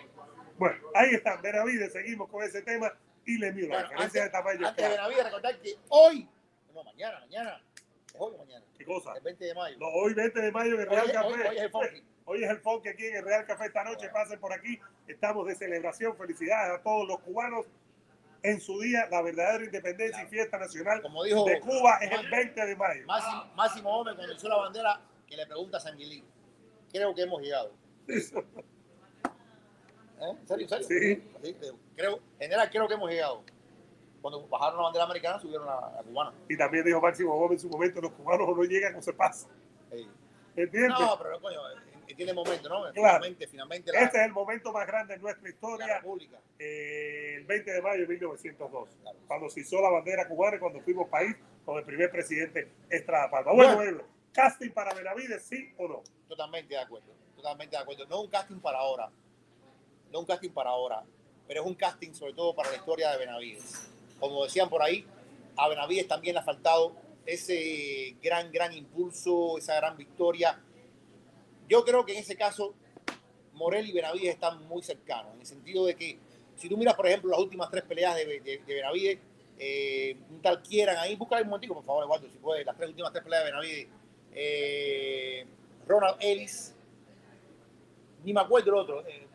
Bueno, 0.57 0.75
ahí 0.93 1.13
está, 1.15 1.37
Benavides, 1.37 1.91
seguimos 1.91 2.29
con 2.29 2.43
ese 2.43 2.61
tema 2.61 2.93
y 3.25 3.37
le 3.37 3.51
miro 3.51 3.69
Bueno, 3.69 3.89
antes, 3.97 4.13
de 4.23 4.29
tamaño. 4.29 4.67
antes 4.67 4.83
de. 4.85 4.91
Benavides, 4.91 5.23
recordar 5.25 5.59
que 5.59 5.75
hoy, 5.89 6.29
no, 6.73 6.83
mañana, 6.83 7.19
mañana, 7.21 7.61
¿es 8.07 8.13
hoy 8.17 8.33
o 8.35 8.37
mañana? 8.37 8.65
¿Qué 8.77 8.85
cosa? 8.85 9.13
El 9.17 9.23
20 9.23 9.45
de 9.45 9.53
mayo. 9.55 9.77
No, 9.79 9.87
hoy 9.87 10.13
20 10.13 10.39
de 10.41 10.51
mayo 10.51 10.75
en 10.75 10.81
el 10.81 10.87
Real 10.89 11.11
Café. 11.11 11.27
hoy- 11.27 11.33
hoy 11.49 11.57
es 11.57 11.61
el 11.63 11.71
funky. 11.71 12.03
Hoy 12.25 12.43
es 12.43 12.49
el 12.49 12.57
funky 12.59 12.89
aquí 12.89 13.05
en 13.05 13.17
el 13.17 13.23
Real 13.25 13.45
Café 13.45 13.65
esta 13.65 13.83
noche. 13.83 14.09
Pasen 14.09 14.39
por 14.39 14.53
aquí. 14.53 14.79
Estamos 15.07 15.45
de 15.47 15.55
celebración. 15.55 16.15
Felicidades 16.15 16.79
a 16.79 16.81
todos 16.81 17.07
los 17.07 17.19
cubanos 17.19 17.65
en 18.41 18.59
su 18.61 18.79
día. 18.79 19.07
La 19.11 19.21
verdadera 19.21 19.63
independencia 19.63 20.23
y 20.23 20.27
fiesta 20.27 20.57
nacional 20.57 21.01
Como 21.01 21.23
dijo 21.23 21.43
de 21.45 21.59
Cuba 21.59 21.97
es 22.01 22.11
el 22.11 22.29
20 22.29 22.65
de 22.65 22.75
mayo. 22.75 23.05
Máximo, 23.05 23.45
Máximo 23.55 23.97
Gómez 23.97 24.15
cuando 24.15 24.33
hizo 24.33 24.47
la 24.47 24.55
bandera, 24.57 25.01
que 25.27 25.35
le 25.35 25.45
pregunta 25.45 25.77
a 25.77 25.81
Sanguilín. 25.81 26.23
Creo 26.91 27.13
que 27.13 27.21
hemos 27.23 27.41
llegado. 27.41 27.71
¿Eh? 28.07 28.21
¿En 30.21 30.47
serio? 30.47 30.67
¿En 30.71 30.83
serio? 30.83 31.23
Sí. 31.41 31.53
Creo- 31.95 32.19
general, 32.39 32.69
creo 32.69 32.87
que 32.87 32.93
hemos 32.93 33.09
llegado. 33.09 33.43
Cuando 34.21 34.47
bajaron 34.47 34.77
la 34.77 34.83
bandera 34.83 35.03
americana, 35.05 35.39
subieron 35.39 35.65
la, 35.65 35.91
la 35.97 36.03
cubana. 36.03 36.33
Y 36.47 36.55
también 36.57 36.85
dijo 36.85 37.01
Máximo 37.01 37.35
Gómez 37.35 37.57
en 37.63 37.69
su 37.69 37.69
momento: 37.69 37.99
los 37.99 38.11
cubanos 38.13 38.47
no 38.55 38.63
llegan 38.63 38.95
o 38.95 39.01
se 39.01 39.11
pasan. 39.11 39.51
Sí. 39.91 40.07
¿Entiendes? 40.55 40.97
No, 40.97 41.17
pero 41.21 41.41
coño, 41.41 41.59
eh, 42.13 42.15
tiene 42.15 42.33
momento, 42.33 42.69
¿no? 42.69 42.79
Claro. 42.81 42.93
Finalmente, 42.93 43.47
finalmente 43.47 43.91
la, 43.91 44.01
Este 44.01 44.17
es 44.19 44.25
el 44.25 44.31
momento 44.31 44.71
más 44.71 44.87
grande 44.87 45.15
en 45.15 45.21
nuestra 45.21 45.49
historia. 45.49 45.97
República. 45.97 46.39
eh, 46.59 47.35
el 47.37 47.45
20 47.45 47.71
de 47.71 47.81
mayo 47.81 48.01
de 48.01 48.07
1902, 48.07 48.89
Claro. 49.01 49.17
cuando 49.27 49.49
se 49.49 49.59
hizo 49.61 49.81
la 49.81 49.89
bandera 49.89 50.27
cubana 50.27 50.57
y 50.57 50.59
cuando 50.59 50.79
fuimos 50.81 51.07
país 51.09 51.35
con 51.65 51.77
el 51.77 51.83
primer 51.83 52.09
presidente 52.11 52.71
Estrada 52.89 53.29
Palma. 53.29 53.51
Bueno, 53.53 53.75
Bueno. 53.75 54.03
Casting 54.33 54.71
para 54.71 54.93
Benavides, 54.95 55.43
sí 55.43 55.71
o 55.77 55.87
no. 55.87 56.03
Totalmente 56.27 56.73
de 56.73 56.79
acuerdo. 56.81 57.07
Totalmente 57.35 57.75
de 57.75 57.81
acuerdo. 57.83 58.05
No 58.07 58.21
un 58.21 58.29
casting 58.29 58.59
para 58.59 58.79
ahora. 58.79 59.09
No 60.11 60.19
un 60.21 60.25
casting 60.25 60.49
para 60.49 60.71
ahora. 60.71 61.03
Pero 61.47 61.61
es 61.61 61.67
un 61.67 61.75
casting 61.75 62.13
sobre 62.13 62.33
todo 62.33 62.55
para 62.55 62.69
la 62.71 62.77
historia 62.77 63.11
de 63.11 63.17
Benavides. 63.19 63.89
Como 64.19 64.43
decían 64.43 64.69
por 64.69 64.81
ahí, 64.81 65.05
a 65.55 65.67
Benavides 65.67 66.07
también 66.07 66.33
le 66.35 66.39
ha 66.39 66.43
faltado 66.43 66.95
ese 67.25 68.15
gran, 68.23 68.51
gran 68.51 68.73
impulso, 68.73 69.57
esa 69.57 69.75
gran 69.75 69.95
victoria. 69.97 70.59
Yo 71.73 71.83
creo 71.83 72.05
que 72.05 72.11
en 72.13 72.19
ese 72.19 72.35
caso, 72.37 72.75
Morel 73.53 73.87
y 73.89 73.93
Benavides 73.93 74.35
están 74.35 74.63
muy 74.67 74.83
cercanos, 74.83 75.33
en 75.33 75.39
el 75.39 75.45
sentido 75.47 75.87
de 75.87 75.95
que 75.95 76.19
si 76.55 76.69
tú 76.69 76.77
miras, 76.77 76.93
por 76.93 77.07
ejemplo, 77.07 77.31
las 77.31 77.39
últimas 77.39 77.67
tres 77.71 77.81
peleas 77.83 78.15
de, 78.15 78.25
de- 78.41 78.59
de 78.63 79.19
eh, 79.57 80.15
un 80.29 80.39
tal 80.39 80.61
quieran 80.61 80.97
ahí, 80.97 81.15
búscala 81.15 81.41
un 81.41 81.47
momentico, 81.47 81.73
por 81.73 81.83
favor, 81.83 82.03
Eduardo, 82.03 82.29
si 82.29 82.37
puedes, 82.37 82.63
las 82.63 82.77
tres 82.77 82.89
últimas 82.89 83.11
tres 83.11 83.23
peleas 83.23 83.43
de 83.43 83.49
Benavides. 83.49 83.87
Eh, 84.35 85.47
Ronald 85.87 86.17
Ellis, 86.19 86.75
ni 88.23 88.33
me 88.33 88.41
acuerdo 88.41 88.69
el 88.69 88.77
otro, 88.77 89.07
eh, 89.07 89.25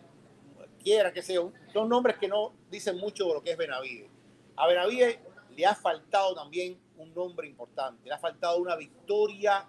quiera 0.80 1.12
que 1.12 1.22
sea, 1.22 1.40
son 1.72 1.88
nombres 1.88 2.18
que 2.18 2.28
no 2.28 2.52
dicen 2.70 2.98
mucho 2.98 3.26
de 3.26 3.34
lo 3.34 3.42
que 3.42 3.50
es 3.50 3.56
Benavides. 3.56 4.08
A 4.54 4.68
Benavides 4.68 5.18
le 5.56 5.66
ha 5.66 5.74
faltado 5.74 6.36
también 6.36 6.78
un 6.98 7.12
nombre 7.12 7.48
importante, 7.48 8.08
le 8.08 8.14
ha 8.14 8.18
faltado 8.18 8.58
una 8.58 8.76
victoria 8.76 9.66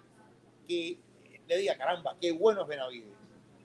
que 0.68 0.96
le 1.50 1.58
diga, 1.58 1.76
caramba, 1.76 2.16
qué 2.20 2.30
bueno 2.30 2.62
es 2.62 2.68
Benavides. 2.68 3.12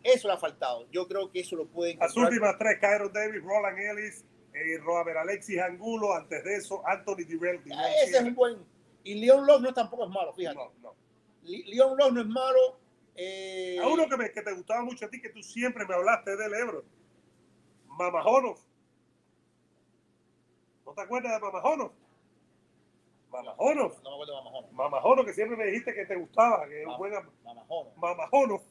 Eso 0.01 0.27
le 0.27 0.33
ha 0.33 0.37
faltado. 0.37 0.87
Yo 0.91 1.07
creo 1.07 1.31
que 1.31 1.41
eso 1.41 1.55
lo 1.55 1.67
puede 1.67 1.91
encontrar. 1.91 2.17
Las 2.17 2.31
últimas 2.31 2.57
tres, 2.57 2.79
Cairo 2.81 3.09
Davis, 3.09 3.43
Roland 3.43 3.77
Ellis, 3.77 4.25
eh, 4.53 4.79
Robert 4.79 5.17
Alexis 5.17 5.59
Angulo, 5.59 6.13
antes 6.15 6.43
de 6.43 6.55
eso, 6.55 6.81
Anthony 6.87 7.25
Direll. 7.27 7.61
Ah, 7.75 7.87
ese 8.03 8.17
es 8.17 8.23
un 8.23 8.33
buen. 8.33 8.57
Y 9.03 9.13
Leon 9.15 9.45
Love 9.45 9.61
no 9.61 9.73
tampoco 9.73 10.05
es 10.05 10.09
malo, 10.09 10.33
fíjate. 10.33 10.55
No, 10.55 10.73
no. 10.81 10.95
Leon 11.43 11.95
Love 11.95 12.11
no 12.11 12.21
es 12.21 12.27
malo. 12.27 12.79
Eh... 13.15 13.77
A 13.79 13.87
uno 13.87 14.09
que, 14.09 14.17
me, 14.17 14.31
que 14.31 14.41
te 14.41 14.51
gustaba 14.53 14.81
mucho 14.81 15.05
a 15.05 15.09
ti, 15.09 15.21
que 15.21 15.29
tú 15.29 15.43
siempre 15.43 15.85
me 15.85 15.93
hablaste 15.93 16.35
del 16.35 16.55
Ebro. 16.55 16.83
Mamajonov. 17.87 18.57
¿No 20.87 20.93
te 20.93 21.01
acuerdas 21.01 21.33
de 21.33 21.39
Mamajonov? 21.39 21.91
Mamajonov. 23.35 24.03
No 24.03 24.09
me 24.09 24.15
acuerdo 24.15 24.33
de 24.33 24.43
Mamajonov. 24.43 24.71
Mamajonov, 24.71 25.25
que 25.25 25.33
siempre 25.33 25.57
me 25.57 25.65
dijiste 25.65 25.93
que 25.93 26.05
te 26.05 26.15
gustaba, 26.15 26.67
que 26.67 26.81
es 26.81 26.87
un 26.87 26.97
buen... 26.97 27.13
Mamajonov. 27.43 27.97
Mamajonov. 27.97 28.61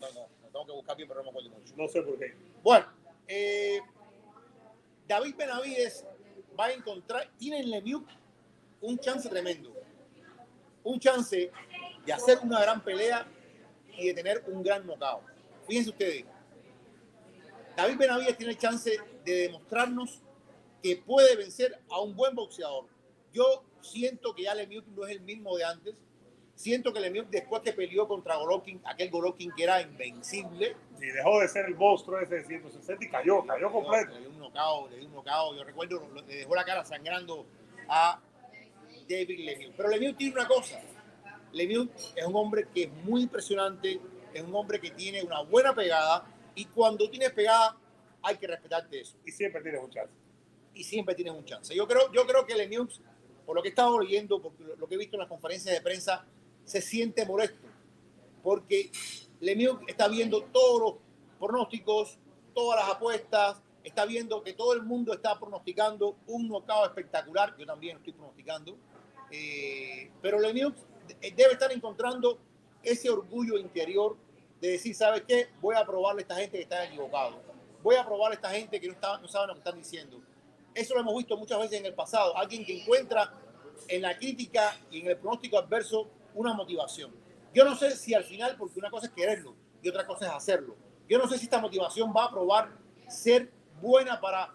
No, 0.00 0.12
no, 0.12 0.20
no 0.42 0.48
tengo 0.48 0.66
que 0.66 0.72
buscar 0.72 0.96
bien, 0.96 1.08
pero 1.08 1.20
no 1.20 1.24
me 1.24 1.30
acuerdo 1.30 1.50
mucho. 1.50 1.74
No 1.76 1.88
sé 1.88 2.02
por 2.02 2.18
qué. 2.18 2.34
Bueno, 2.62 2.86
eh, 3.28 3.80
David 5.06 5.36
Benavides 5.36 6.04
va 6.58 6.66
a 6.66 6.72
encontrar, 6.72 7.30
tiene 7.38 7.60
en 7.60 7.70
Lemieux 7.70 8.04
un 8.80 8.98
chance 8.98 9.28
tremendo. 9.28 9.72
Un 10.84 10.98
chance 10.98 11.50
de 12.04 12.12
hacer 12.12 12.38
una 12.42 12.60
gran 12.60 12.82
pelea 12.82 13.26
y 13.96 14.08
de 14.08 14.14
tener 14.14 14.44
un 14.48 14.62
gran 14.62 14.86
knockout. 14.86 15.22
Fíjense 15.66 15.90
ustedes, 15.90 16.24
David 17.76 17.96
Benavides 17.96 18.36
tiene 18.36 18.52
el 18.52 18.58
chance 18.58 18.98
de 19.24 19.32
demostrarnos 19.32 20.20
que 20.82 20.96
puede 20.96 21.36
vencer 21.36 21.80
a 21.88 22.00
un 22.00 22.14
buen 22.14 22.34
boxeador. 22.34 22.86
Yo 23.32 23.64
siento 23.80 24.34
que 24.34 24.44
ya 24.44 24.54
Lemieux 24.54 24.86
no 24.88 25.06
es 25.06 25.12
el 25.12 25.20
mismo 25.20 25.56
de 25.56 25.64
antes. 25.64 25.94
Siento 26.54 26.92
que 26.92 27.00
Lemieux, 27.00 27.28
después 27.30 27.62
que 27.62 27.72
peleó 27.72 28.06
contra 28.06 28.36
Golovkin, 28.36 28.80
aquel 28.84 29.10
Golovkin 29.10 29.50
que 29.56 29.64
era 29.64 29.80
invencible. 29.80 30.76
Y 31.00 31.06
dejó 31.06 31.40
de 31.40 31.48
ser 31.48 31.66
el 31.66 31.74
monstruo 31.74 32.20
ese 32.20 32.36
de 32.36 32.44
160 32.44 33.04
y 33.04 33.08
cayó, 33.08 33.44
cayó 33.44 33.72
completo. 33.72 34.12
Le 34.12 34.20
dio 34.20 34.30
un 34.30 34.38
knockout, 34.38 34.90
le 34.90 34.98
dio 34.98 35.06
un 35.06 35.14
knockout. 35.14 35.56
Yo 35.56 35.64
recuerdo, 35.64 36.08
le 36.26 36.36
dejó 36.36 36.54
la 36.54 36.64
cara 36.64 36.84
sangrando 36.84 37.46
a 37.88 38.20
David 39.08 39.40
Lemieux. 39.44 39.74
Pero 39.76 39.88
Lemieux 39.88 40.16
tiene 40.16 40.34
una 40.34 40.46
cosa. 40.46 40.80
Lemieux 41.52 41.88
es 42.14 42.24
un 42.24 42.36
hombre 42.36 42.66
que 42.72 42.84
es 42.84 42.92
muy 43.04 43.22
impresionante, 43.22 44.00
es 44.32 44.42
un 44.42 44.54
hombre 44.54 44.80
que 44.80 44.90
tiene 44.90 45.22
una 45.22 45.42
buena 45.42 45.74
pegada 45.74 46.26
y 46.54 46.64
cuando 46.66 47.08
tienes 47.10 47.30
pegada 47.32 47.76
hay 48.22 48.36
que 48.36 48.46
respetarte 48.46 49.00
eso. 49.00 49.16
Y 49.24 49.32
siempre 49.32 49.62
tienes 49.62 49.82
un 49.82 49.90
chance. 49.90 50.14
Y 50.74 50.84
siempre 50.84 51.14
tienes 51.14 51.34
un 51.34 51.44
chance. 51.44 51.74
Yo 51.74 51.86
creo, 51.86 52.10
yo 52.12 52.26
creo 52.26 52.46
que 52.46 52.54
Lemieux, 52.54 53.00
por 53.44 53.56
lo 53.56 53.62
que 53.62 53.68
he 53.68 53.70
estado 53.70 53.96
por 53.96 54.52
lo 54.78 54.88
que 54.88 54.94
he 54.94 54.98
visto 54.98 55.16
en 55.16 55.20
las 55.20 55.28
conferencias 55.28 55.74
de 55.74 55.80
prensa, 55.80 56.24
se 56.64 56.80
siente 56.80 57.26
molesto 57.26 57.72
porque 58.42 58.90
Lemieux 59.40 59.78
está 59.86 60.08
viendo 60.08 60.42
todos 60.44 60.80
los 60.80 60.94
pronósticos, 61.38 62.18
todas 62.54 62.80
las 62.80 62.96
apuestas, 62.96 63.62
está 63.84 64.04
viendo 64.04 64.42
que 64.42 64.52
todo 64.52 64.74
el 64.74 64.82
mundo 64.82 65.12
está 65.12 65.38
pronosticando 65.38 66.16
un 66.26 66.48
knockout 66.48 66.86
espectacular, 66.86 67.56
yo 67.56 67.66
también 67.66 67.96
estoy 67.96 68.12
pronosticando, 68.12 68.76
eh, 69.30 70.10
pero 70.20 70.38
Lemieux 70.38 70.74
debe 71.20 71.52
estar 71.52 71.72
encontrando 71.72 72.38
ese 72.82 73.10
orgullo 73.10 73.58
interior 73.58 74.16
de 74.60 74.72
decir, 74.72 74.94
¿sabes 74.94 75.22
qué? 75.26 75.48
Voy 75.60 75.74
a 75.74 75.84
probarle 75.84 76.20
a 76.20 76.22
esta 76.22 76.36
gente 76.36 76.56
que 76.56 76.62
está 76.62 76.84
equivocado. 76.84 77.40
Voy 77.82 77.96
a 77.96 78.04
probarle 78.04 78.34
a 78.34 78.36
esta 78.36 78.50
gente 78.50 78.80
que 78.80 78.86
no, 78.86 78.92
está, 78.92 79.18
no 79.18 79.26
sabe 79.26 79.48
lo 79.48 79.54
que 79.54 79.58
están 79.58 79.76
diciendo. 79.76 80.20
Eso 80.74 80.94
lo 80.94 81.00
hemos 81.00 81.16
visto 81.16 81.36
muchas 81.36 81.58
veces 81.58 81.80
en 81.80 81.86
el 81.86 81.94
pasado. 81.94 82.36
Alguien 82.36 82.64
que 82.64 82.80
encuentra 82.80 83.32
en 83.88 84.02
la 84.02 84.16
crítica 84.16 84.76
y 84.90 85.00
en 85.00 85.08
el 85.08 85.16
pronóstico 85.16 85.58
adverso 85.58 86.08
una 86.34 86.54
motivación. 86.54 87.12
Yo 87.54 87.64
no 87.64 87.76
sé 87.76 87.94
si 87.96 88.14
al 88.14 88.24
final, 88.24 88.56
porque 88.56 88.78
una 88.78 88.90
cosa 88.90 89.06
es 89.06 89.12
quererlo 89.12 89.54
y 89.82 89.88
otra 89.88 90.06
cosa 90.06 90.26
es 90.26 90.32
hacerlo. 90.32 90.76
Yo 91.08 91.18
no 91.18 91.28
sé 91.28 91.36
si 91.36 91.44
esta 91.44 91.60
motivación 91.60 92.12
va 92.16 92.24
a 92.24 92.30
probar 92.30 92.70
ser 93.08 93.50
buena 93.80 94.20
para 94.20 94.54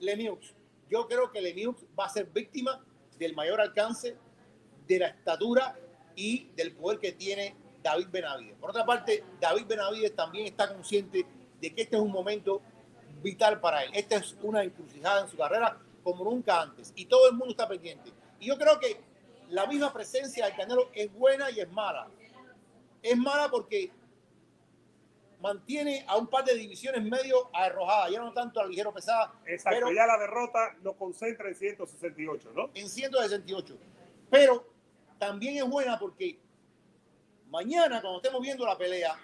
Lemieux. 0.00 0.54
Yo 0.88 1.06
creo 1.06 1.30
que 1.30 1.40
Lemieux 1.40 1.76
va 1.98 2.06
a 2.06 2.08
ser 2.08 2.26
víctima 2.26 2.84
del 3.18 3.34
mayor 3.36 3.60
alcance, 3.60 4.16
de 4.88 4.98
la 4.98 5.08
estatura 5.08 5.78
y 6.16 6.48
del 6.56 6.72
poder 6.72 6.98
que 6.98 7.12
tiene 7.12 7.54
David 7.82 8.08
Benavides. 8.10 8.56
Por 8.58 8.70
otra 8.70 8.84
parte, 8.84 9.22
David 9.40 9.66
Benavides 9.66 10.16
también 10.16 10.46
está 10.46 10.72
consciente 10.72 11.24
de 11.60 11.74
que 11.74 11.82
este 11.82 11.96
es 11.96 12.02
un 12.02 12.10
momento 12.10 12.60
vital 13.22 13.60
para 13.60 13.84
él. 13.84 13.90
Esta 13.94 14.16
es 14.16 14.36
una 14.42 14.62
encrucijada 14.62 15.22
en 15.22 15.28
su 15.28 15.36
carrera 15.36 15.78
como 16.02 16.24
nunca 16.24 16.60
antes. 16.60 16.92
Y 16.96 17.06
todo 17.06 17.28
el 17.28 17.32
mundo 17.34 17.50
está 17.50 17.68
pendiente. 17.68 18.10
Y 18.38 18.46
yo 18.46 18.58
creo 18.58 18.78
que 18.78 19.00
la 19.50 19.66
misma 19.66 19.92
presencia 19.92 20.46
del 20.46 20.56
Canelo 20.56 20.90
es 20.94 21.12
buena 21.12 21.50
y 21.50 21.60
es 21.60 21.70
mala. 21.70 22.08
Es 23.02 23.16
mala 23.16 23.48
porque 23.50 23.90
mantiene 25.40 26.04
a 26.06 26.16
un 26.16 26.26
par 26.26 26.44
de 26.44 26.54
divisiones 26.54 27.02
medio 27.02 27.50
arrojadas, 27.54 28.10
ya 28.10 28.20
no 28.20 28.32
tanto 28.32 28.60
a 28.60 28.66
ligero 28.66 28.92
pesada. 28.92 29.32
Exacto, 29.46 29.78
pero, 29.78 29.92
ya 29.92 30.06
la 30.06 30.18
derrota 30.18 30.76
lo 30.82 30.94
concentra 30.94 31.48
en 31.48 31.54
168, 31.54 32.52
¿no? 32.54 32.70
En 32.74 32.88
168. 32.88 33.76
Pero 34.30 34.66
también 35.18 35.56
es 35.56 35.68
buena 35.68 35.98
porque 35.98 36.38
mañana, 37.48 38.00
cuando 38.00 38.18
estemos 38.18 38.40
viendo 38.42 38.66
la 38.66 38.76
pelea, 38.76 39.18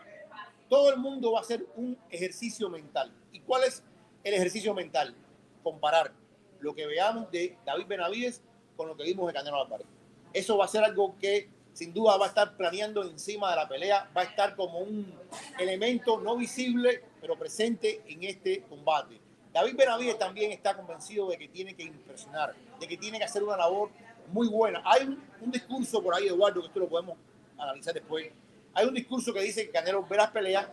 todo 0.68 0.90
el 0.90 0.98
mundo 0.98 1.32
va 1.32 1.38
a 1.38 1.42
hacer 1.42 1.64
un 1.76 1.96
ejercicio 2.10 2.68
mental. 2.68 3.12
¿Y 3.32 3.40
cuál 3.40 3.64
es 3.64 3.82
el 4.24 4.34
ejercicio 4.34 4.74
mental? 4.74 5.14
Comparar 5.62 6.12
lo 6.60 6.74
que 6.74 6.86
veamos 6.86 7.30
de 7.30 7.56
David 7.64 7.86
Benavides 7.86 8.42
con 8.76 8.88
lo 8.88 8.96
que 8.96 9.04
vimos 9.04 9.26
de 9.26 9.32
Canelo 9.32 9.62
Álvarez. 9.62 9.86
Eso 10.32 10.56
va 10.56 10.64
a 10.64 10.68
ser 10.68 10.84
algo 10.84 11.16
que 11.18 11.48
sin 11.72 11.92
duda 11.92 12.16
va 12.16 12.26
a 12.26 12.28
estar 12.28 12.56
planeando 12.56 13.04
encima 13.04 13.50
de 13.50 13.56
la 13.56 13.68
pelea, 13.68 14.10
va 14.16 14.22
a 14.22 14.24
estar 14.24 14.56
como 14.56 14.78
un 14.78 15.12
elemento 15.58 16.18
no 16.18 16.36
visible, 16.36 17.02
pero 17.20 17.38
presente 17.38 18.02
en 18.06 18.24
este 18.24 18.62
combate. 18.62 19.20
David 19.52 19.76
Benavides 19.76 20.18
también 20.18 20.52
está 20.52 20.74
convencido 20.74 21.28
de 21.28 21.36
que 21.36 21.48
tiene 21.48 21.74
que 21.74 21.82
impresionar, 21.82 22.54
de 22.80 22.88
que 22.88 22.96
tiene 22.96 23.18
que 23.18 23.24
hacer 23.24 23.42
una 23.42 23.58
labor 23.58 23.90
muy 24.32 24.48
buena. 24.48 24.82
Hay 24.84 25.06
un, 25.06 25.22
un 25.40 25.50
discurso 25.50 26.02
por 26.02 26.14
ahí, 26.14 26.26
Eduardo, 26.26 26.60
que 26.60 26.66
esto 26.68 26.80
lo 26.80 26.88
podemos 26.88 27.16
analizar 27.58 27.92
después. 27.92 28.32
Hay 28.76 28.84
un 28.84 28.92
discurso 28.92 29.32
que 29.32 29.40
dice 29.40 29.64
que 29.64 29.72
Canelo 29.72 30.06
ve 30.06 30.18
las 30.18 30.30
peleas 30.30 30.68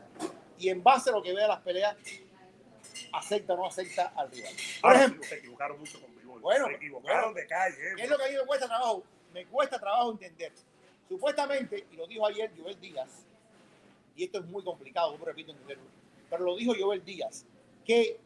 y 0.59 0.67
en 0.67 0.83
base 0.83 1.09
a 1.09 1.13
lo 1.13 1.23
que 1.23 1.33
vea 1.33 1.47
las 1.47 1.61
peleas, 1.61 1.95
acepta 3.13 3.53
o 3.53 3.55
no 3.55 3.65
acepta 3.65 4.11
al 4.13 4.29
rival. 4.29 4.53
Por 4.81 4.93
ejemplo, 4.93 5.23
se 5.23 5.35
equivocaron 5.35 5.79
mucho 5.79 6.01
con 6.01 6.41
Bueno, 6.41 6.67
se 6.67 6.73
equivocaron 6.73 7.33
de 7.33 7.47
calle. 7.47 7.77
¿Qué 7.95 8.03
es 8.03 8.09
lo 8.09 8.17
que 8.17 8.25
a 8.25 8.27
mí 8.27 8.35
me 8.35 8.45
cuesta 8.45 8.67
trabajo? 8.67 9.03
Me 9.33 9.45
cuesta 9.45 9.79
trabajo 9.79 10.11
entender. 10.11 10.51
Supuestamente, 11.07 11.87
y 11.93 11.95
lo 11.95 12.05
dijo 12.05 12.27
ayer 12.27 12.51
Joel 12.59 12.77
Díaz, 12.77 13.09
y 14.17 14.25
esto 14.25 14.39
es 14.39 14.45
muy 14.47 14.65
complicado, 14.65 15.13
como 15.13 15.23
repito 15.23 15.53
entenderlo, 15.53 15.85
pero 16.29 16.43
lo 16.43 16.57
dijo 16.57 16.73
Joel 16.77 17.05
Díaz, 17.05 17.45
que 17.85 18.19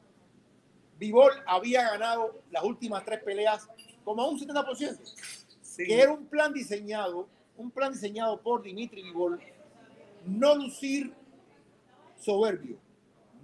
Vivol 0.97 1.33
había 1.45 1.87
ganado 1.91 2.41
las 2.49 2.63
últimas 2.63 3.05
tres 3.05 3.21
peleas 3.21 3.67
como 4.03 4.23
a 4.23 4.27
un 4.27 4.39
70%, 4.39 4.97
que 5.77 6.01
era 6.01 6.11
un 6.11 6.25
plan 6.25 6.51
diseñado 6.51 7.27
un 7.57 7.71
plan 7.71 7.91
diseñado 7.91 8.39
por 8.39 8.61
Dimitri 8.61 9.03
Vivol, 9.03 9.41
no 10.27 10.55
lucir 10.55 11.13
soberbio, 12.19 12.77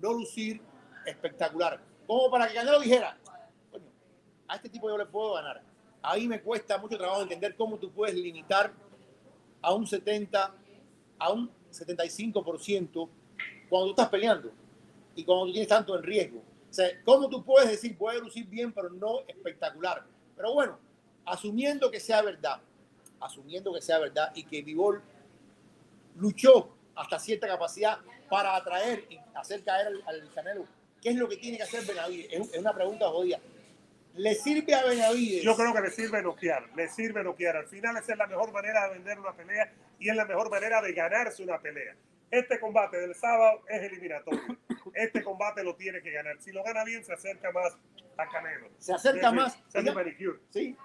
no 0.02 0.14
lucir 0.14 0.62
espectacular, 1.06 1.80
como 2.06 2.30
para 2.30 2.48
que 2.48 2.56
Canelo 2.56 2.80
dijera, 2.80 3.18
coño, 3.72 3.86
a 4.48 4.56
este 4.56 4.70
tipo 4.70 4.90
yo 4.90 4.98
le 4.98 5.06
puedo 5.06 5.34
ganar. 5.34 5.62
A 6.02 6.16
mí 6.16 6.28
me 6.28 6.42
cuesta 6.42 6.78
mucho 6.78 6.98
trabajo 6.98 7.22
entender 7.22 7.56
cómo 7.56 7.78
tú 7.78 7.90
puedes 7.90 8.16
limitar 8.16 8.74
a 9.62 9.74
un 9.74 9.88
70, 9.88 10.54
a 11.20 11.32
un 11.32 11.50
75% 11.72 13.10
cuando 13.70 13.86
tú 13.88 13.92
estás 13.92 14.10
peleando 14.10 14.52
y 15.16 15.24
cuando 15.24 15.46
tú 15.46 15.52
tienes 15.54 15.70
tanto 15.70 15.96
en 15.98 16.04
riesgo. 16.04 16.42
¿cómo 17.06 17.30
tú 17.30 17.44
puedes 17.44 17.70
decir, 17.70 17.96
puede 17.98 18.20
lucir 18.20 18.48
bien, 18.48 18.72
pero 18.72 18.90
no 18.90 19.20
espectacular? 19.28 20.04
Pero 20.36 20.54
bueno, 20.54 20.80
asumiendo 21.26 21.92
que 21.92 22.00
sea 22.00 22.22
verdad, 22.22 22.60
asumiendo 23.20 23.72
que 23.74 23.82
sea 23.82 24.00
verdad, 24.00 24.32
y 24.36 24.44
que 24.44 24.62
Vivol 24.62 25.02
luchó 26.16 26.76
hasta 26.96 27.20
cierta 27.20 27.48
capacidad 27.48 28.00
para 28.30 28.56
atraer 28.56 29.06
y 29.10 29.20
hacer 29.36 29.64
caer 29.64 29.88
al, 30.06 30.30
Canelo. 30.34 30.66
¿Qué 31.02 31.10
es 31.10 31.16
lo 31.16 31.28
que 31.28 31.38
tiene 31.38 31.58
que 31.58 31.64
hacer 31.64 31.86
Benavides? 31.86 32.28
Es, 32.32 32.58
una 32.58 32.74
pregunta 32.74 33.08
jodida. 33.10 33.40
¿Le 34.16 34.36
sirve 34.36 34.74
a 34.76 34.84
Benavides? 34.86 35.44
Yo 35.44 35.56
creo 35.56 35.74
que 35.74 35.82
le 35.82 35.92
sirve 35.92 36.22
noquear, 36.22 36.70
le 36.76 36.88
sirve 36.88 37.24
noquear. 37.24 37.58
Al 37.58 37.68
final 37.68 37.98
esa 37.98 38.14
es 38.14 38.18
la 38.18 38.28
mejor 38.28 38.52
manera 38.52 38.88
de 38.88 38.94
vender 38.94 39.20
una 39.20 39.34
pelea 39.34 39.74
y 40.00 40.10
es 40.10 40.16
la 40.16 40.26
mejor 40.26 40.50
manera 40.50 40.82
de 40.82 40.94
ganarse 40.94 41.44
una 41.44 41.60
pelea. 41.60 41.96
Este 42.30 42.60
combate 42.60 42.98
del 42.98 43.14
sábado 43.16 43.62
es 43.68 43.82
eliminatorio. 43.82 44.58
Este 44.94 45.24
combate 45.24 45.64
lo 45.64 45.76
tiene 45.76 46.02
que 46.02 46.12
ganar. 46.12 46.40
Si 46.40 46.52
lo 46.52 46.64
gana 46.64 46.84
bien, 46.84 47.04
se 47.04 47.14
acerca 47.14 47.52
más 47.52 47.76
a 48.18 48.30
Canelo. 48.30 48.70
Se 48.78 48.94
acerca 48.94 49.32
más. 49.32 49.60
Se 49.70 49.82
manicure. 49.82 50.40
Sí. 50.50 50.76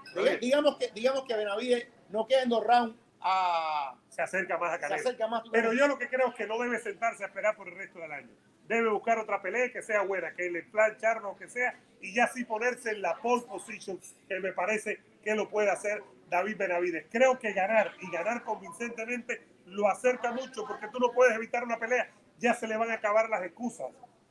Digamos 0.41 0.77
que, 0.77 0.89
digamos 0.89 1.25
que 1.27 1.37
Benavides 1.37 1.89
no 2.11 2.27
queda 2.27 2.43
en 2.43 2.49
dos 2.49 2.65
rounds 2.67 2.97
a, 3.21 3.97
Se 4.09 4.23
acerca 4.23 4.59
más 4.59 4.71
a 4.71 4.75
se 4.75 4.81
Canelo. 4.81 5.01
acerca 5.01 5.27
más. 5.29 5.43
Pero 5.51 5.73
yo 5.73 5.89
lo 5.89 5.99
que 5.99 6.09
creo 6.09 6.29
es 6.29 6.35
que 6.35 6.47
no 6.47 6.59
debe 6.59 6.79
sentarse 6.79 7.25
a 7.25 7.29
esperar 7.29 7.57
por 7.57 7.69
el 7.69 7.77
resto 7.77 7.99
del 7.99 8.13
año. 8.13 8.31
Debe 8.67 8.91
buscar 8.91 9.19
otra 9.19 9.41
pelea 9.41 9.73
que 9.73 9.83
sea 9.83 10.03
buena, 10.03 10.35
que 10.35 10.51
le 10.51 10.63
planchar 10.63 11.23
lo 11.23 11.37
que 11.37 11.49
sea, 11.49 11.75
y 12.01 12.15
ya 12.15 12.27
sí 12.29 12.45
ponerse 12.45 12.91
en 12.91 13.03
la 13.03 13.17
pole 13.17 13.43
position, 13.43 13.99
que 14.29 14.41
me 14.41 14.53
parece 14.53 15.01
que 15.23 15.35
lo 15.35 15.49
puede 15.49 15.71
hacer 15.71 16.03
David 16.29 16.57
Benavides. 16.59 17.07
Creo 17.11 17.39
que 17.39 17.53
ganar 17.53 17.93
y 18.01 18.11
ganar 18.11 18.45
convincentemente 18.45 19.43
lo 19.67 19.89
acerca 19.89 20.33
mucho, 20.33 20.67
porque 20.67 20.89
tú 20.89 20.99
no 20.99 21.13
puedes 21.13 21.35
evitar 21.35 21.65
una 21.65 21.79
pelea. 21.79 22.11
Ya 22.39 22.55
se 22.55 22.67
le 22.69 22.77
van 22.77 22.91
a 22.91 22.95
acabar 22.95 23.29
las 23.29 23.43
excusas 23.43 23.89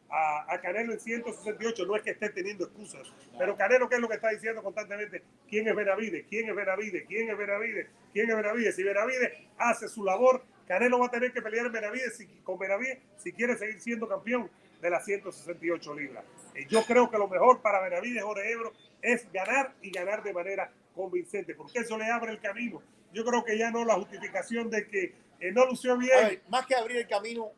a, 0.09 0.59
Canelo 0.61 0.93
en 0.93 0.99
168. 0.99 1.85
No 1.85 1.95
es 1.95 2.03
que 2.03 2.11
esté 2.11 2.29
teniendo 2.29 2.65
excusas, 2.65 3.11
pero 3.37 3.55
Canelo, 3.55 3.89
¿qué 3.89 3.95
es 3.95 4.01
lo 4.01 4.07
que 4.07 4.15
está 4.15 4.29
diciendo 4.29 4.63
constantemente? 4.63 5.23
¿Quién 5.49 5.67
es 5.67 5.75
Benavides? 5.75 6.25
¿Quién 6.29 6.49
es 6.49 6.55
Benavides? 6.55 7.05
¿Quién 7.07 7.29
es 7.29 7.37
Benavides? 7.37 7.87
¿Quién 8.13 8.29
es 8.29 8.35
Benavides? 8.35 8.75
Si 8.75 8.83
Benavides 8.83 9.33
hace 9.57 9.87
su 9.87 10.03
labor, 10.03 10.43
Canelo 10.67 10.99
va 10.99 11.07
a 11.07 11.11
tener 11.11 11.31
que 11.31 11.41
pelear 11.41 11.67
en 11.67 12.11
si, 12.11 12.27
con 12.43 12.57
Benavides 12.57 12.99
si 13.17 13.31
quiere 13.31 13.57
seguir 13.57 13.79
siendo 13.79 14.07
campeón 14.07 14.49
de 14.81 14.89
las 14.89 15.05
168 15.05 15.95
libras. 15.95 16.23
Eh, 16.55 16.65
yo 16.69 16.83
creo 16.83 17.09
que 17.09 17.17
lo 17.17 17.27
mejor 17.27 17.61
para 17.61 17.81
Benavides 17.81 18.23
Jorge 18.23 18.51
Ebro 18.51 18.73
es 19.01 19.31
ganar 19.31 19.73
y 19.81 19.91
ganar 19.91 20.23
de 20.23 20.33
manera 20.33 20.71
convincente, 20.95 21.55
porque 21.55 21.79
eso 21.79 21.97
le 21.97 22.05
abre 22.05 22.31
el 22.31 22.39
camino. 22.39 22.81
Yo 23.13 23.23
creo 23.23 23.43
que 23.43 23.57
ya 23.57 23.71
no 23.71 23.85
la 23.85 23.95
justificación 23.95 24.69
de 24.69 24.87
que 24.87 25.15
eh, 25.39 25.51
no 25.51 25.65
lució 25.65 25.97
bien. 25.97 26.11
ver, 26.17 26.41
más 26.49 26.65
que 26.65 26.75
abrir 26.75 26.97
el 26.97 27.07
camino, 27.07 27.51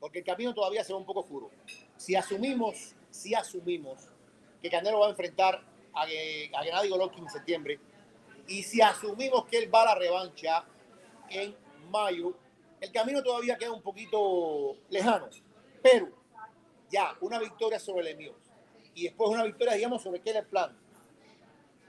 porque 0.00 0.20
el 0.20 0.24
camino 0.24 0.54
todavía 0.54 0.84
se 0.84 0.92
ve 0.92 0.98
un 0.98 1.06
poco 1.06 1.20
oscuro. 1.20 1.50
Si 1.96 2.14
asumimos, 2.14 2.94
si 3.10 3.34
asumimos 3.34 4.08
que 4.60 4.70
Canelo 4.70 5.00
va 5.00 5.06
a 5.06 5.10
enfrentar 5.10 5.62
a, 5.94 6.02
a 6.02 6.62
Gennady 6.62 6.88
Golovkin 6.88 7.24
en 7.24 7.30
septiembre, 7.30 7.80
y 8.48 8.62
si 8.62 8.80
asumimos 8.80 9.46
que 9.46 9.58
él 9.58 9.74
va 9.74 9.82
a 9.82 9.84
la 9.86 9.94
revancha 9.96 10.64
en 11.28 11.54
mayo, 11.90 12.34
el 12.80 12.92
camino 12.92 13.22
todavía 13.22 13.56
queda 13.56 13.72
un 13.72 13.82
poquito 13.82 14.76
lejano. 14.88 15.28
Pero 15.82 16.08
ya 16.90 17.16
una 17.20 17.38
victoria 17.38 17.78
sobre 17.78 18.04
Lemieux 18.04 18.36
y 18.94 19.04
después 19.04 19.30
una 19.30 19.44
victoria, 19.44 19.74
digamos, 19.74 20.02
sobre 20.02 20.20
Kelly 20.20 20.42
Plant. 20.48 20.76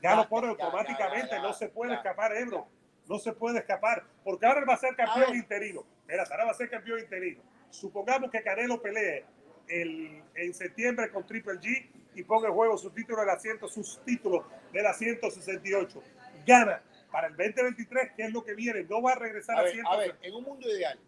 ya 0.02 0.10
Ya, 0.12 0.16
lo 0.16 0.28
pone 0.28 0.48
automáticamente, 0.50 1.30
ya, 1.30 1.38
ya, 1.38 1.42
no 1.42 1.54
se 1.54 1.70
puede 1.70 1.94
escapar, 1.94 2.36
Ebro. 2.36 2.68
No 3.08 3.18
se 3.20 3.32
puede 3.32 3.60
escapar, 3.60 4.04
porque 4.24 4.46
ahora 4.46 4.60
él 4.60 4.70
va 4.70 4.74
a 4.74 4.78
ser 4.78 4.94
campeón 4.96 5.34
interino. 5.34 5.86
Mira, 6.08 6.24
ahora 6.30 6.46
va 6.46 6.52
a 6.52 6.56
ser 6.56 6.70
campeón 6.70 7.00
interino. 7.00 7.42
Supongamos 7.70 8.32
que 8.32 8.42
Canelo 8.42 8.82
pelee 8.82 9.26
el, 9.68 10.24
en 10.36 10.54
septiembre 10.54 11.10
con 11.12 11.26
Triple 11.26 11.54
G 11.56 11.90
y 12.16 12.24
ponga 12.24 12.48
en 12.48 12.54
juego 12.54 12.78
su 12.78 12.90
título 12.92 13.22
de 13.22 13.28
la 13.28 13.40
100, 13.40 13.60
sus 13.70 14.04
títulos 14.04 14.46
de 14.74 14.82
la 14.82 14.94
168. 14.94 16.04
Gana 16.46 16.82
para 17.12 17.28
el 17.28 17.36
2023, 17.36 18.12
que 18.16 18.24
es 18.24 18.34
lo 18.34 18.44
que 18.44 18.54
viene. 18.54 18.84
No 18.84 19.02
va 19.02 19.14
a 19.14 19.16
regresar 19.16 19.58
A 19.58 19.60
a, 19.60 19.64
ver, 19.64 19.74
100. 19.74 19.88
a 19.88 19.98
ver, 19.98 20.16
en 20.22 20.34
un 20.34 20.44
mundo 20.44 20.68
ideal, 20.68 21.00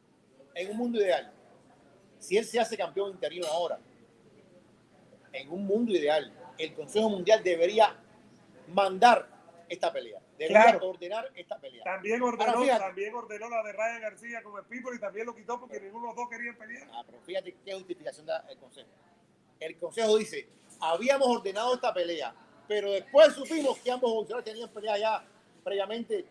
en 0.53 0.71
un 0.71 0.77
mundo 0.77 0.99
ideal, 0.99 1.31
si 2.19 2.37
él 2.37 2.45
se 2.45 2.59
hace 2.59 2.77
campeón 2.77 3.11
interino 3.11 3.47
ahora, 3.47 3.79
en 5.31 5.49
un 5.49 5.65
mundo 5.65 5.91
ideal, 5.91 6.31
el 6.57 6.73
Consejo 6.73 7.09
Mundial 7.09 7.41
debería 7.43 7.95
mandar 8.67 9.27
esta 9.69 9.91
pelea, 9.91 10.19
Claro. 10.47 10.89
ordenar 10.89 11.29
esta 11.35 11.57
pelea. 11.59 11.83
También 11.83 12.21
ordenó, 12.21 12.65
también 12.79 13.13
ordenó 13.13 13.49
la 13.49 13.63
de 13.63 13.73
Ryan 13.73 14.01
García 14.01 14.41
con 14.43 14.57
el 14.57 14.65
People 14.65 14.95
y 14.95 14.99
también 14.99 15.25
lo 15.25 15.35
quitó 15.35 15.59
porque 15.59 15.79
ninguno 15.79 16.05
de 16.05 16.07
los 16.09 16.15
dos 16.15 16.29
querían 16.29 16.55
pelear. 16.57 16.87
Ah, 16.93 17.03
pero 17.05 17.19
fíjate 17.21 17.55
qué 17.65 17.73
justificación 17.73 18.25
da 18.25 18.45
el 18.49 18.57
Consejo. 18.57 18.87
El 19.59 19.77
Consejo 19.77 20.17
dice, 20.17 20.47
habíamos 20.79 21.27
ordenado 21.27 21.73
esta 21.75 21.93
pelea, 21.93 22.33
pero 22.67 22.91
después 22.91 23.33
supimos 23.33 23.77
que 23.79 23.91
ambos 23.91 24.11
boxeadores 24.13 24.45
tenían 24.45 24.69
pelea 24.69 24.97
ya 24.97 25.25
previamente. 25.63 26.25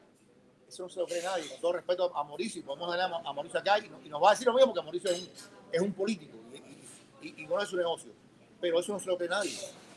Eso 0.66 0.82
no 0.82 0.88
se 0.90 1.00
lo 1.00 1.06
cree 1.06 1.22
nadie, 1.22 1.48
con 1.48 1.60
todo 1.60 1.72
respeto 1.72 2.14
a 2.14 2.22
Mauricio, 2.24 2.62
podemos 2.62 2.94
darle 2.94 3.16
a 3.26 3.32
Mauricio 3.32 3.58
acá 3.58 3.78
y, 3.78 3.88
no- 3.88 4.00
y 4.04 4.08
nos 4.10 4.22
va 4.22 4.28
a 4.28 4.30
decir 4.32 4.46
lo 4.46 4.52
mismo 4.52 4.72
porque 4.74 4.84
Mauricio 4.84 5.10
es 5.10 5.20
un, 5.22 5.30
es 5.72 5.80
un 5.80 5.92
político 5.94 6.36
y, 6.52 6.56
y, 6.56 7.28
y, 7.38 7.42
y 7.42 7.46
no 7.46 7.58
es 7.58 7.68
su 7.70 7.76
negocio. 7.76 8.12
Pero 8.60 8.78
eso 8.80 8.92
no 8.92 8.98
se 9.00 9.06
lo 9.06 9.16
cree 9.16 9.30
nadie. 9.30 9.52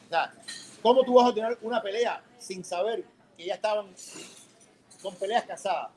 O 0.06 0.10
sea, 0.10 0.34
¿cómo 0.82 1.04
tú 1.04 1.16
vas 1.16 1.30
a 1.30 1.34
tener 1.34 1.58
una 1.62 1.82
pelea 1.82 2.24
sin 2.38 2.64
saber 2.64 3.04
que 3.42 3.48
ya 3.48 3.56
estaban 3.56 3.88
con 5.02 5.16
peleas 5.16 5.46
casadas? 5.46 5.90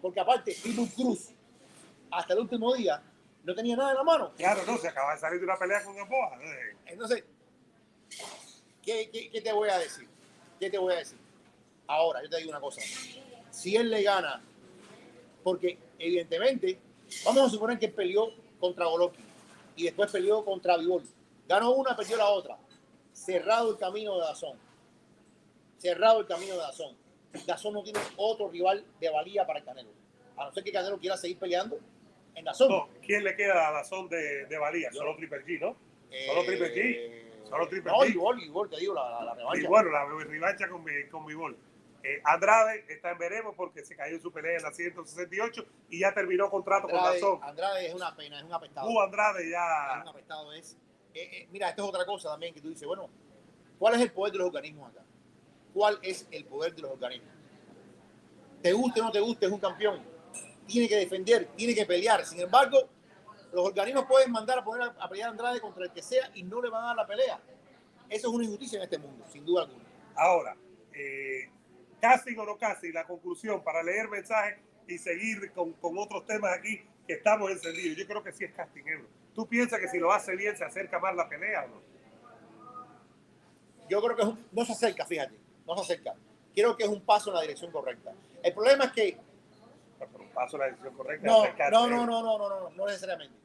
Porque 0.00 0.20
aparte, 0.20 0.56
Pitbull 0.62 0.88
Cruz, 0.90 1.30
hasta 2.10 2.34
el 2.34 2.40
último 2.40 2.72
día, 2.74 3.02
no 3.42 3.54
tenía 3.54 3.76
nada 3.76 3.90
en 3.90 3.96
la 3.96 4.02
mano. 4.04 4.32
Claro, 4.36 4.62
no, 4.64 4.78
se 4.78 4.88
acaba 4.88 5.14
de 5.14 5.20
salir 5.20 5.40
de 5.40 5.46
una 5.46 5.58
pelea 5.58 5.82
con 5.82 5.96
Gamboa. 5.96 6.38
Eh, 6.40 6.76
Entonces, 6.86 7.24
¿qué, 8.82 9.10
qué, 9.10 9.30
qué 9.30 9.40
te 9.40 9.52
voy 9.52 9.68
a 9.68 9.78
decir? 9.78 10.08
¿Qué 10.60 10.70
te 10.70 10.78
voy 10.78 10.94
a 10.94 10.98
decir? 10.98 11.18
Ahora, 11.88 12.22
yo 12.22 12.30
te 12.30 12.36
digo 12.38 12.50
una 12.50 12.60
cosa. 12.60 12.80
Si 13.50 13.74
él 13.74 13.90
le 13.90 14.02
gana, 14.02 14.42
porque 15.42 15.78
evidentemente, 15.98 16.78
vamos 17.24 17.46
a 17.46 17.50
suponer 17.50 17.78
que 17.78 17.88
peleó 17.88 18.30
contra 18.60 18.86
Golovkin 18.86 19.24
y 19.74 19.84
después 19.84 20.10
peleó 20.12 20.44
contra 20.44 20.76
Vivol. 20.76 21.02
Ganó 21.48 21.72
una, 21.72 21.96
perdió 21.96 22.16
la 22.16 22.28
otra. 22.28 22.56
Cerrado 23.12 23.70
el 23.70 23.78
camino 23.78 24.14
de 24.14 24.20
Dazón. 24.20 24.65
Cerrado 25.78 26.20
el 26.20 26.26
camino 26.26 26.52
de 26.54 26.60
Dazón. 26.60 26.96
Dazón 27.46 27.74
no 27.74 27.82
tiene 27.82 28.00
otro 28.16 28.48
rival 28.50 28.84
de 29.00 29.10
valía 29.10 29.46
para 29.46 29.58
el 29.58 29.64
Canelo. 29.64 29.90
A 30.36 30.44
no 30.46 30.52
ser 30.52 30.64
que 30.64 30.72
Canelo 30.72 30.98
quiera 30.98 31.16
seguir 31.16 31.38
peleando 31.38 31.78
en 32.34 32.44
Dazón. 32.44 32.68
No, 32.70 32.88
¿quién 33.02 33.24
le 33.24 33.34
queda 33.36 33.68
a 33.68 33.72
la 33.72 33.84
zona 33.84 34.08
de, 34.10 34.46
de 34.46 34.58
valía? 34.58 34.88
Yo. 34.92 34.98
Solo 35.00 35.16
Triple 35.16 35.44
G, 35.44 35.60
¿no? 35.60 35.76
Eh, 36.10 36.26
Solo 36.28 36.44
Triple 36.44 36.74
G. 36.74 37.48
Solo 37.48 37.68
Triple 37.68 37.92
no, 37.92 37.98
G. 37.98 38.10
igual, 38.10 38.40
igual, 38.40 38.68
te 38.70 38.76
digo, 38.78 38.94
la, 38.94 39.08
la, 39.10 39.24
la 39.24 39.34
revancha. 39.34 39.60
Y 39.62 39.66
bueno, 39.66 39.90
la 39.90 40.04
revancha 40.06 40.68
con, 40.68 40.82
mi- 40.84 41.08
con. 41.08 41.56
Eh, 42.02 42.20
Andrade 42.24 42.84
está 42.88 43.10
en 43.10 43.18
veremos 43.18 43.54
porque 43.56 43.84
se 43.84 43.96
cayó 43.96 44.14
en 44.16 44.22
su 44.22 44.30
pelea 44.32 44.56
en 44.56 44.62
la 44.62 44.72
168 44.72 45.64
y 45.90 46.00
ya 46.00 46.14
terminó 46.14 46.48
contrato 46.50 46.86
con 46.88 46.96
Andrade, 46.98 47.20
Dazón. 47.20 47.42
Andrade 47.42 47.86
es 47.88 47.94
una 47.94 48.14
pena, 48.14 48.38
es 48.38 48.44
un 48.44 48.52
apestado. 48.52 48.88
Uh, 48.88 49.00
Andrade 49.00 49.44
Es 49.44 49.50
ya. 49.50 50.00
un 50.02 50.08
apestado 50.08 50.52
es. 50.52 50.76
eh, 51.14 51.28
eh, 51.32 51.48
mira, 51.50 51.68
esto 51.70 51.82
es 51.82 51.88
otra 51.88 52.04
cosa 52.06 52.28
también 52.30 52.54
que 52.54 52.60
tú 52.60 52.68
dices, 52.68 52.86
bueno, 52.86 53.08
¿cuál 53.78 53.94
es 53.94 54.00
el 54.02 54.12
poder 54.12 54.32
de 54.32 54.38
los 54.38 54.46
organismos 54.48 54.90
acá? 54.90 55.02
¿Cuál 55.76 55.98
es 56.00 56.26
el 56.30 56.46
poder 56.46 56.74
de 56.74 56.80
los 56.80 56.92
organismos? 56.92 57.34
Te 58.62 58.72
guste 58.72 59.02
o 59.02 59.04
no 59.04 59.12
te 59.12 59.20
guste, 59.20 59.44
es 59.44 59.52
un 59.52 59.60
campeón. 59.60 60.02
Tiene 60.66 60.88
que 60.88 60.96
defender, 60.96 61.48
tiene 61.54 61.74
que 61.74 61.84
pelear. 61.84 62.24
Sin 62.24 62.40
embargo, 62.40 62.88
los 63.52 63.66
organismos 63.66 64.06
pueden 64.06 64.32
mandar 64.32 64.60
a 64.60 64.64
poner 64.64 64.90
a, 64.98 65.06
pelear 65.06 65.28
a 65.28 65.32
Andrade 65.32 65.60
contra 65.60 65.84
el 65.84 65.92
que 65.92 66.00
sea 66.00 66.30
y 66.32 66.44
no 66.44 66.62
le 66.62 66.70
van 66.70 66.82
a 66.82 66.86
dar 66.86 66.96
la 66.96 67.06
pelea. 67.06 67.38
Eso 68.08 68.28
es 68.28 68.34
una 68.34 68.44
injusticia 68.44 68.78
en 68.78 68.84
este 68.84 68.96
mundo, 68.96 69.26
sin 69.30 69.44
duda 69.44 69.64
alguna. 69.64 69.84
Ahora, 70.14 70.56
eh, 70.94 71.50
casting 72.00 72.38
o 72.38 72.46
no 72.46 72.56
casting, 72.56 72.94
la 72.94 73.06
conclusión 73.06 73.62
para 73.62 73.82
leer 73.82 74.08
mensajes 74.08 74.58
y 74.88 74.96
seguir 74.96 75.52
con, 75.52 75.74
con 75.74 75.98
otros 75.98 76.24
temas 76.24 76.56
aquí 76.56 76.80
que 77.06 77.12
estamos 77.12 77.50
encendidos. 77.50 77.98
Yo 77.98 78.06
creo 78.06 78.22
que 78.22 78.32
sí 78.32 78.44
es 78.44 78.52
casting, 78.54 78.84
Ebro. 78.86 79.08
¿Tú 79.34 79.46
piensas 79.46 79.78
que 79.78 79.88
si 79.88 79.98
lo 79.98 80.10
hace 80.10 80.36
bien 80.36 80.56
se 80.56 80.64
acerca 80.64 80.98
más 80.98 81.14
la 81.14 81.28
pelea 81.28 81.64
o 81.64 81.68
no? 81.68 81.96
yo 83.88 84.02
creo 84.02 84.16
que 84.16 84.40
no 84.50 84.64
se 84.64 84.72
acerca, 84.72 85.06
fíjate, 85.06 85.45
no 85.66 85.76
se 85.76 85.82
acerca. 85.82 86.14
Creo 86.54 86.76
que 86.76 86.84
es 86.84 86.88
un 86.88 87.00
paso 87.02 87.30
en 87.30 87.36
la 87.36 87.42
dirección 87.42 87.70
correcta. 87.70 88.12
El 88.42 88.54
problema 88.54 88.84
es 88.84 88.92
que 88.92 89.18
Pero 89.98 90.10
un 90.24 90.30
paso 90.30 90.56
en 90.56 90.60
la 90.60 90.66
decisión 90.68 90.94
correcta. 90.94 91.26
no, 91.70 91.88
no, 91.88 91.88
no, 91.88 92.06
no, 92.06 92.22
no, 92.22 92.38
no, 92.38 92.48
no, 92.48 92.70
no 92.70 92.86
necesariamente, 92.86 93.36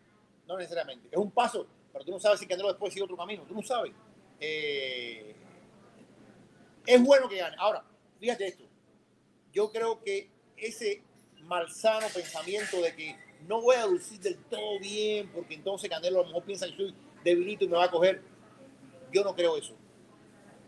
no 0.47 0.57
necesariamente. 0.57 1.07
Es 1.11 1.17
un 1.17 1.31
paso, 1.31 1.67
pero 1.91 2.05
tú 2.05 2.11
no 2.11 2.19
sabes 2.19 2.39
si 2.39 2.47
Canelo 2.47 2.69
después 2.69 2.93
sigue 2.93 3.03
otro 3.03 3.17
camino, 3.17 3.43
tú 3.43 3.53
no 3.53 3.63
sabes. 3.63 3.93
Eh, 4.39 5.35
es 6.85 7.03
bueno 7.03 7.27
que 7.27 7.37
gane. 7.37 7.55
Ahora, 7.59 7.83
fíjate 8.19 8.47
esto, 8.47 8.63
yo 9.53 9.71
creo 9.71 10.01
que 10.01 10.29
ese 10.57 11.03
malsano 11.43 12.07
pensamiento 12.13 12.81
de 12.81 12.95
que 12.95 13.15
no 13.47 13.61
voy 13.61 13.75
a 13.75 13.85
lucir 13.87 14.19
del 14.19 14.37
todo 14.45 14.79
bien 14.79 15.29
porque 15.33 15.55
entonces 15.55 15.89
Canelo 15.89 16.19
a 16.19 16.21
lo 16.21 16.27
mejor 16.27 16.43
piensa 16.43 16.67
que 16.67 16.75
soy 16.75 16.95
debilito 17.23 17.65
y 17.65 17.67
me 17.67 17.77
va 17.77 17.85
a 17.85 17.91
coger, 17.91 18.21
yo 19.11 19.23
no 19.23 19.35
creo 19.35 19.57
eso. 19.57 19.75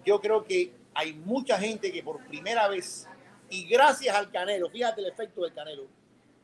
Yo 0.06 0.20
creo 0.20 0.44
que 0.44 0.74
hay 0.96 1.14
mucha 1.14 1.58
gente 1.58 1.92
que 1.92 2.04
por 2.04 2.24
primera 2.28 2.68
vez, 2.68 3.08
y 3.50 3.68
gracias 3.68 4.16
al 4.16 4.32
Canelo, 4.32 4.70
fíjate 4.70 5.02
el 5.02 5.08
efecto 5.08 5.42
del 5.42 5.54
Canelo, 5.54 5.88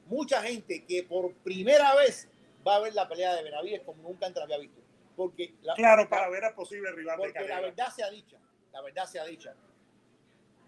mucha 0.07 0.41
gente 0.41 0.83
que 0.85 1.03
por 1.03 1.33
primera 1.35 1.95
vez 1.95 2.27
va 2.67 2.75
a 2.75 2.79
ver 2.79 2.93
la 2.93 3.07
pelea 3.07 3.35
de 3.35 3.43
Benavides 3.43 3.81
como 3.85 4.01
nunca 4.03 4.25
antes 4.25 4.39
la 4.39 4.45
había 4.45 4.57
visto. 4.57 4.79
Porque 5.15 5.53
la, 5.61 5.75
Claro, 5.75 6.07
para 6.09 6.29
ver 6.29 6.45
a 6.45 6.55
posible 6.55 6.91
rival 6.91 7.17
de 7.17 7.23
porque 7.25 7.39
la 7.41 7.47
Canelo. 7.47 7.67
verdad 7.67 7.93
sea 7.93 8.09
dicha, 8.09 8.37
la 8.71 8.81
verdad 8.81 9.05
sea 9.05 9.25
dicha, 9.25 9.53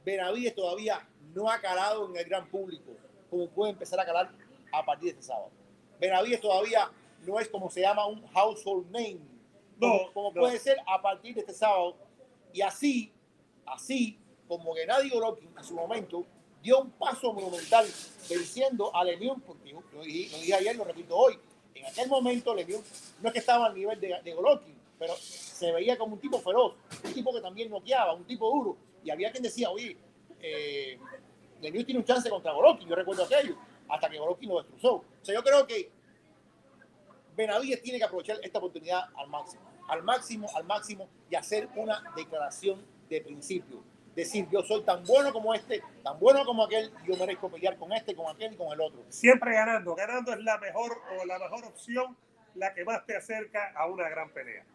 Benavides 0.05 0.55
todavía 0.55 1.07
no 1.33 1.49
ha 1.49 1.59
calado 1.59 2.09
en 2.09 2.17
el 2.17 2.25
gran 2.25 2.47
público, 2.49 2.91
como 3.29 3.47
puede 3.49 3.71
empezar 3.71 3.99
a 3.99 4.05
calar 4.05 4.31
a 4.71 4.85
partir 4.85 5.05
de 5.13 5.19
este 5.19 5.23
sábado. 5.23 5.51
Benavides 5.99 6.41
todavía 6.41 6.91
no 7.25 7.39
es 7.39 7.47
como 7.49 7.69
se 7.69 7.81
llama 7.81 8.07
un 8.07 8.25
household 8.27 8.89
name, 8.91 9.19
como, 9.79 9.93
No, 10.05 10.13
como 10.13 10.31
no. 10.31 10.41
puede 10.41 10.57
ser 10.59 10.77
a 10.87 11.01
partir 11.01 11.35
de 11.35 11.41
este 11.41 11.53
sábado. 11.53 11.95
Y 12.51 12.61
así, 12.61 13.13
así 13.65 14.17
como 14.47 14.73
Gennady 14.73 15.09
Golovkin 15.09 15.49
en 15.57 15.63
su 15.63 15.73
momento 15.73 16.25
dio 16.61 16.79
un 16.79 16.91
paso 16.91 17.33
monumental 17.33 17.85
venciendo 18.29 18.95
a 18.95 19.03
Lemieux, 19.03 19.41
porque 19.45 19.73
lo 19.73 20.03
dije, 20.03 20.31
lo 20.31 20.41
dije 20.41 20.53
ayer, 20.53 20.75
lo 20.75 20.83
repito 20.83 21.15
hoy, 21.15 21.39
en 21.73 21.85
aquel 21.85 22.07
momento 22.07 22.53
Lemieux 22.53 22.83
no 23.21 23.29
es 23.29 23.33
que 23.33 23.39
estaba 23.39 23.67
al 23.67 23.75
nivel 23.75 23.99
de, 23.99 24.07
de 24.07 24.35
pero 24.99 25.15
se 25.15 25.71
veía 25.71 25.97
como 25.97 26.13
un 26.13 26.19
tipo 26.19 26.39
feroz, 26.39 26.75
un 27.03 27.13
tipo 27.13 27.33
que 27.33 27.41
también 27.41 27.71
noqueaba, 27.71 28.13
un 28.13 28.23
tipo 28.23 28.47
duro. 28.51 28.77
Y 29.03 29.09
había 29.09 29.31
quien 29.31 29.41
decía, 29.41 29.71
oye, 29.71 29.97
eh, 30.39 30.99
Lemieux 31.59 31.85
tiene 31.85 31.99
un 31.99 32.05
chance 32.05 32.29
contra 32.29 32.51
Golovkin, 32.51 32.87
yo 32.87 32.95
recuerdo 32.95 33.23
aquello, 33.23 33.55
hasta 33.89 34.09
que 34.09 34.19
Golovkin 34.19 34.49
lo 34.49 34.61
destrozó. 34.61 34.95
O 34.95 35.05
sea, 35.23 35.33
yo 35.33 35.43
creo 35.43 35.65
que 35.65 35.89
Benavides 37.35 37.81
tiene 37.81 37.97
que 37.97 38.05
aprovechar 38.05 38.37
esta 38.43 38.59
oportunidad 38.59 39.05
al 39.15 39.27
máximo, 39.27 39.63
al 39.87 40.03
máximo, 40.03 40.49
al 40.55 40.63
máximo 40.65 41.07
y 41.29 41.35
hacer 41.35 41.67
una 41.75 42.03
declaración 42.15 42.85
de 43.15 43.21
principio. 43.21 43.83
Decir, 44.15 44.47
yo 44.51 44.61
soy 44.63 44.83
tan 44.83 45.03
bueno 45.03 45.31
como 45.31 45.53
este, 45.53 45.81
tan 46.03 46.19
bueno 46.19 46.43
como 46.45 46.65
aquel, 46.65 46.91
yo 47.05 47.15
merezco 47.17 47.49
pelear 47.49 47.77
con 47.77 47.93
este, 47.93 48.15
con 48.15 48.33
aquel 48.33 48.53
y 48.53 48.57
con 48.57 48.71
el 48.73 48.81
otro. 48.81 49.03
Siempre 49.09 49.53
ganando. 49.53 49.95
Ganando 49.95 50.33
es 50.33 50.39
la 50.39 50.57
mejor 50.57 50.97
o 51.17 51.25
la 51.25 51.39
mejor 51.39 51.65
opción, 51.65 52.17
la 52.55 52.73
que 52.73 52.83
más 52.83 53.05
te 53.05 53.15
acerca 53.15 53.71
a 53.75 53.87
una 53.87 54.09
gran 54.09 54.29
pelea. 54.31 54.65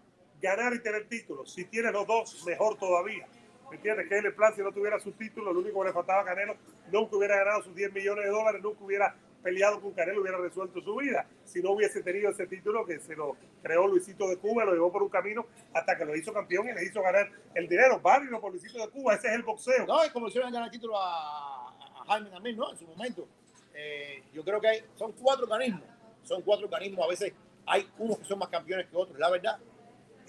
Ganar 0.41 0.74
y 0.74 0.82
tener 0.82 1.09
títulos. 1.09 1.53
Si 1.53 1.64
tienes 1.66 1.93
los 1.93 2.07
dos, 2.07 2.45
mejor 2.47 2.78
todavía. 2.78 3.26
¿Me 3.70 3.76
entiendes? 3.76 4.09
Que 4.09 4.18
el 4.18 4.34
plan, 4.34 4.55
si 4.55 4.62
no 4.62 4.72
tuviera 4.72 4.99
su 5.01 5.12
título, 5.12 5.53
lo 5.53 5.61
único 5.61 5.80
que 5.80 5.89
le 5.89 5.93
faltaba 5.93 6.20
a 6.20 6.24
Canelo, 6.24 6.57
nunca 6.93 7.16
hubiera 7.16 7.37
ganado 7.37 7.62
sus 7.62 7.74
10 7.74 7.93
millones 7.93 8.24
de 8.24 8.30
dólares, 8.30 8.62
nunca 8.62 8.84
hubiera 8.84 9.14
peleado 9.47 9.80
con 9.80 9.92
Canelo, 9.92 10.22
hubiera 10.22 10.38
resuelto 10.38 10.80
su 10.80 10.97
vida. 10.97 11.24
Si 11.44 11.62
no 11.62 11.70
hubiese 11.70 12.03
tenido 12.03 12.30
ese 12.30 12.49
título 12.49 12.84
que 12.84 12.99
se 12.99 13.14
lo 13.14 13.36
creó 13.62 13.86
Luisito 13.86 14.28
de 14.28 14.38
Cuba, 14.38 14.64
lo 14.64 14.72
llevó 14.72 14.90
por 14.90 15.05
un 15.05 15.09
camino 15.09 15.47
hasta 15.72 15.97
que 15.97 16.05
lo 16.05 16.16
hizo 16.16 16.32
campeón 16.32 16.68
y 16.68 16.72
le 16.72 16.82
hizo 16.82 17.01
ganar 17.01 17.30
el 17.55 17.68
dinero. 17.68 18.01
Válido 18.01 18.40
por 18.40 18.51
Luisito 18.51 18.84
de 18.84 18.90
Cuba, 18.90 19.14
ese 19.14 19.28
es 19.28 19.34
el 19.34 19.44
boxeo. 19.44 19.86
No, 19.86 20.03
es 20.03 20.11
como 20.11 20.26
hicieron 20.26 20.51
ganar 20.51 20.66
el 20.66 20.72
título 20.72 20.99
a, 20.99 21.68
a 21.68 22.05
Jaime 22.09 22.28
también, 22.28 22.57
¿no? 22.57 22.72
En 22.72 22.76
su 22.76 22.88
momento. 22.88 23.28
Eh, 23.72 24.24
yo 24.32 24.42
creo 24.42 24.61
que 24.61 24.66
hay, 24.66 24.84
son 24.97 25.12
cuatro 25.12 25.44
organismos. 25.44 25.84
Son 26.24 26.42
cuatro 26.42 26.66
organismos. 26.66 27.07
A 27.07 27.09
veces 27.09 27.32
hay 27.66 27.88
unos 27.99 28.18
que 28.18 28.24
son 28.24 28.40
más 28.40 28.49
campeones 28.49 28.86
que 28.86 28.97
otros, 28.97 29.16
la 29.16 29.30
verdad 29.30 29.61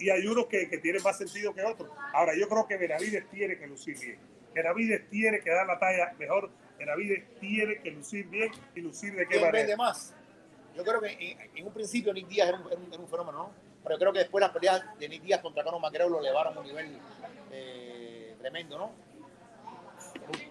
y 0.00 0.10
hay 0.10 0.24
unos 0.28 0.46
que, 0.46 0.68
que, 0.68 0.78
tienen 0.78 1.02
más 1.02 1.18
sentido 1.18 1.52
que 1.52 1.60
otros. 1.64 1.90
Ahora, 2.12 2.32
yo 2.38 2.48
creo 2.48 2.68
que 2.68 2.76
Benavides 2.76 3.28
tiene 3.30 3.58
que 3.58 3.66
lucir 3.66 3.98
bien. 3.98 4.20
Benavides 4.54 5.10
tiene 5.10 5.40
que 5.40 5.50
dar 5.50 5.66
la 5.66 5.76
talla 5.76 6.14
mejor. 6.16 6.52
Benavides 6.78 7.24
tiene 7.40 7.80
que 7.80 7.90
lucir 7.90 8.26
bien 8.28 8.52
y 8.74 8.80
lucir 8.80 9.12
de 9.14 9.22
qué 9.22 9.30
¿Quién 9.30 9.40
manera. 9.42 9.58
vende 9.58 9.76
más? 9.76 10.14
Yo 10.76 10.84
creo 10.84 11.00
que 11.00 11.08
en, 11.10 11.56
en 11.56 11.66
un 11.66 11.72
principio 11.72 12.12
Nick 12.12 12.28
Díaz 12.28 12.48
era 12.48 12.58
un, 12.58 12.66
era, 12.70 12.80
un, 12.80 12.92
era 12.92 13.02
un, 13.02 13.08
fenómeno, 13.08 13.38
¿no? 13.38 13.52
Pero 13.82 13.94
yo 13.96 13.98
creo 13.98 14.12
que 14.12 14.18
después 14.20 14.40
las 14.40 14.50
peleas 14.50 14.98
de 14.98 15.08
Nick 15.08 15.22
Díaz 15.22 15.40
contra 15.40 15.64
Conor 15.64 15.80
McGregor 15.80 16.12
lo 16.12 16.20
elevaron 16.20 16.56
a 16.56 16.60
un 16.60 16.66
nivel 16.66 16.98
eh, 17.50 18.36
tremendo, 18.38 18.78
¿no? 18.78 18.92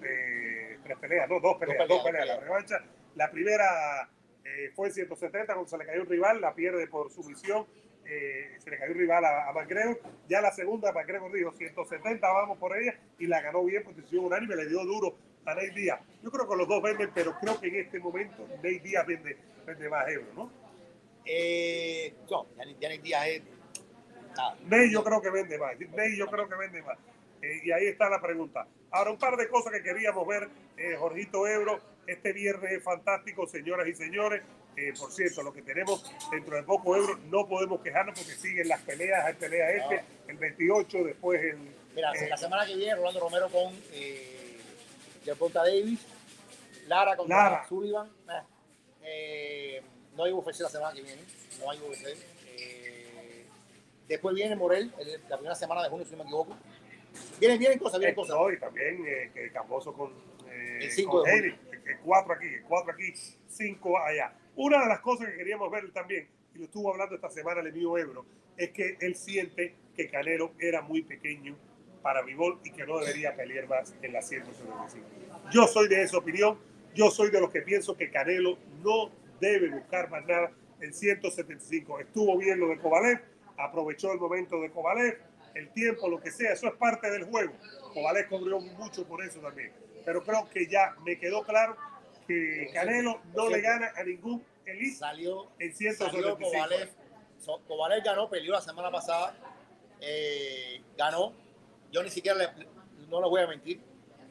Eh, 0.04 0.80
tres 0.84 0.98
peleas, 0.98 1.30
no, 1.30 1.40
dos 1.40 1.58
peleas, 1.58 1.88
dos 1.88 1.88
peleas, 1.88 1.88
dos 1.88 2.04
peleas. 2.04 2.28
La 2.28 2.40
revancha, 2.40 2.84
la 3.16 3.32
primera 3.32 4.10
eh, 4.44 4.72
fue 4.76 4.88
en 4.88 4.94
170 4.94 5.54
cuando 5.54 5.70
se 5.70 5.78
le 5.78 5.86
cayó 5.86 6.02
un 6.02 6.08
rival, 6.08 6.42
la 6.42 6.54
pierde 6.54 6.88
por 6.88 7.12
sumisión 7.12 7.66
eh, 8.10 8.56
se 8.60 8.70
le 8.70 8.78
cayó 8.78 8.94
un 8.94 9.00
rival 9.00 9.26
a, 9.26 9.50
a 9.50 9.54
McGregor. 9.54 10.00
Ya 10.30 10.42
la 10.42 10.52
segunda, 10.52 10.92
McGregor 10.92 11.32
dijo 11.32 11.52
170, 11.52 12.26
vamos 12.32 12.58
por 12.58 12.78
ella, 12.78 12.98
y 13.20 13.28
la 13.28 13.42
ganó 13.42 13.64
bien 13.66 13.84
por 13.84 13.96
decisión 13.96 14.26
unánime, 14.26 14.56
le 14.56 14.68
dio 14.68 14.84
duro 14.86 15.16
a 15.48 15.56
Ney 15.56 15.70
Díaz. 15.70 16.00
Yo 16.22 16.30
creo 16.30 16.48
que 16.48 16.56
los 16.56 16.68
dos 16.68 16.84
venden, 16.84 17.10
pero 17.14 17.34
creo 17.40 17.60
que 17.60 17.68
en 17.68 17.76
este 17.78 18.00
momento 18.00 18.48
Ney 18.62 18.80
Díaz 18.80 19.08
vende, 19.08 19.38
vende 19.66 19.90
más 19.90 20.08
euros, 20.10 20.36
¿no? 20.36 20.52
Eh, 21.26 22.14
no, 22.30 22.48
ya 22.80 22.90
Ney 22.90 22.98
Díaz 22.98 23.28
es. 23.28 23.42
Ah, 24.38 24.56
Ney 24.66 24.92
yo 24.92 25.04
creo 25.04 25.22
que 25.22 25.30
vende 25.30 25.58
más. 25.58 25.80
Ney 25.80 26.18
yo 26.18 26.28
creo 26.28 26.50
que 26.50 26.56
vende 26.56 26.82
más. 26.82 26.98
Eh, 27.42 27.62
y 27.64 27.72
ahí 27.72 27.88
está 27.88 28.10
la 28.10 28.22
pregunta. 28.22 28.68
Ahora, 28.92 29.12
un 29.12 29.18
par 29.18 29.38
de 29.38 29.48
cosas 29.48 29.72
que 29.72 29.82
queríamos 29.82 30.28
ver, 30.28 30.50
eh, 30.76 30.96
Jorgito 30.98 31.48
Ebro, 31.48 31.80
este 32.06 32.34
viernes 32.34 32.72
es 32.72 32.84
fantástico, 32.84 33.48
señoras 33.48 33.88
y 33.88 33.94
señores. 33.94 34.42
Eh, 34.76 34.94
por 35.00 35.12
cierto, 35.12 35.42
lo 35.44 35.54
que 35.54 35.62
tenemos 35.62 36.04
dentro 36.30 36.56
de 36.56 36.64
poco 36.64 36.96
euros, 36.96 37.20
no 37.32 37.48
podemos 37.48 37.82
quejarnos 37.82 38.20
porque 38.20 38.36
siguen 38.36 38.68
las 38.68 38.82
peleas, 38.82 39.26
hay 39.26 39.34
pelea 39.34 39.72
este, 39.72 40.04
el 40.28 40.38
28, 40.38 41.04
después 41.04 41.42
el... 41.42 41.58
Mira, 41.96 42.12
la 42.30 42.38
semana 42.38 42.66
que 42.66 42.76
viene 42.76 42.96
Rolando 42.96 43.22
Romero 43.22 43.50
con 43.50 43.74
eh, 45.30 45.36
Ponta 45.36 45.64
Davis, 45.64 46.00
Lara 46.88 47.16
con 47.16 47.28
Lara. 47.30 47.66
Sullivan. 47.68 48.10
Eh, 49.04 49.82
no 50.16 50.24
hay 50.24 50.32
UFC 50.32 50.62
la 50.62 50.70
semana 50.70 50.94
que 50.94 51.02
viene, 51.02 51.22
no 51.62 51.72
hay 51.72 51.80
UFC. 51.80 52.18
después 54.08 54.36
viene 54.36 54.56
Morel, 54.56 54.92
la 55.30 55.38
primera 55.38 55.56
semana 55.56 55.84
de 55.84 55.90
junio, 55.90 56.06
si 56.06 56.12
no 56.12 56.18
me 56.18 56.24
equivoco. 56.24 56.56
Vienen, 57.40 57.60
vienen 57.60 57.80
cosas, 57.80 58.00
vienen 58.00 58.16
cosas. 58.16 58.36
No, 58.36 58.52
y 58.52 58.60
también 58.60 59.04
que 59.34 59.52
Camboso 59.52 59.94
con, 59.94 60.12
el 60.82 60.92
5 60.92 61.24
de 61.24 61.32
Eric, 61.32 61.60
el 61.86 62.00
4 62.00 62.34
aquí, 62.34 62.48
el 62.48 62.64
4 62.64 62.94
aquí, 62.94 63.14
5 63.48 63.98
allá. 64.00 64.34
Una 64.56 64.82
de 64.82 64.88
las 64.88 65.00
cosas 65.00 65.28
que 65.30 65.38
queríamos 65.38 65.72
ver 65.72 65.92
también, 65.92 66.28
y 66.54 66.58
lo 66.58 66.66
estuvo 66.66 66.92
hablando 66.92 67.16
esta 67.16 67.30
semana 67.30 67.62
el 67.62 67.74
mío 67.74 67.98
Ebro, 67.98 68.26
es 68.56 68.72
que 68.72 68.98
él 69.00 69.16
siente 69.16 69.76
que 69.96 70.10
Canelo 70.10 70.54
era 70.60 70.82
muy 70.82 71.04
pequeño 71.04 71.56
para 72.02 72.22
Vivol 72.22 72.60
y 72.64 72.72
que 72.72 72.86
no 72.86 73.00
debería 73.00 73.36
pelear 73.36 73.68
más 73.68 73.94
en 74.02 74.14
la 74.14 74.22
175. 74.22 75.08
Yo 75.52 75.68
soy 75.68 75.88
de 75.88 76.02
esa 76.02 76.18
opinión, 76.18 76.58
yo 76.94 77.12
soy 77.12 77.32
de 77.32 77.40
los 77.40 77.52
que 77.52 77.62
pienso 77.62 77.96
que 77.96 78.10
Canelo 78.10 78.58
no 78.84 79.12
debe 79.40 79.70
buscar 79.70 80.10
más 80.10 80.26
nada 80.26 80.52
en 80.82 80.94
175. 80.94 82.00
Estuvo 82.00 82.38
bien 82.38 82.60
lo 82.60 82.70
de 82.70 82.78
Kovalev, 82.78 83.22
aprovechó 83.58 84.12
el 84.12 84.20
momento 84.20 84.60
de 84.62 84.72
Kovalev, 84.72 85.20
el 85.56 85.70
tiempo, 85.70 86.08
lo 86.08 86.20
que 86.20 86.32
sea, 86.32 86.54
eso 86.54 86.68
es 86.68 86.74
parte 86.76 87.10
del 87.10 87.26
juego. 87.26 87.54
Kovalev 87.94 88.28
cobrió 88.30 88.60
mucho 88.60 89.06
por 89.08 89.24
eso 89.24 89.40
también. 89.40 89.72
Pero 90.06 90.24
creo 90.24 90.48
que 90.50 90.68
ya 90.68 90.96
me 91.06 91.18
quedó 91.18 91.44
claro 91.44 91.76
que 92.28 92.70
Canelo 92.74 93.22
no 93.36 93.50
le 93.50 93.62
gana 93.62 93.92
a 93.96 94.04
ningún 94.04 94.44
elite 94.66 94.98
salió, 94.98 95.48
en 95.60 95.74
175. 95.74 96.12
Salió 96.12 96.38
Kovalev, 96.38 97.66
Kovalev 97.68 98.04
ganó, 98.04 98.30
peleó 98.30 98.54
la 98.54 98.62
semana 98.62 98.92
pasada, 98.92 99.36
eh, 100.02 100.82
ganó. 100.98 101.34
Yo 101.92 102.04
ni 102.04 102.10
siquiera, 102.10 102.38
le, 102.38 102.68
no 103.10 103.22
le 103.22 103.28
voy 103.28 103.42
a 103.42 103.48
mentir, 103.48 103.82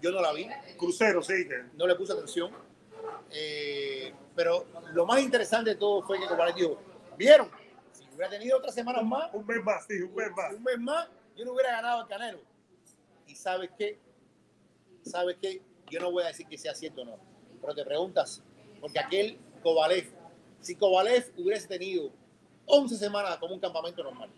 yo 0.00 0.10
no 0.10 0.20
la 0.20 0.32
vi. 0.32 0.48
Crucero, 0.76 1.22
sí. 1.22 1.46
No 1.74 1.86
le 1.86 1.94
puse 1.94 2.12
atención. 2.12 2.50
Eh, 3.30 4.12
pero 4.34 4.66
lo 4.92 5.06
más 5.06 5.20
interesante 5.20 5.70
de 5.70 5.76
todo 5.76 6.02
fue 6.02 6.18
que 6.20 6.26
Kovalev 6.26 6.54
dijo, 6.54 6.80
¿vieron? 7.16 7.50
Si 7.92 8.04
hubiera 8.14 8.30
tenido 8.30 8.58
otras 8.58 8.74
semanas 8.74 9.04
más. 9.04 9.32
Un 9.32 9.46
mes 9.46 9.62
más, 9.62 9.86
sí, 9.86 10.00
un 10.02 10.14
mes 10.14 10.30
más. 10.36 10.52
Un 10.52 10.62
mes 10.62 10.78
más, 10.78 11.08
yo 11.36 11.44
no 11.44 11.52
hubiera 11.52 11.72
ganado 11.72 12.02
el 12.02 12.08
Canelo. 12.08 12.40
¿Y 13.26 13.34
sabes 13.34 13.70
qué? 13.78 13.98
¿Sabes 15.02 15.36
qué? 15.40 15.62
Yo 15.90 16.00
no 16.00 16.10
voy 16.10 16.24
a 16.24 16.26
decir 16.28 16.46
que 16.46 16.58
sea 16.58 16.74
cierto 16.74 17.02
o 17.02 17.04
no 17.04 17.36
pero 17.60 17.74
te 17.74 17.84
preguntas, 17.84 18.42
porque 18.80 18.98
aquel 18.98 19.38
Kovalev, 19.62 20.06
si 20.60 20.76
Kovalev 20.76 21.32
hubiese 21.36 21.66
tenido 21.66 22.12
11 22.66 22.96
semanas 22.96 23.38
como 23.38 23.54
un 23.54 23.60
campamento 23.60 24.02
normal, 24.02 24.30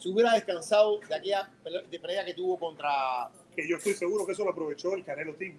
si 0.00 0.08
hubiera 0.08 0.32
descansado 0.32 0.98
de 1.00 1.14
aquella 1.14 1.50
de 1.90 2.00
pelea 2.00 2.24
que 2.24 2.34
tuvo 2.34 2.58
contra... 2.58 3.30
Que 3.54 3.68
yo 3.68 3.76
estoy 3.76 3.94
seguro 3.94 4.26
que 4.26 4.32
eso 4.32 4.44
lo 4.44 4.50
aprovechó 4.50 4.94
el 4.94 5.04
Canelo 5.04 5.34
Team. 5.34 5.56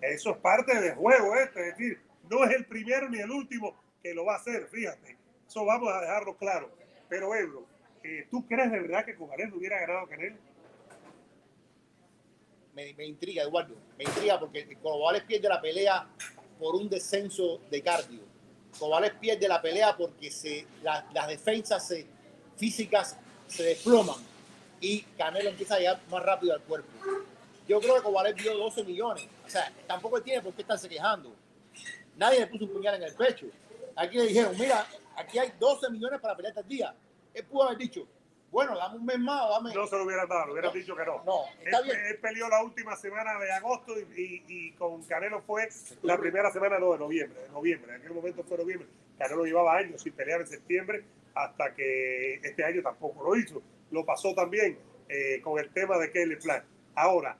Eso 0.00 0.30
es 0.30 0.36
parte 0.38 0.80
del 0.80 0.94
juego 0.94 1.36
este, 1.36 1.68
es 1.68 1.76
decir, 1.76 2.00
no 2.28 2.44
es 2.44 2.56
el 2.56 2.66
primero 2.66 3.08
ni 3.08 3.20
el 3.20 3.30
último 3.30 3.76
que 4.02 4.14
lo 4.14 4.24
va 4.24 4.34
a 4.34 4.38
hacer, 4.38 4.66
fíjate. 4.68 5.16
Eso 5.46 5.64
vamos 5.64 5.92
a 5.92 6.00
dejarlo 6.00 6.36
claro. 6.36 6.70
Pero 7.08 7.34
Ebro, 7.34 7.66
eh, 8.02 8.26
¿tú 8.30 8.46
crees 8.46 8.72
de 8.72 8.80
verdad 8.80 9.04
que 9.04 9.14
Kovalev 9.14 9.54
hubiera 9.54 9.78
ganado 9.80 10.00
a 10.00 10.08
Canelo? 10.08 10.36
me, 12.74 12.94
me, 12.94 13.04
intriga, 13.04 13.42
Eduardo. 13.42 13.74
Me 13.98 14.04
intriga 14.04 14.38
porque 14.38 14.76
Kovalev 14.82 15.26
pierde 15.26 15.48
la 15.48 15.60
pelea 15.60 16.06
por 16.58 16.74
un 16.74 16.88
descenso 16.88 17.60
de 17.70 17.82
cardio. 17.82 18.22
Kovalev 18.78 19.18
pierde 19.18 19.48
la 19.48 19.60
pelea 19.60 19.96
porque 19.96 20.30
se, 20.30 20.66
la, 20.82 21.06
las 21.12 21.28
defensas 21.28 21.86
se, 21.86 22.06
físicas 22.56 23.18
se 23.52 23.62
desploman 23.64 24.16
y 24.80 25.02
Canelo 25.16 25.50
empieza 25.50 25.76
a 25.76 25.78
llegar 25.78 26.00
más 26.10 26.22
rápido 26.22 26.54
al 26.54 26.60
cuerpo. 26.62 26.88
Yo 27.68 27.80
creo 27.80 27.96
que 27.96 28.02
Kovalev 28.02 28.34
dio 28.34 28.56
12 28.56 28.84
millones. 28.84 29.28
O 29.46 29.48
sea, 29.48 29.72
tampoco 29.86 30.20
tiene 30.20 30.42
por 30.42 30.52
qué 30.54 30.62
estarse 30.62 30.88
quejando. 30.88 31.32
Nadie 32.16 32.40
le 32.40 32.46
puso 32.48 32.64
un 32.64 32.72
puñal 32.72 32.96
en 32.96 33.04
el 33.04 33.14
pecho. 33.14 33.46
Aquí 33.94 34.16
le 34.16 34.26
dijeron, 34.26 34.56
mira, 34.58 34.86
aquí 35.16 35.38
hay 35.38 35.52
12 35.58 35.90
millones 35.90 36.20
para 36.20 36.34
pelear 36.34 36.54
este 36.56 36.68
día. 36.68 36.94
Él 37.32 37.44
pudo 37.44 37.64
haber 37.64 37.78
dicho, 37.78 38.06
bueno, 38.50 38.76
dame 38.76 38.96
un 38.96 39.06
mes 39.06 39.18
más, 39.18 39.48
dame. 39.48 39.72
No 39.72 39.86
se 39.86 39.96
lo 39.96 40.04
hubieran 40.04 40.28
dado, 40.28 40.46
le 40.46 40.52
hubieran 40.52 40.72
no, 40.72 40.80
dicho 40.80 40.96
que 40.96 41.04
no. 41.04 41.22
No, 41.24 41.44
está 41.64 41.78
él, 41.78 41.84
bien. 41.84 41.98
Él 42.06 42.18
peleó 42.18 42.48
la 42.48 42.64
última 42.64 42.96
semana 42.96 43.38
de 43.38 43.52
agosto 43.52 43.94
y, 43.98 44.02
y, 44.20 44.44
y 44.48 44.72
con 44.72 45.02
Canelo 45.04 45.40
fue 45.42 45.68
la 46.02 46.18
primera 46.18 46.50
semana 46.50 46.78
no, 46.78 46.92
de 46.92 46.98
noviembre. 46.98 47.40
De 47.42 47.48
noviembre, 47.50 47.94
en 47.94 48.00
aquel 48.00 48.12
momento 48.12 48.42
fue 48.42 48.58
noviembre. 48.58 48.88
Canelo 49.18 49.44
llevaba 49.44 49.76
años 49.76 50.02
sin 50.02 50.12
pelear 50.12 50.40
en 50.40 50.48
septiembre 50.48 51.04
hasta 51.34 51.74
que 51.74 52.34
este 52.42 52.64
año 52.64 52.82
tampoco 52.82 53.22
lo 53.22 53.36
hizo. 53.36 53.62
Lo 53.90 54.04
pasó 54.04 54.34
también 54.34 54.78
eh, 55.08 55.40
con 55.42 55.58
el 55.58 55.70
tema 55.72 55.98
de 55.98 56.10
Kelly 56.10 56.36
Plan. 56.36 56.64
Ahora, 56.94 57.36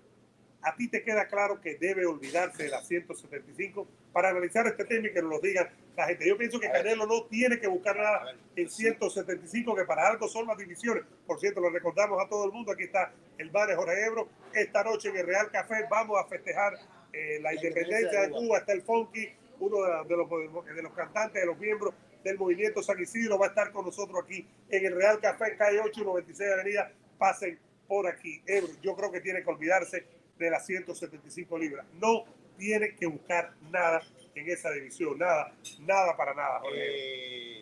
a 0.62 0.76
ti 0.76 0.88
te 0.88 1.03
queda 1.03 1.26
claro 1.26 1.61
que 1.61 1.76
debe 1.76 2.07
olvidarse 2.07 2.64
de 2.64 2.68
la 2.68 2.82
175 2.82 3.86
para 4.12 4.30
analizar 4.30 4.66
este 4.66 4.84
tema 4.84 5.09
y 5.09 5.12
que 5.12 5.20
nos 5.20 5.30
lo 5.30 5.40
digan 5.40 5.68
la 5.97 6.07
gente. 6.07 6.28
Yo 6.28 6.38
pienso 6.38 6.61
que 6.61 6.70
Canelo 6.70 7.07
no 7.07 7.24
tiene 7.24 7.59
que 7.59 7.66
buscar 7.66 7.97
nada 7.97 8.34
en 8.55 8.70
175, 8.70 9.74
que 9.74 9.84
para 9.84 10.09
algo 10.09 10.28
son 10.28 10.47
las 10.47 10.57
divisiones. 10.57 11.05
Por 11.26 11.40
cierto, 11.40 11.61
lo 11.61 11.70
recordamos 11.70 12.22
a 12.22 12.28
todo 12.28 12.45
el 12.45 12.53
mundo. 12.53 12.72
Aquí 12.72 12.84
está 12.84 13.12
el 13.38 13.51
bar 13.51 13.68
de 13.68 13.74
Jorge 13.74 14.05
Ebro. 14.07 14.28
Esta 14.55 14.84
noche 14.84 15.09
en 15.09 15.16
el 15.16 15.26
Real 15.26 15.51
Café 15.51 15.86
vamos 15.90 16.18
a 16.20 16.28
festejar 16.28 16.74
eh, 17.12 17.38
la, 17.40 17.51
la, 17.51 17.55
independencia 17.55 18.22
de 18.22 18.30
Cuba. 18.30 18.59
Está 18.59 18.72
el 18.72 18.82
Funky, 18.82 19.28
uno 19.59 19.82
de, 19.82 20.09
de, 20.09 20.16
los, 20.16 20.30
de 20.76 20.82
los 20.82 20.93
cantantes, 20.93 21.43
de 21.43 21.47
los 21.47 21.59
miembros 21.59 21.95
del 22.24 22.38
movimiento 22.38 22.82
San 22.82 23.00
Isidro, 23.00 23.38
va 23.38 23.46
a 23.46 23.48
estar 23.50 23.72
con 23.72 23.84
nosotros 23.86 24.22
aquí 24.24 24.46
en 24.68 24.86
el 24.86 24.94
Real 24.94 25.20
Café, 25.20 25.56
calle 25.56 25.80
8, 25.80 26.04
96 26.04 26.50
Avenida. 26.52 26.92
Pasen 27.18 27.58
por 27.86 28.06
aquí. 28.06 28.42
Ebro, 28.46 28.72
yo 28.82 28.94
creo 28.96 29.10
que 29.12 29.20
tiene 29.20 29.42
que 29.42 29.50
olvidarse 29.50 30.06
de 30.38 30.50
las 30.50 30.64
175 30.66 31.58
libras. 31.58 31.86
No 31.94 32.24
tiene 32.56 32.94
que 32.96 33.06
buscar 33.06 33.54
nada 33.70 34.02
en 34.34 34.48
esa 34.50 34.70
división. 34.70 35.18
Nada, 35.18 35.52
nada 35.80 36.16
para 36.16 36.34
nada. 36.34 36.60
Jorge. 36.60 36.78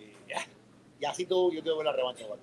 Eh, 0.08 0.12
ya. 0.28 0.46
Y 0.98 1.04
así 1.04 1.26
todo, 1.26 1.52
yo 1.52 1.62
quiero 1.62 1.78
ver 1.78 1.86
la 1.86 1.92
revancha. 1.92 2.24
igual. 2.24 2.40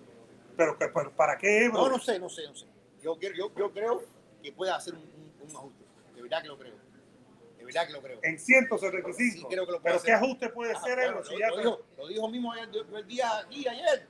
Pero, 0.55 0.78
¿para 1.15 1.38
qué, 1.38 1.65
Ebro? 1.65 1.78
No, 1.84 1.89
no 1.89 1.99
sé, 1.99 2.20
no 2.20 2.30
sé, 2.30 2.43
no 2.47 2.55
sé. 2.55 2.65
Yo, 3.03 3.18
quiero- 3.18 3.36
yo, 3.36 3.51
yo 3.55 3.72
creo 3.72 4.01
que 4.41 4.51
puede 4.51 4.72
hacer 4.72 4.95
un, 4.95 5.01
un- 5.01 5.34
un 5.49 5.55
ajuste. 5.55 5.84
De 6.15 6.22
verdad 6.24 6.41
que 6.41 6.47
lo 6.47 6.57
creo. 6.57 6.74
Creo. 8.01 8.20
En 8.24 8.39
175. 8.39 9.15
Sí, 9.15 9.45
creo 9.49 9.65
que 9.65 9.72
lo 9.74 9.82
puede 9.82 9.93
pero 9.95 10.03
¿qué 10.03 10.11
hacer. 10.13 10.24
ajuste 10.26 10.49
puede 10.49 10.74
Ah, 10.74 10.82
ser? 10.82 10.99
Si 11.26 11.36
lo, 11.38 11.57
dijo, 11.57 11.80
lo 11.97 12.07
dijo 12.07 12.30
mismo 12.30 12.51
ayer, 12.53 12.70
yo 12.72 12.97
el 12.97 13.07
día 13.07 13.38
aquí, 13.39 13.68
ayer. 13.68 14.07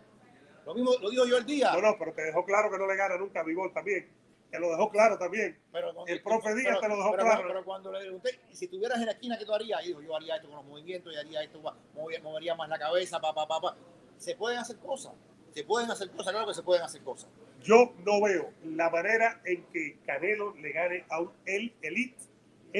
Lo 0.66 0.74
mismo 0.76 0.92
lo 1.02 1.10
dijo 1.10 1.26
yo 1.26 1.38
el 1.38 1.46
día. 1.46 1.72
No, 1.74 1.82
no, 1.82 1.96
pero 1.98 2.14
te 2.14 2.24
dejó 2.24 2.46
claro 2.46 2.70
que 2.70 2.78
no 2.78 2.88
le 2.88 2.96
gana 2.96 3.18
nunca 3.18 3.40
a 3.40 3.44
Bigol 3.44 3.72
también. 3.74 4.10
Te 4.52 4.60
lo 4.60 4.70
dejó 4.70 4.90
claro 4.90 5.18
también. 5.18 5.60
Pero 5.72 5.94
cuando- 5.94 6.12
El 6.12 6.22
profe 6.24 6.56
Díaz 6.56 6.66
pero- 6.68 6.80
te 6.82 6.88
lo 6.88 6.96
dejó 6.98 7.12
pero- 7.12 7.24
claro. 7.24 7.44
Pero 7.48 7.66
cuando 7.66 7.92
le 7.92 8.00
pregunté, 8.00 8.40
¿y 8.50 8.56
si 8.56 8.66
estuvieras 8.66 8.98
en 9.00 9.06
la 9.08 9.12
esquina, 9.14 9.38
¿qué 9.38 9.46
tú 9.46 9.54
harías? 9.54 9.84
Y 9.84 9.88
dijo, 9.90 10.02
yo 10.02 10.16
haría 10.16 10.36
esto 10.38 10.48
con 10.48 10.58
los 10.58 10.66
movimientos, 10.66 11.14
y 11.14 11.18
haría 11.18 11.44
esto, 11.44 11.62
movería, 11.94 12.22
movería 12.22 12.56
más 12.56 12.70
la 12.70 12.80
cabeza, 12.80 13.20
pa, 13.20 13.34
pa, 13.34 13.48
pa, 13.48 13.60
pa. 13.60 13.78
Se 14.18 14.36
pueden 14.36 14.60
hacer 14.60 14.78
cosas. 14.78 15.14
Se 15.54 15.64
pueden 15.64 15.90
hacer 15.92 16.10
cosas, 16.12 16.32
claro 16.32 16.48
que 16.48 16.54
se 16.54 16.64
pueden 16.64 16.84
hacer 16.84 17.02
cosas. 17.02 17.30
Yo 17.62 17.94
no 18.06 18.22
veo 18.22 18.52
la 18.64 18.90
manera 18.90 19.42
en 19.44 19.66
que 19.66 19.98
Canelo 20.06 20.54
le 20.56 20.72
gane 20.72 21.06
a 21.10 21.20
un 21.22 21.32
el 21.46 21.74
elite, 21.82 22.24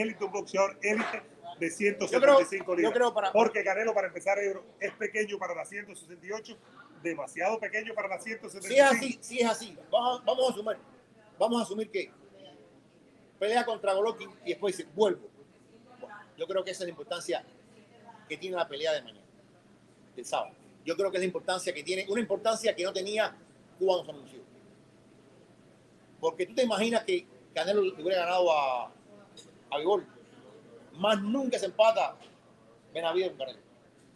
élite, 0.02 0.24
un 0.24 0.32
boxeador 0.32 0.78
élite 0.82 1.24
de 1.60 1.70
175 1.70 2.76
yo 2.76 2.90
libras. 2.90 3.12
para- 3.12 3.32
Porque 3.32 3.64
Canelo, 3.64 3.94
para 3.94 4.08
empezar, 4.08 4.38
es 4.80 4.94
pequeño 4.94 5.38
para 5.38 5.56
la 5.56 5.66
168, 5.66 6.58
demasiado 7.02 7.60
pequeño 7.60 7.94
para 7.94 8.08
la 8.10 8.20
Si 8.20 8.32
es 8.32 8.40
175. 8.40 8.86
así, 8.92 9.18
si 9.22 9.40
es 9.40 9.50
así, 9.50 9.78
vamos, 9.92 10.22
a- 10.22 10.24
vamos 10.26 10.50
a 10.50 10.52
asumir, 10.54 10.78
vamos 11.40 11.60
a 11.60 11.64
asumir 11.64 11.90
que 11.92 12.12
pelea 13.40 13.66
contra 13.66 13.94
Golovkin 13.94 14.30
y 14.46 14.50
después 14.50 14.78
dice, 14.78 14.90
vuelvo. 14.96 15.28
Bueno, 16.00 16.16
yo 16.38 16.48
creo 16.48 16.64
que 16.64 16.72
esa 16.72 16.84
es 16.84 16.88
la 16.88 16.92
importancia 16.92 17.44
que 18.28 18.38
tiene 18.38 18.56
la 18.56 18.68
pelea 18.68 18.94
de 18.94 19.02
mañana, 19.02 19.26
del 20.16 20.26
sábado. 20.26 20.54
Yo 20.86 20.96
creo 20.96 21.12
que 21.12 21.18
es 21.18 21.22
la 21.22 21.28
importancia 21.28 21.74
que 21.74 21.84
tiene, 21.84 22.06
una 22.10 22.20
importancia 22.22 22.76
que 22.76 22.84
no 22.84 22.94
tenía 22.94 23.36
cuando 23.80 24.06
se 24.06 24.12
anunció. 24.12 24.40
Porque 26.20 26.46
tú 26.46 26.56
te 26.56 26.64
imaginas 26.64 27.04
que 27.04 27.26
Canelo 27.54 27.82
le 27.82 27.92
hubiera 28.02 28.22
ganado 28.26 28.52
a, 28.52 28.92
a 29.70 29.78
Bigol, 29.78 30.08
más 30.94 31.22
nunca 31.22 31.60
se 31.60 31.68
empata 31.68 32.16
Benavides 32.94 33.30
con 33.30 33.40
Canelo. 33.40 33.60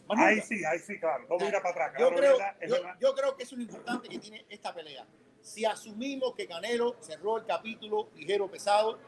Ahí 0.09 0.41
sí, 0.41 0.63
ahí 0.65 0.79
sí, 0.79 0.99
claro. 0.99 1.25
No 1.29 1.37
mira 1.37 1.61
para 1.61 1.69
atrás. 1.69 1.91
Yo 1.93 2.09
claro, 2.09 2.15
creo, 2.17 2.37
verdad, 2.37 2.55
yo, 2.61 2.73
verdad. 2.75 2.95
yo 2.99 3.15
creo 3.15 3.37
que 3.37 3.43
eso 3.43 3.55
es 3.55 3.57
lo 3.57 3.63
importante 3.63 4.09
que 4.09 4.19
tiene 4.19 4.45
esta 4.49 4.73
pelea. 4.73 5.05
Si 5.41 5.63
asumimos 5.65 6.33
que 6.35 6.47
Canelo 6.47 6.95
cerró 6.99 7.37
el 7.37 7.45
capítulo 7.45 8.09
ligero 8.15 8.49
pesado, 8.49 8.99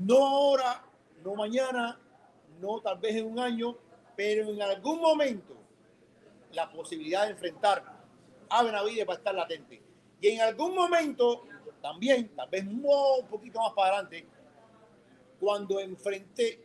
no 0.00 0.26
ahora, 0.26 0.84
no 1.24 1.34
mañana, 1.34 1.98
no 2.60 2.80
tal 2.80 2.98
vez 2.98 3.16
en 3.16 3.26
un 3.26 3.38
año, 3.38 3.76
pero 4.14 4.50
en 4.50 4.62
algún 4.62 5.00
momento 5.00 5.56
la 6.52 6.70
posibilidad 6.70 7.24
de 7.24 7.32
enfrentar 7.32 7.84
a 8.48 8.62
Benavides 8.62 9.08
va 9.08 9.14
a 9.14 9.16
estar 9.16 9.34
latente. 9.34 9.82
Y 10.20 10.28
en 10.28 10.40
algún 10.40 10.74
momento, 10.74 11.46
también, 11.82 12.34
tal 12.34 12.48
vez 12.48 12.64
un 12.64 13.26
poquito 13.28 13.60
más 13.60 13.72
para 13.72 13.98
adelante, 13.98 14.26
cuando 15.40 15.80
enfrenté 15.80 16.60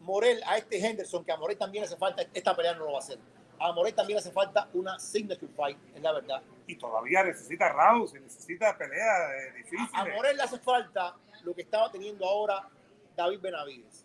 Morel 0.00 0.42
a 0.46 0.58
este 0.58 0.78
Henderson, 0.84 1.24
que 1.24 1.32
a 1.32 1.36
Morel 1.36 1.56
también 1.56 1.84
hace 1.84 1.96
falta, 1.96 2.24
esta 2.34 2.56
pelea 2.56 2.74
no 2.74 2.84
lo 2.86 2.92
va 2.92 2.98
a 2.98 3.00
hacer. 3.00 3.18
A 3.58 3.72
Morel 3.72 3.94
también 3.94 4.18
hace 4.18 4.32
falta 4.32 4.68
una 4.74 4.98
signature 4.98 5.52
fight, 5.54 5.78
es 5.94 6.02
la 6.02 6.12
verdad. 6.12 6.42
Y 6.66 6.74
todavía 6.76 7.22
necesita 7.22 7.68
rounds, 7.68 8.12
necesita 8.14 8.76
peleas 8.76 9.30
eh, 9.32 9.52
difíciles. 9.58 9.90
A 9.92 10.04
Morel 10.06 10.36
le 10.36 10.42
hace 10.42 10.58
falta 10.58 11.14
lo 11.44 11.54
que 11.54 11.62
estaba 11.62 11.90
teniendo 11.92 12.26
ahora 12.26 12.68
David 13.16 13.40
Benavides. 13.40 14.04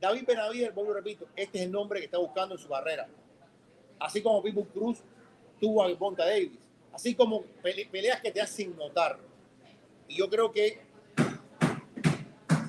David 0.00 0.24
Benavides, 0.26 0.74
vuelvo 0.74 0.92
y 0.92 0.94
repito, 0.94 1.26
este 1.36 1.58
es 1.58 1.64
el 1.64 1.72
nombre 1.72 1.98
que 2.00 2.06
está 2.06 2.18
buscando 2.18 2.54
en 2.54 2.60
su 2.60 2.68
carrera. 2.68 3.06
Así 3.98 4.22
como 4.22 4.42
Pitbull 4.42 4.68
Cruz 4.68 5.02
tuvo 5.60 5.82
a 5.82 5.92
Bonta 5.94 6.24
Davis. 6.24 6.58
Así 6.92 7.14
como 7.14 7.42
pele- 7.62 7.88
peleas 7.90 8.20
que 8.20 8.30
te 8.30 8.40
hacen 8.40 8.76
notar. 8.76 9.18
Y 10.08 10.16
yo 10.16 10.28
creo 10.30 10.50
que, 10.52 10.80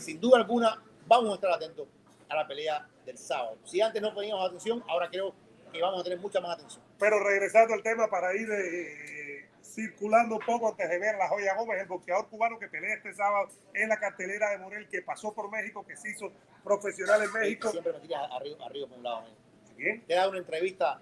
sin 0.05 0.19
duda 0.21 0.37
alguna, 0.37 0.81
vamos 1.07 1.31
a 1.31 1.35
estar 1.35 1.51
atentos 1.51 1.87
a 2.29 2.35
la 2.35 2.47
pelea 2.47 2.87
del 3.05 3.17
sábado. 3.17 3.57
Si 3.65 3.81
antes 3.81 4.01
no 4.01 4.13
poníamos 4.13 4.47
atención, 4.47 4.83
ahora 4.87 5.09
creo 5.09 5.33
que 5.71 5.81
vamos 5.81 5.99
a 5.99 6.03
tener 6.03 6.19
mucha 6.19 6.39
más 6.41 6.55
atención. 6.55 6.83
Pero 6.99 7.21
regresando 7.23 7.73
al 7.73 7.81
tema 7.83 8.07
para 8.07 8.33
ir 8.35 8.47
eh, 8.51 9.49
circulando 9.61 10.35
un 10.35 10.45
poco 10.45 10.69
antes 10.69 10.89
de 10.89 10.97
ver 10.99 11.15
a 11.15 11.17
la 11.17 11.27
Joya 11.27 11.55
Gómez, 11.55 11.81
el 11.81 11.87
boxeador 11.87 12.27
cubano 12.29 12.57
que 12.59 12.67
pelea 12.67 12.95
este 12.95 13.13
sábado 13.13 13.49
en 13.73 13.89
la 13.89 13.99
cartelera 13.99 14.49
de 14.51 14.57
Morel, 14.59 14.87
que 14.87 15.01
pasó 15.01 15.33
por 15.33 15.49
México, 15.51 15.85
que 15.85 15.97
se 15.97 16.11
hizo 16.11 16.31
profesional 16.63 17.21
en 17.23 17.31
México. 17.33 17.69
Siempre 17.71 17.93
me 17.93 17.99
tiras 17.99 18.29
arriba, 18.31 18.65
arriba 18.65 18.87
por 18.87 18.97
un 18.97 19.03
lado. 19.03 19.23
¿eh? 19.27 19.33
Bien. 19.75 20.05
te 20.07 20.13
da 20.13 20.29
una 20.29 20.37
entrevista 20.37 20.99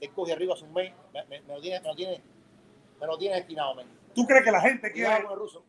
de 0.00 0.08
coge 0.10 0.32
arriba 0.32 0.54
hace 0.54 0.64
un 0.64 0.72
mes, 0.74 0.92
me, 1.12 1.24
me- 1.26 1.40
me 1.42 1.54
lo 1.54 1.60
tiene, 1.60 1.80
me 1.80 1.88
lo 1.88 1.94
tiene, 1.96 2.22
me 3.00 3.06
lo 3.06 3.18
tiene 3.18 3.38
esquinado, 3.38 3.74
men. 3.74 3.86
¿Tú 4.14 4.24
crees 4.26 4.44
que 4.44 4.52
la 4.52 4.60
gente 4.60 4.92
Cuidado 4.92 5.14
quiere, 5.14 5.24
con 5.24 5.32
el 5.32 5.38
ruso. 5.40 5.64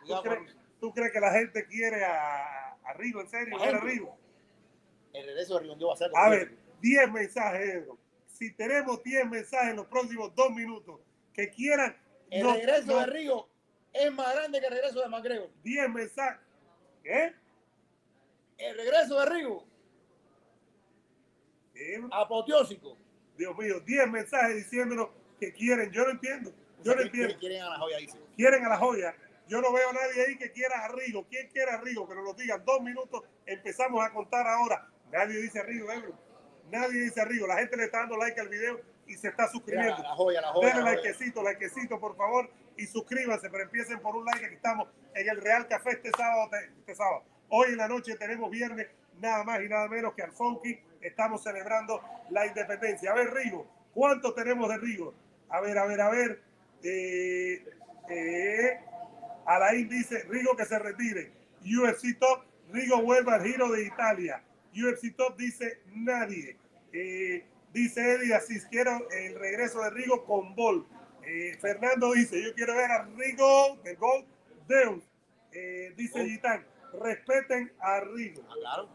Cuidado 0.00 0.22
con 0.22 0.32
el 0.32 0.38
ruso. 0.38 0.56
Tú 0.80 0.92
crees 0.92 1.12
que 1.12 1.20
la 1.20 1.32
gente 1.32 1.66
quiere 1.66 2.04
a, 2.04 2.72
a 2.84 2.92
Rigo, 2.94 3.20
en 3.20 3.28
serio, 3.28 3.58
ver 3.58 3.74
a. 3.76 3.80
Rigo? 3.80 4.16
El 5.12 5.26
regreso 5.26 5.54
de 5.56 5.60
Riondio 5.64 5.88
va 5.88 5.94
a 5.94 5.96
ser. 5.96 6.10
A 6.14 6.28
ver, 6.30 6.52
10 6.80 7.12
mensajes, 7.12 7.74
Ebro. 7.76 7.98
Si 8.26 8.52
tenemos 8.54 9.02
10 9.02 9.28
mensajes 9.28 9.70
en 9.70 9.76
los 9.76 9.86
próximos 9.86 10.34
dos 10.34 10.50
minutos 10.50 11.00
que 11.34 11.50
quieran, 11.50 11.96
El 12.30 12.42
no- 12.44 12.54
regreso 12.54 12.86
no- 12.86 12.98
de 13.00 13.06
Río 13.06 13.48
es 13.92 14.12
más 14.12 14.34
grande 14.34 14.60
que 14.60 14.66
el 14.66 14.72
regreso 14.72 15.00
de 15.00 15.08
McGregor. 15.08 15.50
10 15.62 15.90
mensajes. 15.90 16.40
¿Qué? 17.02 17.34
El 18.58 18.76
regreso 18.76 19.18
de 19.20 19.26
Río, 19.26 19.64
Ebro. 21.74 22.08
apoteósico. 22.14 22.96
Dios 23.36 23.56
mío, 23.56 23.80
10 23.80 24.08
mensajes 24.10 24.56
diciéndonos 24.56 25.08
que 25.38 25.52
quieren. 25.52 25.90
Yo 25.90 26.04
no 26.04 26.10
entiendo. 26.10 26.50
Yo 26.82 26.92
O 26.92 26.94
sea, 26.94 26.94
no 26.96 27.02
entiendo. 27.02 27.36
Quieren 27.38 27.62
a 27.62 27.70
la 27.70 27.78
joya, 27.78 27.96
dice. 27.98 28.18
Quieren 28.36 28.64
a 28.64 28.68
la 28.68 28.76
joya. 28.76 29.14
Yo 29.50 29.60
no 29.60 29.72
veo 29.72 29.90
a 29.90 29.92
nadie 29.92 30.26
ahí 30.26 30.38
que 30.38 30.52
quiera 30.52 30.84
a 30.84 30.88
Rigo. 30.88 31.26
¿Quién 31.28 31.48
quiere 31.48 31.72
a 31.72 31.78
Rigo? 31.78 32.08
Que 32.08 32.14
nos 32.14 32.22
lo 32.22 32.34
digan. 32.34 32.64
Dos 32.64 32.80
minutos. 32.82 33.24
Empezamos 33.44 34.02
a 34.04 34.12
contar 34.12 34.46
ahora. 34.46 34.88
Nadie 35.10 35.42
dice 35.42 35.60
Rigo, 35.64 35.90
Ebro. 35.90 36.16
Nadie 36.70 37.00
dice 37.00 37.24
Rigo. 37.24 37.48
La 37.48 37.56
gente 37.56 37.76
le 37.76 37.86
está 37.86 37.98
dando 37.98 38.16
like 38.16 38.40
al 38.40 38.48
video 38.48 38.80
y 39.08 39.14
se 39.16 39.26
está 39.26 39.48
suscribiendo. 39.48 39.96
la, 39.96 40.02
la 40.10 40.14
joya, 40.14 40.40
la 40.40 40.52
joya. 40.52 40.68
Denle 40.68 40.82
la 40.84 40.90
joya. 40.90 41.02
likecito, 41.02 41.42
likecito, 41.42 41.98
por 41.98 42.16
favor, 42.16 42.48
y 42.76 42.86
suscríbanse, 42.86 43.50
pero 43.50 43.64
empiecen 43.64 43.98
por 43.98 44.14
un 44.14 44.24
like. 44.24 44.46
Aquí 44.46 44.54
estamos 44.54 44.88
en 45.14 45.28
el 45.28 45.40
Real 45.40 45.66
Café 45.66 45.90
este 45.90 46.12
sábado. 46.16 46.48
Este 46.78 46.94
sábado. 46.94 47.24
Hoy 47.48 47.72
en 47.72 47.78
la 47.78 47.88
noche 47.88 48.14
tenemos 48.14 48.52
viernes, 48.52 48.86
nada 49.18 49.42
más 49.42 49.60
y 49.62 49.68
nada 49.68 49.88
menos 49.88 50.14
que 50.14 50.22
al 50.22 50.30
Funky. 50.30 50.78
Estamos 51.00 51.42
celebrando 51.42 52.00
la 52.30 52.46
independencia. 52.46 53.10
A 53.10 53.14
ver, 53.14 53.34
Rigo, 53.34 53.66
¿cuánto 53.92 54.32
tenemos 54.32 54.68
de 54.68 54.78
Rigo? 54.78 55.12
A 55.48 55.60
ver, 55.60 55.76
a 55.76 55.86
ver, 55.86 56.00
a 56.00 56.08
ver. 56.08 56.40
Eh, 56.84 57.64
eh, 58.08 58.80
Alain 59.56 59.88
dice, 59.88 60.24
Rigo 60.28 60.56
que 60.56 60.64
se 60.64 60.78
retire. 60.78 61.32
UFC 61.64 62.18
Top, 62.18 62.44
Rigo 62.72 63.02
vuelve 63.02 63.32
al 63.32 63.42
giro 63.44 63.68
de 63.70 63.84
Italia. 63.84 64.42
UFC 64.72 65.14
Top 65.16 65.36
dice, 65.36 65.80
nadie. 65.94 66.56
Eh, 66.92 67.44
dice 67.72 68.14
Eddie 68.14 68.34
Asís, 68.34 68.66
quiero 68.70 69.08
el 69.10 69.34
regreso 69.38 69.80
de 69.82 69.90
Rigo 69.90 70.24
con 70.24 70.54
Bol. 70.54 70.86
Eh, 71.24 71.56
Fernando 71.60 72.12
dice, 72.12 72.42
yo 72.42 72.54
quiero 72.54 72.74
ver 72.76 72.90
a 72.90 73.04
Rigo 73.04 73.76
del 73.84 73.96
Gol 73.96 74.24
Deus. 74.68 75.04
Eh, 75.52 75.92
dice 75.96 76.20
Oh. 76.20 76.24
Gitán, 76.24 76.64
respeten 77.02 77.72
a 77.80 78.00
Rigo. 78.00 78.42
Ah, 78.48 78.54
claro. 78.60 78.88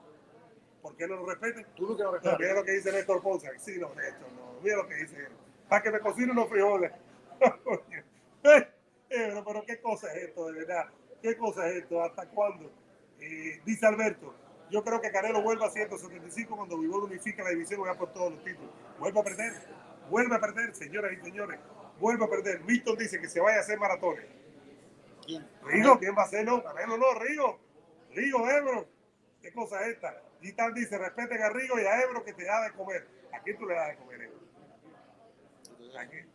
¿Por 0.81 0.95
qué 0.95 1.07
no 1.07 1.15
lo 1.15 1.25
respeten? 1.25 1.65
Tú 1.75 1.87
lo 1.87 1.97
que 1.97 2.03
no 2.03 2.11
No, 2.11 2.13
respetas. 2.13 2.39
mira 2.39 2.53
lo 2.53 2.63
que 2.63 2.71
dice 2.71 2.91
Néstor 2.91 3.21
Ponce. 3.21 3.49
Sí, 3.59 3.77
no, 3.79 3.93
Néstor, 3.95 4.31
no. 4.33 4.59
Mira 4.63 4.77
lo 4.77 4.87
que 4.87 4.95
dice 4.95 5.17
él. 5.17 5.31
Para 5.67 5.83
que 5.83 5.91
me 5.91 5.99
cocine 5.99 6.31
unos 6.31 6.47
frijoles. 6.49 6.91
Pero, 9.15 9.45
pero 9.45 9.65
qué 9.65 9.79
cosa 9.79 10.11
es 10.13 10.23
esto, 10.23 10.47
de 10.47 10.59
verdad. 10.59 10.89
¿Qué 11.21 11.37
cosa 11.37 11.69
es 11.69 11.77
esto? 11.77 12.03
¿Hasta 12.03 12.27
cuándo? 12.27 12.69
Eh, 13.19 13.61
dice 13.65 13.85
Alberto, 13.85 14.35
yo 14.69 14.83
creo 14.83 14.99
que 14.99 15.09
Canelo 15.09 15.41
vuelve 15.41 15.63
a 15.65 15.69
175 15.69 16.57
cuando 16.57 16.77
Vivol 16.77 17.05
unifica 17.05 17.43
la 17.43 17.51
división 17.51 17.79
y 17.79 17.83
vaya 17.83 17.97
por 17.97 18.11
todos 18.11 18.33
los 18.33 18.43
títulos. 18.43 18.71
Vuelve 18.99 19.19
a 19.19 19.23
perder. 19.23 19.53
Vuelve 20.09 20.35
a 20.35 20.39
perder, 20.41 20.75
señoras 20.75 21.13
y 21.13 21.23
señores. 21.23 21.59
Vuelve 21.97 22.25
a 22.25 22.29
perder. 22.29 22.59
Milton 22.65 22.97
dice 22.97 23.21
que 23.21 23.29
se 23.29 23.39
vaya 23.39 23.59
a 23.59 23.61
hacer 23.61 23.79
maratones. 23.79 24.25
¿Quién? 25.25 25.47
Rigo, 25.63 25.97
¿quién 25.97 26.13
va 26.13 26.23
a 26.23 26.25
hacer? 26.25 26.43
No, 26.45 26.61
Canelo 26.61 26.97
no, 26.97 27.13
Rigo. 27.17 27.59
Rigo, 28.11 28.49
Ebro. 28.49 28.85
¿Qué 29.41 29.53
cosa 29.53 29.81
es 29.83 29.93
esta? 29.93 30.21
Gitán 30.41 30.73
dice, 30.73 30.97
respeten 30.97 31.41
a 31.41 31.49
Rigo 31.49 31.79
y 31.79 31.85
a 31.85 32.01
Ebro 32.01 32.25
que 32.25 32.33
te 32.33 32.43
da 32.43 32.65
de 32.65 32.73
comer. 32.73 33.07
¿A 33.31 33.39
quién 33.41 33.57
tú 33.57 33.65
le 33.65 33.75
das 33.75 33.89
de 33.89 33.95
comer, 33.95 34.21
Ebro? 34.23 34.39
¿A 35.97 36.05
quién? 36.05 36.34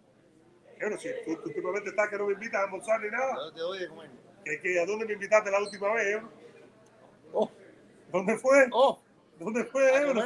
Ebro, 0.81 0.99
si 0.99 1.09
tú, 1.27 1.37
tú 1.37 1.49
últimamente 1.49 1.91
estás 1.91 2.09
que 2.09 2.17
no 2.17 2.27
me 2.27 2.33
invitas 2.33 2.61
a 2.61 2.65
almorzar 2.65 3.01
ni 3.01 3.11
nada. 3.11 3.35
Yo 3.37 3.53
te 3.53 3.61
doy 3.61 3.79
de 3.81 3.89
comer. 3.89 4.11
¿Que, 4.45 4.61
que, 4.61 4.81
¿A 4.81 4.87
dónde 4.87 5.05
me 5.05 5.13
invitaste 5.13 5.51
la 5.51 5.61
última 5.61 5.93
vez, 5.93 6.07
Ebro? 6.07 6.31
Oh, 7.33 7.51
¿Dónde 8.11 8.39
fue? 8.39 8.67
oh, 8.73 8.99
¿Dónde 9.39 9.65
fue, 9.65 9.91
a 9.91 10.03
Ebro? 10.03 10.23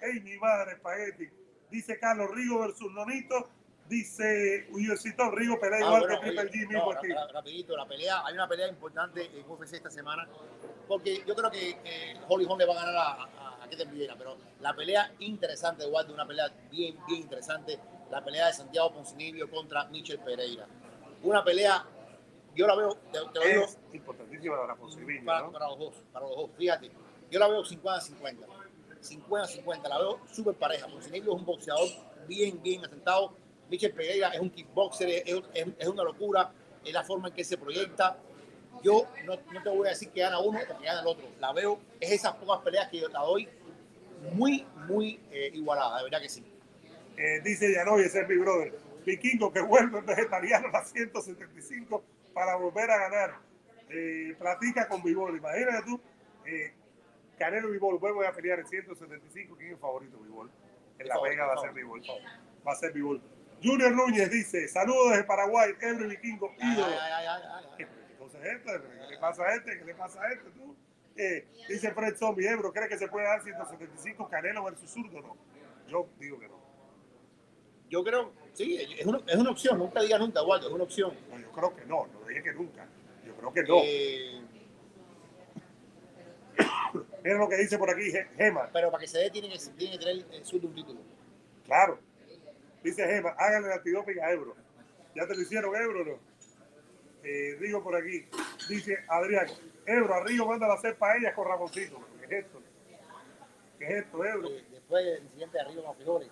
¡Ey, 0.00 0.20
mi 0.20 0.36
madre, 0.38 0.72
espagueti! 0.72 1.28
Dice 1.70 1.98
Carlos 1.98 2.30
Rigo 2.34 2.60
versus 2.60 2.90
Nonito. 2.92 3.48
Dice 3.88 4.66
Uyosito 4.70 5.30
Rigo 5.30 5.58
pelea 5.58 5.80
igual 5.80 6.06
que 6.06 6.16
Triple 6.18 6.50
G, 6.50 6.68
mismo 6.68 6.84
no, 6.84 6.92
estilo. 6.92 7.28
Rapidito, 7.32 7.76
la 7.76 7.86
pelea, 7.86 8.26
hay 8.26 8.34
una 8.34 8.46
pelea 8.46 8.68
importante 8.68 9.24
en 9.24 9.50
UFC 9.50 9.74
esta 9.74 9.90
semana, 9.90 10.28
porque 10.86 11.22
yo 11.26 11.34
creo 11.34 11.50
que 11.50 11.70
eh, 11.84 12.20
Holly 12.28 12.44
Holm 12.46 12.58
le 12.58 12.66
va 12.66 12.74
a 12.74 12.84
ganar 12.84 12.96
a, 12.96 13.12
a, 13.22 13.64
a 13.64 13.68
Ketel 13.70 13.88
pero 14.18 14.36
la 14.60 14.76
pelea 14.76 15.10
interesante 15.20 15.84
de 15.84 15.90
Waldo, 15.90 16.12
una 16.12 16.26
pelea 16.26 16.48
bien, 16.70 16.98
bien 17.06 17.22
interesante, 17.22 17.78
la 18.10 18.24
pelea 18.24 18.46
de 18.46 18.52
Santiago 18.52 18.92
Poncinibio 18.92 19.50
contra 19.50 19.84
Michel 19.86 20.18
Pereira. 20.20 20.66
Una 21.22 21.42
pelea, 21.44 21.84
yo 22.54 22.66
la 22.66 22.74
veo, 22.76 22.94
te, 23.12 23.18
te 23.32 23.38
lo 23.40 23.46
digo, 23.46 23.64
Es 23.64 23.78
importantísima 23.94 24.56
para, 25.32 25.46
¿no? 25.46 25.52
para 25.52 25.66
los 25.68 25.78
dos, 25.78 25.94
para 26.12 26.26
los 26.26 26.36
dos. 26.36 26.50
Fíjate, 26.56 26.90
yo 27.30 27.38
la 27.38 27.48
veo 27.48 27.62
50-50. 27.64 28.36
50-50, 29.02 29.88
la 29.88 29.98
veo 29.98 30.20
súper 30.32 30.54
pareja. 30.54 30.86
Montenegro 30.88 31.32
es 31.34 31.38
un 31.40 31.44
boxeador 31.46 31.88
bien, 32.26 32.60
bien 32.62 32.84
asentado. 32.84 33.32
Michel 33.70 33.92
Pereira 33.92 34.28
es 34.30 34.40
un 34.40 34.50
kickboxer, 34.50 35.08
es, 35.08 35.24
es- 35.54 35.66
es 35.78 35.88
una 35.88 36.02
locura, 36.02 36.50
es 36.84 36.92
la 36.92 37.04
forma 37.04 37.28
en 37.28 37.34
que 37.34 37.44
se 37.44 37.58
proyecta. 37.58 38.16
Yo 38.82 39.06
no, 39.24 39.34
no 39.52 39.62
te 39.62 39.68
voy 39.70 39.86
a 39.88 39.90
decir 39.90 40.10
que 40.10 40.20
gana 40.20 40.38
uno 40.38 40.58
o 40.58 40.78
que 40.78 40.84
gana 40.84 41.00
el 41.00 41.06
otro. 41.06 41.26
La 41.40 41.52
veo, 41.52 41.78
es 42.00 42.12
esas 42.12 42.34
pocas 42.36 42.60
peleas 42.62 42.88
que 42.88 42.98
yo 43.00 43.08
la 43.08 43.20
doy 43.20 43.48
muy, 44.32 44.66
muy 44.88 45.20
eh, 45.30 45.50
igualada, 45.52 45.98
de 45.98 46.04
verdad 46.04 46.20
que 46.20 46.28
sí. 46.28 46.44
Eh, 47.18 47.40
dice 47.42 47.72
Yanoy, 47.72 48.02
ese 48.02 48.20
es 48.20 48.28
mi 48.28 48.36
brother. 48.36 48.72
Vikingo 49.04 49.52
que 49.52 49.60
vuelve 49.60 50.00
vegetariano 50.02 50.68
a 50.68 50.70
las 50.70 50.90
175 50.90 52.04
para 52.32 52.54
volver 52.54 52.90
a 52.90 52.98
ganar. 52.98 53.34
Eh, 53.90 54.36
platica 54.38 54.86
con 54.86 55.02
Vivol. 55.02 55.36
Imagínate 55.36 55.82
tú, 55.84 56.00
eh, 56.44 56.72
Canelo 57.38 57.70
Vivol 57.70 57.98
vuelven 57.98 58.28
a 58.28 58.32
pelear 58.32 58.60
en 58.60 58.66
175. 58.66 59.56
¿Quién 59.56 59.68
es 59.68 59.74
el 59.74 59.80
favorito, 59.80 60.18
Vivol? 60.18 60.50
En 60.98 61.08
La 61.08 61.20
Vega 61.20 61.46
va 61.46 61.54
a 61.54 61.58
ser 61.58 61.72
Vivol. 61.72 62.02
Va 62.66 62.72
a 62.72 62.76
ser 62.76 62.92
Vivol. 62.92 63.20
Junior 63.62 63.92
Núñez 63.92 64.30
dice: 64.30 64.68
Saludos 64.68 65.10
desde 65.10 65.24
Paraguay, 65.24 65.72
Henry 65.80 66.08
Vikingo, 66.08 66.54
ídolo. 66.58 66.86
ay, 66.86 67.26
ay, 67.26 67.66
¿Qué 67.76 67.84
le 67.86 69.18
pasa 69.18 69.42
a 69.44 69.54
este? 69.54 69.78
¿Qué 69.78 69.84
le 69.84 69.94
pasa 69.94 70.22
a 70.22 70.32
este? 70.32 70.50
Tú? 70.50 70.76
Eh, 71.16 71.48
dice 71.68 71.90
Fred 71.90 72.16
Zombie, 72.16 72.48
Ebro, 72.48 72.72
¿cree 72.72 72.88
que 72.88 72.96
se 72.96 73.08
puede 73.08 73.26
dar 73.26 73.42
175 73.42 74.28
Canelo 74.28 74.62
versus 74.62 74.88
zurdo? 74.88 75.20
No. 75.20 75.36
Yo 75.88 76.08
digo 76.20 76.38
que 76.38 76.46
no. 76.46 76.57
Yo 77.90 78.04
creo, 78.04 78.32
sí, 78.52 78.76
es 78.98 79.06
una, 79.06 79.20
es 79.26 79.36
una 79.36 79.50
opción, 79.50 79.78
nunca 79.78 80.02
diga 80.02 80.18
nunca, 80.18 80.42
Waldo, 80.42 80.68
es 80.68 80.74
una 80.74 80.84
opción. 80.84 81.14
No, 81.30 81.38
yo 81.38 81.50
creo 81.52 81.74
que 81.76 81.84
no, 81.86 82.06
no 82.06 82.26
dije 82.28 82.42
que 82.42 82.52
nunca. 82.52 82.86
Yo 83.26 83.34
creo 83.34 83.52
que 83.52 83.62
no. 83.62 83.76
Eh, 83.82 84.40
Mira 87.24 87.38
lo 87.38 87.48
que 87.48 87.56
dice 87.56 87.78
por 87.78 87.90
aquí 87.90 88.10
Ge- 88.10 88.28
Gema. 88.36 88.68
pero 88.72 88.90
para 88.90 89.00
que 89.02 89.08
se 89.08 89.18
dé, 89.18 89.30
tiene 89.30 89.48
que, 89.50 89.58
tiene 89.76 89.98
que 89.98 90.04
tener 90.04 90.26
el 90.32 90.44
sur 90.44 90.60
de 90.60 90.66
un 90.66 90.74
título. 90.74 91.00
Claro. 91.66 91.98
Dice 92.82 93.06
Gema, 93.06 93.30
háganle 93.38 93.68
el 93.68 93.72
antidoping 93.74 94.18
a 94.20 94.30
Ebro. 94.32 94.54
¿Ya 95.14 95.26
te 95.26 95.34
lo 95.34 95.42
hicieron, 95.42 95.74
Ebro 95.74 96.04
no? 96.04 96.18
Eh, 97.24 97.56
digo 97.60 97.82
por 97.82 97.96
aquí. 97.96 98.26
Dice 98.68 98.98
Adrián, 99.08 99.46
Ebro, 99.86 100.14
a 100.14 100.24
Río 100.24 100.46
manda 100.46 100.66
a 100.66 100.74
hacer 100.74 100.96
paellas 100.96 101.34
con 101.34 101.46
Ramoncito. 101.48 101.98
¿Qué 102.20 102.24
es 102.38 102.44
esto? 102.44 102.62
¿Qué 103.78 103.84
es 103.86 103.90
esto, 104.04 104.24
Ebro? 104.24 104.48
Eh, 104.48 104.64
después 104.70 105.04
del 105.04 105.22
incidente 105.24 105.58
de 105.58 105.60
Arriba 105.64 105.82
con 105.84 105.96
frijoles, 105.96 106.28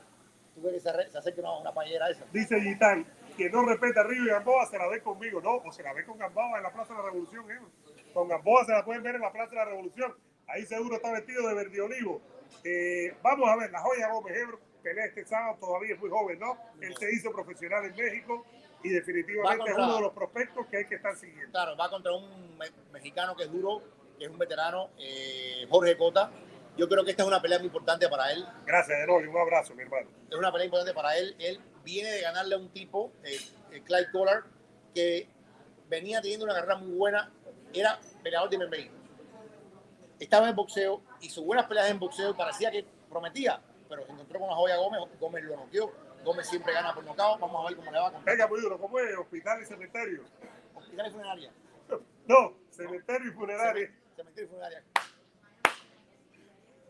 tú 0.57 0.63
ves 0.63 0.73
que 0.75 0.81
se, 0.81 1.11
se 1.13 1.19
acerca 1.19 1.41
una, 1.43 1.59
una 1.59 1.73
paellera 1.73 2.11
esa. 2.11 2.25
Dice 2.33 2.61
Gitán, 2.61 3.07
quien 3.37 3.53
no 3.53 3.65
respeta 3.65 4.01
a 4.01 4.05
Río 4.05 4.25
y 4.25 4.29
Gamboa 4.29 4.67
se 4.67 4.79
la 4.79 4.89
ve 4.89 5.01
conmigo. 5.03 5.41
No, 5.41 5.57
o 5.57 5.71
se 5.71 5.83
la 5.83 5.93
ve 5.93 6.05
con 6.05 6.19
Gamboa 6.19 6.57
en 6.57 6.63
la 6.65 6.73
Plaza 6.73 6.93
de 6.95 6.99
la 6.99 7.05
Revolución. 7.07 7.51
Ebro. 7.51 7.71
Con 8.13 8.29
Gamboa 8.29 8.65
se 8.65 8.73
la 8.73 8.85
pueden 8.85 9.03
ver 9.03 9.15
en 9.17 9.21
la 9.21 9.31
Plaza 9.33 9.51
de 9.51 9.57
la 9.57 9.65
Revolución. 9.67 10.15
Ahí 10.49 10.65
seguro 10.65 10.97
está 10.97 11.13
vestido 11.13 11.47
de 11.49 11.55
verde 11.55 11.81
olivo. 11.81 12.21
Eh, 12.65 13.15
vamos 13.23 13.49
a 13.49 13.57
ver, 13.57 13.71
la 13.71 13.81
joya 13.81 14.09
Gómez 14.13 14.37
Ebro 14.37 14.59
pelea 14.83 15.05
este 15.07 15.25
sábado, 15.25 15.57
todavía 15.61 15.95
es 15.95 16.01
muy 16.01 16.09
joven, 16.09 16.39
¿no? 16.39 16.57
Él 16.81 16.95
se 16.97 17.13
hizo 17.13 17.33
profesional 17.33 17.85
en 17.85 17.97
México 17.97 18.45
y 18.85 18.91
definitivamente 18.91 19.65
Va 19.65 19.71
es 19.71 19.77
uno 19.77 19.97
de 19.97 20.03
los 20.03 20.13
prospectos 20.13 20.65
que 20.69 20.77
hay 20.77 20.85
que 20.87 20.95
estar 20.95 21.17
siguiendo. 21.17 21.51
Claro, 21.51 21.77
va 21.77 21.91
contra 21.91 22.13
un 22.13 22.57
me- 22.57 22.71
mexicano 22.93 23.35
que 23.37 23.43
es 23.45 23.53
duro, 23.53 23.83
que 24.17 24.27
es 24.27 24.31
un 24.31 24.39
veterano, 24.39 24.91
eh, 24.99 25.67
Jorge 25.69 25.97
Cota. 25.97 26.31
Yo 26.77 26.89
creo 26.89 27.05
que 27.05 27.11
esta 27.11 27.23
es 27.23 27.29
una 27.29 27.41
pelea 27.41 27.59
muy 27.59 27.67
importante 27.67 28.09
para 28.09 28.31
él. 28.33 28.47
Gracias, 28.67 28.99
Enoy, 29.01 29.27
un 29.27 29.37
abrazo, 29.39 29.75
mi 29.75 29.83
hermano. 29.83 30.11
Es 30.31 30.37
una 30.37 30.53
pelea 30.53 30.67
importante 30.67 30.93
para 30.95 31.17
él. 31.17 31.35
Él 31.39 31.61
viene 31.83 32.11
de 32.11 32.21
ganarle 32.21 32.55
a 32.55 32.59
un 32.59 32.69
tipo, 32.71 33.13
eh, 33.25 33.39
eh, 33.71 33.83
Clyde 33.83 34.11
Collard, 34.13 34.45
que 34.95 35.29
venía 35.89 36.21
teniendo 36.21 36.45
una 36.45 36.55
carrera 36.55 36.77
muy 36.77 36.95
buena. 36.95 37.33
Era 37.73 37.99
peleador 38.23 38.51
de 38.51 38.59
MMA. 38.59 38.93
Estaba 40.21 40.49
en 40.49 40.57
boxeo, 40.57 41.03
hizo 41.21 41.43
buenas 41.43 41.67
peleas 41.67 41.91
en 41.91 41.99
boxeo 41.99 42.31
y 42.31 42.35
parecía 42.35 42.71
que 42.71 42.85
prometía, 43.09 43.61
pero 43.89 44.05
se 44.05 44.13
encontró 44.13 44.41
con 44.41 44.49
la 44.49 44.55
joya 44.55 44.77
Gómez. 44.77 45.01
Gómez 45.19 45.45
lo 45.45 45.57
noqueó. 45.57 45.93
Gómez 46.25 46.49
siempre 46.49 46.73
gana 46.73 46.95
por 46.95 47.05
nocaut. 47.05 47.39
Vamos 47.39 47.65
a 47.65 47.69
ver 47.69 47.77
cómo 47.77 47.91
le 47.91 47.99
va 47.99 48.13
con 48.13 48.25
Venga, 48.25 48.47
muy 48.49 48.61
duro, 48.61 48.79
¿cómo 48.79 48.99
es? 48.99 49.17
Hospital 49.17 49.63
y 49.63 49.67
cementerio. 49.67 50.25
Hospital 50.75 51.07
y 51.07 51.11
Funeraria. 51.11 51.53
No, 52.27 52.55
cementerio 52.71 53.31
y 53.31 53.35
funeraria. 53.35 53.95
Cementerio 54.17 54.49
y 54.49 54.51
Funeraria. 54.51 54.83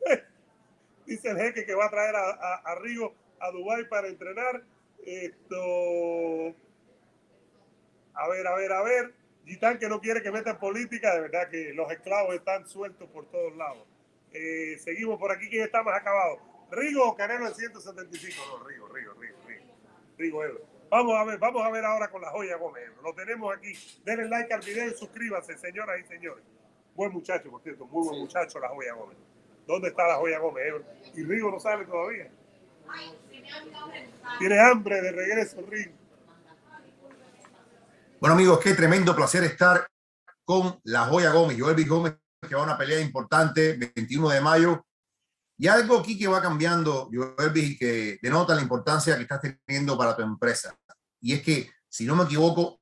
Dice 1.07 1.31
el 1.31 1.39
jeque 1.39 1.65
que 1.65 1.75
va 1.75 1.87
a 1.87 1.91
traer 1.91 2.17
a, 2.17 2.31
a, 2.31 2.55
a 2.65 2.75
Rigo 2.77 3.15
a 3.41 3.51
Dubái 3.51 3.85
para 3.89 4.09
entrenar. 4.09 4.63
Esto. 5.05 6.55
A 8.15 8.29
ver, 8.29 8.47
a 8.47 8.55
ver, 8.57 8.73
a 8.73 8.83
ver. 8.83 9.15
Gitán 9.45 9.79
que 9.79 9.89
no 9.89 10.01
quiere 10.01 10.23
que 10.23 10.33
metan 10.33 10.59
política, 10.59 11.15
de 11.15 11.21
verdad 11.21 11.49
que 11.49 11.73
los 11.73 11.89
esclavos 11.93 12.35
están 12.35 12.67
sueltos 12.67 13.09
por 13.11 13.27
todos 13.27 13.55
lados. 13.57 13.87
Eh, 14.33 14.77
seguimos 14.81 15.19
por 15.21 15.31
aquí, 15.31 15.49
¿quién 15.49 15.63
está 15.63 15.85
más 15.85 16.01
acabado? 16.01 16.41
¿Rigo 16.73 17.09
o 17.09 17.15
Canelo 17.17 17.47
en 17.47 17.55
175? 17.55 18.43
No, 18.59 18.67
Rigo, 18.67 18.89
Rigo, 18.89 19.15
Rigo, 19.15 19.39
Rigo. 19.47 19.65
Rigo 20.19 20.45
Ebro. 20.45 20.61
Vamos 20.91 21.15
a 21.17 21.25
ver, 21.25 21.39
vamos 21.39 21.65
a 21.65 21.71
ver 21.71 21.85
ahora 21.85 22.09
con 22.11 22.23
la 22.23 22.31
joya 22.31 22.57
Gómez. 22.57 22.91
Lo 23.05 23.15
tenemos 23.15 23.57
aquí. 23.57 23.73
Denle 24.05 24.29
like 24.29 24.53
al 24.53 24.61
video 24.63 24.89
y 24.89 24.95
suscríbanse, 24.95 25.57
señoras 25.59 26.01
y 26.01 26.05
señores. 26.09 26.45
Buen 26.97 27.13
muchacho, 27.13 27.49
por 27.51 27.63
cierto, 27.63 27.87
muy 27.87 28.03
buen 28.05 28.17
Sí. 28.17 28.21
muchacho 28.23 28.59
la 28.59 28.69
joya 28.71 28.95
Gómez. 28.95 29.17
¿Dónde 29.67 29.89
está 29.89 30.07
la 30.07 30.17
joya 30.17 30.39
Gómez 30.39 30.65
Ebro? 30.67 30.85
Y 31.15 31.25
Rigo 31.25 31.51
no 31.51 31.59
sale 31.59 31.85
todavía. 31.85 32.31
Tiene 34.39 34.61
hambre 34.61 35.01
de 35.03 35.13
regreso, 35.13 35.65
Rigo. 35.69 35.93
Bueno, 38.21 38.35
amigos, 38.35 38.61
qué 38.61 38.75
tremendo 38.75 39.15
placer 39.15 39.45
estar 39.45 39.87
con 40.45 40.81
la 40.85 41.05
Joya 41.05 41.33
Gómez, 41.33 41.59
Joel 41.61 41.77
B. 41.77 41.85
Gómez, 41.85 42.15
que 42.49 42.55
va 42.55 42.63
a 42.63 42.65
una 42.65 42.79
pelea 42.79 43.01
importante, 43.01 43.75
21 43.95 44.31
de 44.31 44.41
mayo. 44.41 44.87
Y 45.59 45.67
algo 45.67 45.99
aquí 45.99 46.19
que 46.19 46.27
va 46.27 46.41
cambiando, 46.41 47.11
Joel 47.13 47.51
B., 47.51 47.77
que 47.79 48.19
denota 48.23 48.55
la 48.55 48.63
importancia 48.63 49.17
que 49.17 49.23
estás 49.23 49.41
teniendo 49.67 49.99
para 49.99 50.17
tu 50.17 50.23
empresa. 50.23 50.75
Y 51.21 51.35
es 51.35 51.43
que, 51.43 51.71
si 51.89 52.05
no 52.05 52.17
me 52.17 52.25
equivoco, 52.25 52.81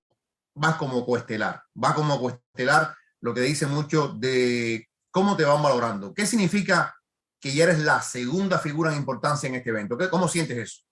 vas 0.54 0.76
como 0.76 1.04
coestelar. 1.04 1.62
Vas 1.74 1.94
como 1.94 2.20
coestelar, 2.20 2.94
lo 3.20 3.34
que 3.34 3.40
dice 3.40 3.66
mucho 3.66 4.08
de 4.08 4.88
cómo 5.14 5.36
te 5.36 5.44
van 5.44 5.62
valorando. 5.62 6.12
¿Qué 6.12 6.26
significa 6.26 6.92
que 7.40 7.54
ya 7.54 7.64
eres 7.64 7.78
la 7.78 8.02
segunda 8.02 8.58
figura 8.58 8.90
en 8.90 8.98
importancia 8.98 9.48
en 9.48 9.54
este 9.54 9.70
evento? 9.70 9.96
¿Qué- 9.96 10.10
¿Cómo 10.10 10.26
sientes 10.26 10.58
eso? 10.58 10.82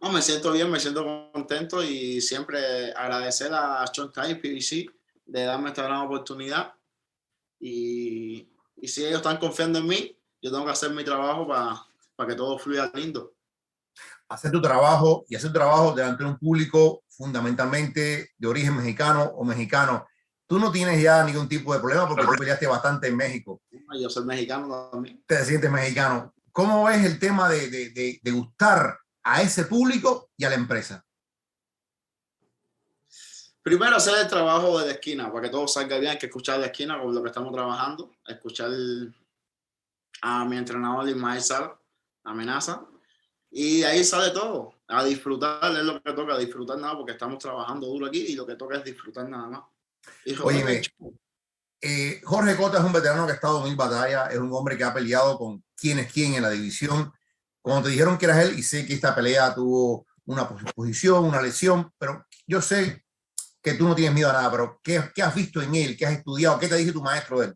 No, 0.00 0.10
me 0.10 0.20
siento 0.20 0.50
bien, 0.50 0.68
me 0.68 0.80
siento 0.80 1.30
contento 1.32 1.80
y 1.84 2.20
siempre 2.20 2.92
agradecer 2.92 3.52
a 3.54 3.84
Showtime 3.84 4.34
PBC 4.34 4.90
de 5.26 5.44
darme 5.44 5.68
esta 5.68 5.84
gran 5.84 6.00
oportunidad. 6.00 6.74
Y, 7.60 8.48
y 8.76 8.88
si 8.88 9.04
ellos 9.04 9.18
están 9.18 9.36
confiando 9.38 9.78
en 9.78 9.86
mí, 9.86 10.18
yo 10.40 10.50
tengo 10.50 10.64
que 10.64 10.72
hacer 10.72 10.90
mi 10.90 11.04
trabajo 11.04 11.46
para 11.46 12.28
que 12.28 12.34
todo 12.34 12.58
fluya 12.58 12.90
lindo. 12.94 13.32
hacer 14.28 14.50
tu 14.50 14.60
trabajo 14.60 15.24
y 15.28 15.36
hacer 15.36 15.50
tu 15.50 15.58
trabajo 15.58 15.92
delante 15.92 16.24
de 16.24 16.30
un 16.30 16.38
público 16.38 17.04
fundamentalmente 17.08 18.32
de 18.36 18.48
origen 18.48 18.76
mexicano 18.76 19.22
o 19.36 19.44
mexicano. 19.44 20.04
Tú 20.52 20.58
no 20.58 20.70
tienes 20.70 21.02
ya 21.02 21.24
ningún 21.24 21.48
tipo 21.48 21.72
de 21.72 21.80
problema 21.80 22.06
porque 22.06 22.26
tú 22.26 22.32
peleaste 22.32 22.66
bastante 22.66 23.06
en 23.08 23.16
México. 23.16 23.62
Yo 23.98 24.10
soy 24.10 24.26
mexicano 24.26 24.90
también. 24.90 25.24
Te 25.26 25.42
sientes 25.46 25.70
mexicano. 25.70 26.34
¿Cómo 26.52 26.84
ves 26.84 27.06
el 27.06 27.18
tema 27.18 27.48
de, 27.48 27.70
de, 27.70 27.88
de, 27.88 28.20
de 28.22 28.30
gustar 28.32 28.98
a 29.22 29.40
ese 29.40 29.64
público 29.64 30.28
y 30.36 30.44
a 30.44 30.50
la 30.50 30.56
empresa? 30.56 31.06
Primero 33.62 33.96
hacer 33.96 34.12
el 34.18 34.28
trabajo 34.28 34.78
de 34.78 34.88
la 34.88 34.92
esquina, 34.92 35.32
para 35.32 35.44
que 35.44 35.48
todo 35.48 35.66
salga 35.66 35.96
bien, 35.96 36.12
hay 36.12 36.18
que 36.18 36.26
escuchar 36.26 36.60
de 36.60 36.66
esquina 36.66 37.00
con 37.00 37.14
lo 37.14 37.22
que 37.22 37.30
estamos 37.30 37.50
trabajando, 37.50 38.10
escuchar 38.26 38.72
a 40.20 40.44
mi 40.44 40.58
entrenador 40.58 41.08
Ismael 41.08 41.40
Sala, 41.40 41.80
amenaza, 42.24 42.84
y 43.50 43.80
de 43.80 43.86
ahí 43.86 44.04
sale 44.04 44.32
todo, 44.32 44.74
a 44.86 45.02
disfrutar, 45.02 45.74
es 45.74 45.82
lo 45.82 46.02
que 46.02 46.12
toca, 46.12 46.36
disfrutar 46.36 46.76
nada, 46.76 46.94
porque 46.94 47.12
estamos 47.12 47.38
trabajando 47.38 47.86
duro 47.86 48.04
aquí 48.04 48.18
y 48.18 48.34
lo 48.34 48.44
que 48.44 48.56
toca 48.56 48.76
es 48.76 48.84
disfrutar 48.84 49.26
nada 49.26 49.48
más. 49.48 49.71
Joder, 50.38 50.82
Eh, 51.80 52.20
Jorge 52.24 52.56
Cota 52.56 52.78
es 52.78 52.84
un 52.84 52.92
veterano 52.92 53.26
que 53.26 53.32
ha 53.32 53.34
estado 53.34 53.58
en 53.58 53.64
mil 53.64 53.76
batallas, 53.76 54.32
es 54.32 54.38
un 54.38 54.52
hombre 54.52 54.76
que 54.76 54.84
ha 54.84 54.94
peleado 54.94 55.36
con 55.36 55.64
quién 55.76 55.98
es 55.98 56.12
quién 56.12 56.34
en 56.34 56.42
la 56.42 56.50
división. 56.50 57.12
Cuando 57.60 57.84
te 57.84 57.90
dijeron 57.90 58.18
que 58.18 58.26
eras 58.26 58.44
él, 58.44 58.58
y 58.58 58.62
sé 58.62 58.86
que 58.86 58.94
esta 58.94 59.14
pelea 59.14 59.54
tuvo 59.54 60.06
una 60.26 60.48
pos- 60.48 60.62
posición, 60.74 61.24
una 61.24 61.42
lesión, 61.42 61.92
pero 61.98 62.24
yo 62.46 62.62
sé 62.62 63.04
que 63.60 63.74
tú 63.74 63.86
no 63.88 63.94
tienes 63.94 64.14
miedo 64.14 64.30
a 64.30 64.32
nada, 64.32 64.50
pero 64.50 64.80
¿qué, 64.82 65.10
qué 65.14 65.22
has 65.22 65.34
visto 65.34 65.60
en 65.60 65.74
él? 65.74 65.96
¿Qué 65.96 66.06
has 66.06 66.12
estudiado? 66.12 66.58
¿Qué 66.58 66.68
te 66.68 66.76
dice 66.76 66.92
tu 66.92 67.02
maestro 67.02 67.40
de 67.40 67.46
él? 67.46 67.54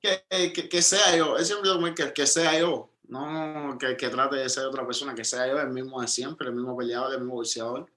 que, 0.00 0.52
que, 0.52 0.68
que 0.68 0.82
sea 0.82 1.14
yo, 1.16 1.36
es 1.36 1.46
siempre 1.46 1.94
que, 1.94 2.12
que 2.12 2.26
sea 2.26 2.58
yo, 2.58 2.90
No 3.04 3.76
que, 3.78 3.96
que 3.96 4.08
trate 4.08 4.36
de 4.36 4.48
ser 4.48 4.64
otra 4.64 4.86
persona, 4.86 5.14
que 5.14 5.24
sea 5.24 5.46
yo 5.46 5.60
el 5.60 5.70
mismo 5.70 6.00
de 6.00 6.08
siempre, 6.08 6.48
el 6.48 6.54
mismo 6.54 6.76
peleador, 6.76 7.12
el 7.12 7.20
mismo 7.20 7.34
boxeador. 7.34 7.90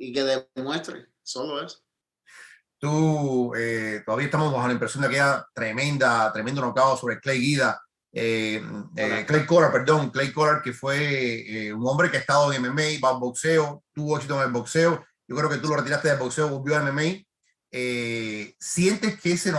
Y 0.00 0.12
que 0.12 0.48
demuestre, 0.54 1.07
solo 1.28 1.64
eso. 1.64 1.78
Tú, 2.78 3.52
eh, 3.56 4.02
todavía 4.04 4.26
estamos 4.26 4.52
bajo 4.52 4.66
la 4.66 4.72
impresión 4.72 5.02
de 5.02 5.08
aquella 5.08 5.46
tremenda, 5.52 6.32
tremendo 6.32 6.60
knockout 6.60 6.98
sobre 6.98 7.18
Clay 7.18 7.40
Guida, 7.40 7.80
eh, 8.12 8.62
eh, 8.96 9.24
Clay 9.26 9.46
Collar, 9.46 9.70
perdón, 9.70 10.10
Clay 10.10 10.32
Collar, 10.32 10.62
que 10.62 10.72
fue 10.72 11.66
eh, 11.66 11.72
un 11.72 11.86
hombre 11.86 12.10
que 12.10 12.16
ha 12.16 12.20
estado 12.20 12.52
en 12.52 12.62
MMA, 12.62 13.00
va 13.04 13.10
al 13.10 13.20
boxeo, 13.20 13.84
tuvo 13.92 14.16
éxito 14.16 14.36
en 14.36 14.46
el 14.46 14.52
boxeo. 14.52 15.04
Yo 15.26 15.36
creo 15.36 15.50
que 15.50 15.58
tú 15.58 15.68
lo 15.68 15.76
retiraste 15.76 16.08
del 16.08 16.18
boxeo, 16.18 16.48
volvió 16.48 16.76
a 16.76 16.82
MMA. 16.82 17.24
Eh, 17.70 18.54
¿Sientes 18.58 19.20
que 19.20 19.32
ese 19.32 19.57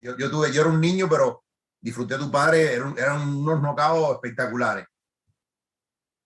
Yo, 0.00 0.16
yo, 0.16 0.30
tuve, 0.30 0.52
yo 0.52 0.60
era 0.62 0.70
un 0.70 0.80
niño, 0.80 1.08
pero 1.08 1.44
disfruté 1.80 2.14
de 2.14 2.24
tu 2.24 2.30
padre, 2.30 2.74
eran, 2.74 2.96
eran 2.96 3.28
unos 3.28 3.60
knockouts 3.60 4.14
espectaculares. 4.14 4.86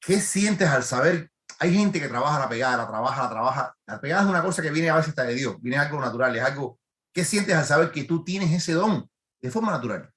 ¿Qué 0.00 0.20
sientes 0.20 0.68
al 0.68 0.82
saber? 0.82 1.30
Hay 1.58 1.74
gente 1.74 2.00
que 2.00 2.08
trabaja 2.08 2.40
la 2.40 2.48
pegada, 2.48 2.76
la 2.76 2.88
trabaja, 2.88 3.22
la 3.22 3.30
trabaja. 3.30 3.76
La 3.86 4.00
pegada 4.00 4.22
es 4.22 4.28
una 4.28 4.42
cosa 4.42 4.62
que 4.62 4.70
viene 4.70 4.90
a 4.90 4.96
veces 4.96 5.10
hasta 5.10 5.24
de 5.24 5.34
Dios, 5.34 5.56
viene 5.60 5.78
algo 5.78 6.00
natural, 6.00 6.34
es 6.34 6.42
algo. 6.42 6.78
¿Qué 7.12 7.24
sientes 7.24 7.54
al 7.54 7.64
saber 7.64 7.92
que 7.92 8.04
tú 8.04 8.24
tienes 8.24 8.50
ese 8.50 8.72
don 8.72 9.08
de 9.40 9.50
forma 9.50 9.72
natural? 9.72 10.10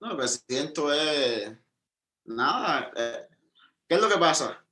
No, 0.00 0.08
lo 0.08 0.18
que 0.18 0.28
siento 0.28 0.92
es 0.92 1.52
nada. 2.24 2.90
Eh, 2.96 3.28
¿Qué 3.88 3.96
es 3.96 4.00
lo 4.00 4.08
que 4.08 4.18
pasa? 4.18 4.64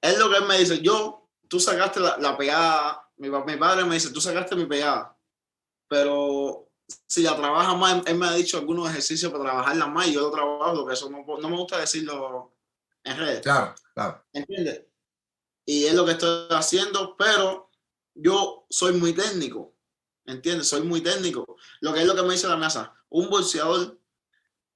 Es 0.00 0.18
lo 0.18 0.30
que 0.30 0.38
él 0.38 0.46
me 0.46 0.58
dice. 0.58 0.80
Yo, 0.80 1.28
tú 1.46 1.60
sacaste 1.60 2.00
la, 2.00 2.16
la 2.16 2.36
pegada. 2.36 3.06
Mi, 3.18 3.28
mi 3.28 3.56
padre 3.56 3.84
me 3.84 3.94
dice, 3.94 4.10
tú 4.10 4.20
sacaste 4.20 4.56
mi 4.56 4.66
pegada 4.66 5.11
pero 5.92 6.70
si 7.06 7.22
la 7.22 7.36
trabaja 7.36 7.76
más, 7.76 8.02
él 8.06 8.16
me 8.16 8.26
ha 8.26 8.32
dicho 8.32 8.56
algunos 8.56 8.88
ejercicios 8.88 9.30
para 9.30 9.44
trabajarla 9.44 9.86
más 9.88 10.06
y 10.06 10.14
yo 10.14 10.22
lo 10.22 10.30
trabajo, 10.30 10.74
porque 10.74 10.94
eso 10.94 11.10
no, 11.10 11.22
no 11.38 11.48
me 11.50 11.56
gusta 11.58 11.76
decirlo 11.76 12.56
en 13.04 13.18
redes. 13.18 13.42
Claro, 13.42 13.74
claro. 13.92 14.24
¿Entiendes? 14.32 14.86
Y 15.66 15.84
es 15.84 15.92
lo 15.92 16.06
que 16.06 16.12
estoy 16.12 16.46
haciendo, 16.48 17.14
pero 17.14 17.70
yo 18.14 18.64
soy 18.70 18.94
muy 18.94 19.12
técnico, 19.12 19.74
¿entiendes? 20.24 20.66
Soy 20.66 20.80
muy 20.80 21.02
técnico. 21.02 21.44
Lo 21.82 21.92
que 21.92 22.00
es 22.00 22.06
lo 22.06 22.14
que 22.14 22.22
me 22.22 22.32
dice 22.32 22.48
la 22.48 22.56
mesa, 22.56 22.94
un 23.10 23.28
bolseador 23.28 24.00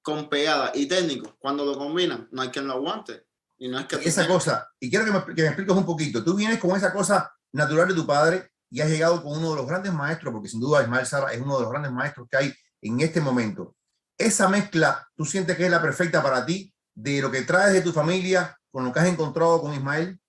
con 0.03 0.29
pegada 0.29 0.71
y 0.75 0.85
técnico, 0.85 1.35
cuando 1.39 1.65
lo 1.65 1.79
combinan, 1.79 2.27
no 2.31 2.43
hay 2.43 2.49
quien 2.49 2.67
lo 2.67 2.73
aguante. 2.73 3.25
Y 3.57 3.69
no 3.69 3.79
es 3.79 3.87
que 3.87 3.95
esa 4.07 4.27
cosa, 4.27 4.71
y 4.79 4.87
quiero 4.87 5.03
que 5.03 5.11
me, 5.11 5.33
que 5.33 5.41
me 5.41 5.47
expliques 5.47 5.75
un 5.75 5.85
poquito, 5.85 6.23
tú 6.23 6.35
vienes 6.35 6.59
con 6.59 6.77
esa 6.77 6.93
cosa 6.93 7.35
natural 7.53 7.87
de 7.87 7.95
tu 7.95 8.05
padre, 8.05 8.51
y 8.69 8.81
has 8.81 8.89
llegado 8.89 9.23
con 9.23 9.37
uno 9.37 9.51
de 9.51 9.55
los 9.57 9.67
grandes 9.67 9.93
maestros, 9.93 10.33
porque 10.33 10.49
sin 10.49 10.59
duda 10.59 10.81
Ismael 10.81 11.05
Sara 11.05 11.31
es 11.31 11.41
uno 11.41 11.57
de 11.57 11.63
los 11.63 11.71
grandes 11.71 11.91
maestros 11.91 12.27
que 12.29 12.37
hay 12.37 12.53
en 12.81 12.99
este 13.01 13.21
momento. 13.21 13.75
Esa 14.17 14.49
mezcla, 14.49 15.07
¿tú 15.15 15.25
sientes 15.25 15.55
que 15.55 15.65
es 15.65 15.71
la 15.71 15.81
perfecta 15.81 16.21
para 16.21 16.45
ti 16.45 16.73
de 16.93 17.21
lo 17.21 17.31
que 17.31 17.43
traes 17.43 17.73
de 17.73 17.81
tu 17.81 17.93
familia 17.93 18.59
con 18.71 18.83
lo 18.85 18.91
que 18.91 18.99
has 18.99 19.07
encontrado 19.07 19.61
con 19.61 19.73
Ismael? 19.73 20.19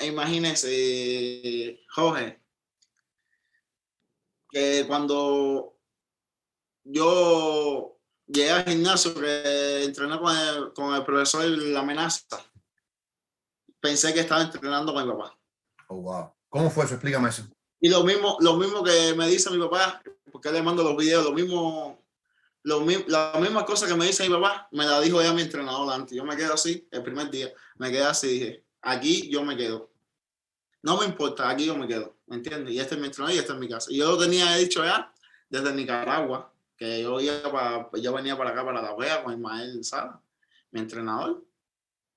Imagínese, 0.00 1.80
Jorge, 1.94 2.42
que 4.50 4.84
cuando 4.86 5.78
yo 6.84 7.98
llegué 8.26 8.50
al 8.50 8.64
gimnasio 8.64 9.14
que 9.14 9.84
entrené 9.84 10.18
con 10.18 10.36
el, 10.36 10.72
con 10.72 10.94
el 10.94 11.04
profesor 11.04 11.44
La 11.46 11.80
Amenaza, 11.80 12.44
pensé 13.80 14.12
que 14.12 14.20
estaba 14.20 14.42
entrenando 14.42 14.92
con 14.92 15.06
mi 15.06 15.12
papá. 15.12 15.38
Oh, 15.88 15.96
wow. 15.96 16.32
¿Cómo 16.52 16.70
fue 16.70 16.84
eso? 16.84 16.94
Explícame 16.94 17.30
eso. 17.30 17.48
Y 17.80 17.88
lo 17.88 18.04
mismo, 18.04 18.36
lo 18.40 18.58
mismo 18.58 18.84
que 18.84 19.14
me 19.16 19.26
dice 19.26 19.50
mi 19.50 19.58
papá, 19.58 20.02
porque 20.30 20.52
le 20.52 20.62
mando 20.62 20.82
los 20.82 20.94
videos, 20.98 21.24
lo 21.24 21.32
mismo, 21.32 22.04
lo, 22.62 22.86
la 23.06 23.38
misma 23.40 23.64
cosa 23.64 23.86
que 23.86 23.94
me 23.94 24.04
dice 24.04 24.28
mi 24.28 24.34
papá, 24.34 24.68
me 24.70 24.84
la 24.84 25.00
dijo 25.00 25.22
ya 25.22 25.32
mi 25.32 25.40
entrenador 25.40 25.90
antes. 25.90 26.14
Yo 26.14 26.24
me 26.26 26.36
quedo 26.36 26.52
así, 26.52 26.86
el 26.90 27.02
primer 27.02 27.30
día, 27.30 27.50
me 27.76 27.90
quedé 27.90 28.04
así, 28.04 28.28
dije, 28.28 28.64
aquí 28.82 29.30
yo 29.30 29.42
me 29.42 29.56
quedo. 29.56 29.90
No 30.82 30.98
me 30.98 31.06
importa, 31.06 31.48
aquí 31.48 31.64
yo 31.64 31.74
me 31.74 31.88
quedo, 31.88 32.16
¿me 32.26 32.36
entiendes? 32.36 32.74
Y 32.74 32.80
este 32.80 32.96
es 32.96 33.00
mi 33.00 33.06
entrenador 33.06 33.34
y 33.34 33.38
este 33.38 33.52
es 33.54 33.58
mi 33.58 33.68
casa. 33.70 33.90
Y 33.90 33.96
yo 33.96 34.10
lo 34.10 34.18
tenía 34.18 34.54
dicho 34.56 34.84
ya 34.84 35.10
desde 35.48 35.72
Nicaragua, 35.72 36.52
que 36.76 37.00
yo, 37.00 37.18
iba 37.18 37.50
para, 37.50 37.88
yo 37.94 38.12
venía 38.12 38.36
para 38.36 38.50
acá, 38.50 38.62
para 38.62 38.82
la 38.82 38.92
wea, 38.92 39.24
con 39.24 39.32
Ismael 39.32 39.82
Sala, 39.82 40.20
mi 40.70 40.80
entrenador. 40.80 41.42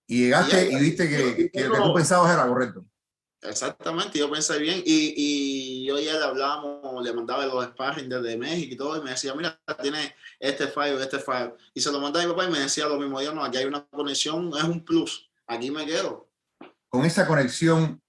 Y 0.08 0.24
llegaste 0.24 0.72
y, 0.72 0.76
y 0.76 0.80
viste 0.80 1.08
que, 1.08 1.50
que, 1.50 1.64
lo 1.70 1.76
que 1.76 1.82
tú 1.82 1.94
pensabas 1.94 2.34
era 2.34 2.46
correcto. 2.46 2.86
Exactamente, 3.48 4.20
yo 4.20 4.30
pensé 4.30 4.58
bien 4.60 4.82
y, 4.86 5.14
y 5.16 5.86
yo 5.86 6.00
ya 6.00 6.14
le 6.14 6.24
hablábamos, 6.24 7.04
le 7.04 7.14
mandaba 7.14 7.46
los 7.46 7.66
sparring 7.66 8.10
desde 8.10 8.38
México 8.38 8.74
y 8.74 8.78
todo, 8.78 8.98
y 8.98 9.04
me 9.04 9.12
decía, 9.12 9.34
mira, 9.34 9.60
tiene 9.82 10.16
este 10.40 10.68
fallo, 10.68 11.00
este 11.00 11.20
fallo. 11.20 11.56
Y 11.74 11.82
se 11.82 11.92
lo 11.92 12.00
mandaba 12.00 12.24
a 12.24 12.28
mi 12.28 12.34
papá 12.34 12.46
y 12.46 12.52
me 12.52 12.60
decía 12.60 12.88
lo 12.88 12.98
mismo, 12.98 13.22
yo 13.22 13.34
no, 13.34 13.44
aquí 13.44 13.58
hay 13.58 13.66
una 13.66 13.86
conexión, 13.88 14.52
es 14.58 14.64
un 14.64 14.84
plus, 14.84 15.30
aquí 15.48 15.72
me 15.72 15.86
quedo. 15.86 16.30
Con 16.90 17.06
esa 17.06 17.28
conexión, 17.28 18.02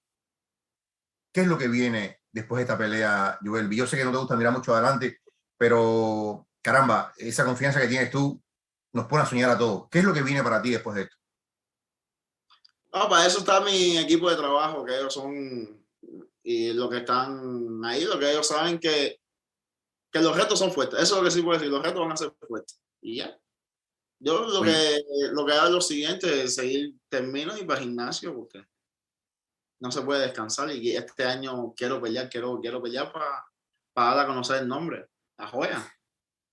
¿qué 1.33 1.41
es 1.41 1.47
lo 1.47 1.57
que 1.57 1.67
viene 1.67 2.21
después 2.31 2.57
de 2.57 2.63
esta 2.63 2.77
pelea, 2.77 3.39
Joel? 3.43 3.69
Yo 3.69 3.87
sé 3.87 3.97
que 3.97 4.05
no 4.05 4.11
te 4.11 4.17
gusta 4.17 4.35
mirar 4.35 4.53
mucho 4.53 4.73
adelante, 4.73 5.21
pero 5.57 6.47
caramba, 6.61 7.13
esa 7.17 7.45
confianza 7.45 7.79
que 7.81 7.87
tienes 7.87 8.11
tú 8.11 8.41
nos 8.93 9.05
pone 9.05 9.23
a 9.23 9.25
soñar 9.25 9.49
a 9.49 9.57
todos. 9.57 9.87
¿Qué 9.89 9.99
es 9.99 10.05
lo 10.05 10.13
que 10.13 10.21
viene 10.21 10.43
para 10.43 10.61
ti 10.61 10.71
después 10.71 10.95
de 10.95 11.03
esto? 11.03 11.17
Para 13.09 13.25
eso 13.25 13.39
está 13.39 13.61
mi 13.61 13.97
equipo 13.97 14.29
de 14.29 14.35
trabajo, 14.35 14.83
que 14.83 14.95
ellos 14.97 15.13
son 15.13 15.77
y 16.49 16.71
lo 16.71 16.89
que 16.89 16.99
están 16.99 17.83
ahí, 17.83 18.05
lo 18.05 18.17
que 18.17 18.31
ellos 18.31 18.47
saben 18.47 18.79
que, 18.79 19.19
que 20.09 20.21
los 20.21 20.33
retos 20.33 20.57
son 20.57 20.71
fuertes. 20.71 20.97
Eso 20.97 21.15
es 21.15 21.21
lo 21.21 21.23
que 21.25 21.31
sí 21.31 21.41
puedo 21.41 21.59
decir, 21.59 21.69
los 21.69 21.83
retos 21.83 21.99
van 21.99 22.13
a 22.13 22.17
ser 22.17 22.33
fuertes. 22.47 22.79
Y 23.01 23.17
ya. 23.17 23.37
Yo 24.19 24.47
lo 24.47 24.61
que, 24.61 25.03
lo 25.33 25.45
que 25.45 25.51
hago 25.51 25.67
es 25.67 25.73
lo 25.73 25.81
siguiente, 25.81 26.43
es 26.43 26.55
seguir, 26.55 26.95
termino 27.09 27.57
y 27.57 27.65
para 27.65 27.81
gimnasio, 27.81 28.33
porque 28.33 28.65
no 29.81 29.91
se 29.91 30.01
puede 30.03 30.21
descansar. 30.21 30.71
Y 30.71 30.95
este 30.95 31.25
año 31.25 31.73
quiero 31.75 32.01
pelear, 32.01 32.29
quiero, 32.29 32.61
quiero 32.61 32.81
pelear 32.81 33.11
para, 33.11 33.45
para 33.93 34.15
dar 34.15 34.25
a 34.25 34.27
conocer 34.27 34.61
el 34.61 34.69
nombre, 34.69 35.09
la 35.37 35.47
joya. 35.47 35.96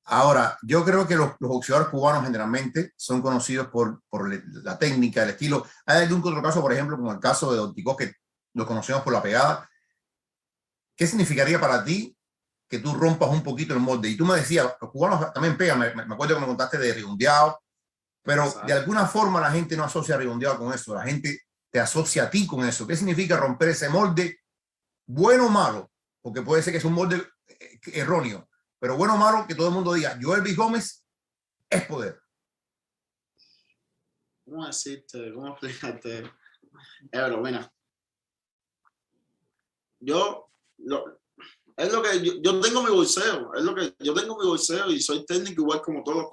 Ahora, 0.07 0.59
yo 0.63 0.85
creo 0.85 1.07
que 1.07 1.17
los, 1.17 1.31
los, 1.39 1.49
boxeadores 1.49 1.89
cubanos 1.89 2.25
generalmente 2.25 2.93
son 2.97 3.23
conocidos 3.23 3.69
por, 3.69 4.03
por 4.11 4.31
la 4.63 4.79
técnica, 4.79 5.23
el 5.23 5.31
estilo. 5.31 5.67
Hay 5.87 6.03
algún 6.03 6.21
otro 6.21 6.43
caso, 6.43 6.61
por 6.61 6.73
ejemplo, 6.73 6.97
como 6.97 7.11
el 7.11 7.21
caso 7.21 7.51
de 7.51 7.57
Don 7.57 7.75
Tico, 7.75 7.97
que 7.97 8.13
lo 8.53 8.67
conocemos 8.67 9.03
por 9.03 9.15
la 9.15 9.23
pegada. 9.23 9.69
¿Qué 10.95 11.07
significaría 11.07 11.59
para 11.59 11.83
ti 11.83 12.15
que 12.69 12.81
tú 12.81 12.95
rompas 12.95 13.31
un 13.31 13.43
poquito 13.43 13.73
el 13.73 13.81
molde? 13.81 14.11
Y 14.11 14.17
tú 14.17 14.27
me 14.27 14.37
decías, 14.37 14.75
los 14.79 14.91
cubanos 14.91 15.33
también 15.33 15.57
pegan, 15.57 15.79
me, 15.79 15.95
me 15.95 16.15
acuerdo 16.15 16.35
que 16.35 16.41
me 16.43 16.47
contaste 16.47 16.77
de 16.77 16.93
Rigondeado, 16.93 17.59
pero 18.23 18.45
Exacto. 18.45 18.67
de 18.67 18.73
alguna 18.75 19.07
forma 19.07 19.41
la 19.41 19.53
gente 19.53 19.75
no 19.75 19.85
asocia 19.85 20.17
a 20.17 20.19
Rigondeado 20.19 20.59
con 20.59 20.73
eso, 20.75 20.95
la 20.95 21.05
gente 21.05 21.41
te 21.71 21.81
asocia 21.81 22.25
a 22.25 22.31
ti 22.31 22.47
con 22.47 22.63
eso. 22.67 22.87
¿Qué 22.87 22.95
significa 22.95 23.39
romper 23.39 23.71
ese 23.71 23.89
molde, 23.89 24.39
bueno 25.07 25.47
o 25.47 25.51
malo? 25.51 25.91
Porque 26.21 26.43
puede 26.43 26.63
ser 26.63 26.73
que 26.73 26.79
es 26.79 26.85
un 26.85 26.93
molde 26.93 27.27
eh, 27.49 27.81
erróneo 27.95 28.47
pero 28.85 28.99
bueno 28.99 29.15
o 29.15 29.17
malo 29.17 29.47
que 29.49 29.55
todo 29.55 29.69
el 29.69 29.73
mundo 29.75 29.95
diga, 29.95 30.19
Joel 30.21 30.43
B. 30.43 30.53
Gómez 30.55 31.07
es 31.71 31.87
poder. 31.87 32.21
¿Cómo 34.45 34.67
decirte? 34.67 35.33
¿Cómo 35.33 35.49
explicarte? 35.49 36.31
Ebro, 37.11 37.41
mira. 37.41 37.73
Yo, 40.01 40.51
lo- 40.77 41.19
es 41.79 41.91
lo 41.91 42.03
que 42.03 42.23
yo, 42.23 42.35
yo 42.43 42.61
tengo 42.61 42.83
mi 42.83 42.91
bolseo, 42.91 43.55
es 43.55 43.65
lo 43.65 43.75
que 43.75 43.97
yo 44.01 44.13
tengo 44.13 44.39
mi 44.39 44.45
bolseo 44.47 44.91
y 44.91 45.01
soy 45.01 45.25
técnico 45.25 45.63
igual 45.63 45.81
como 45.81 46.05
todos. 46.05 46.27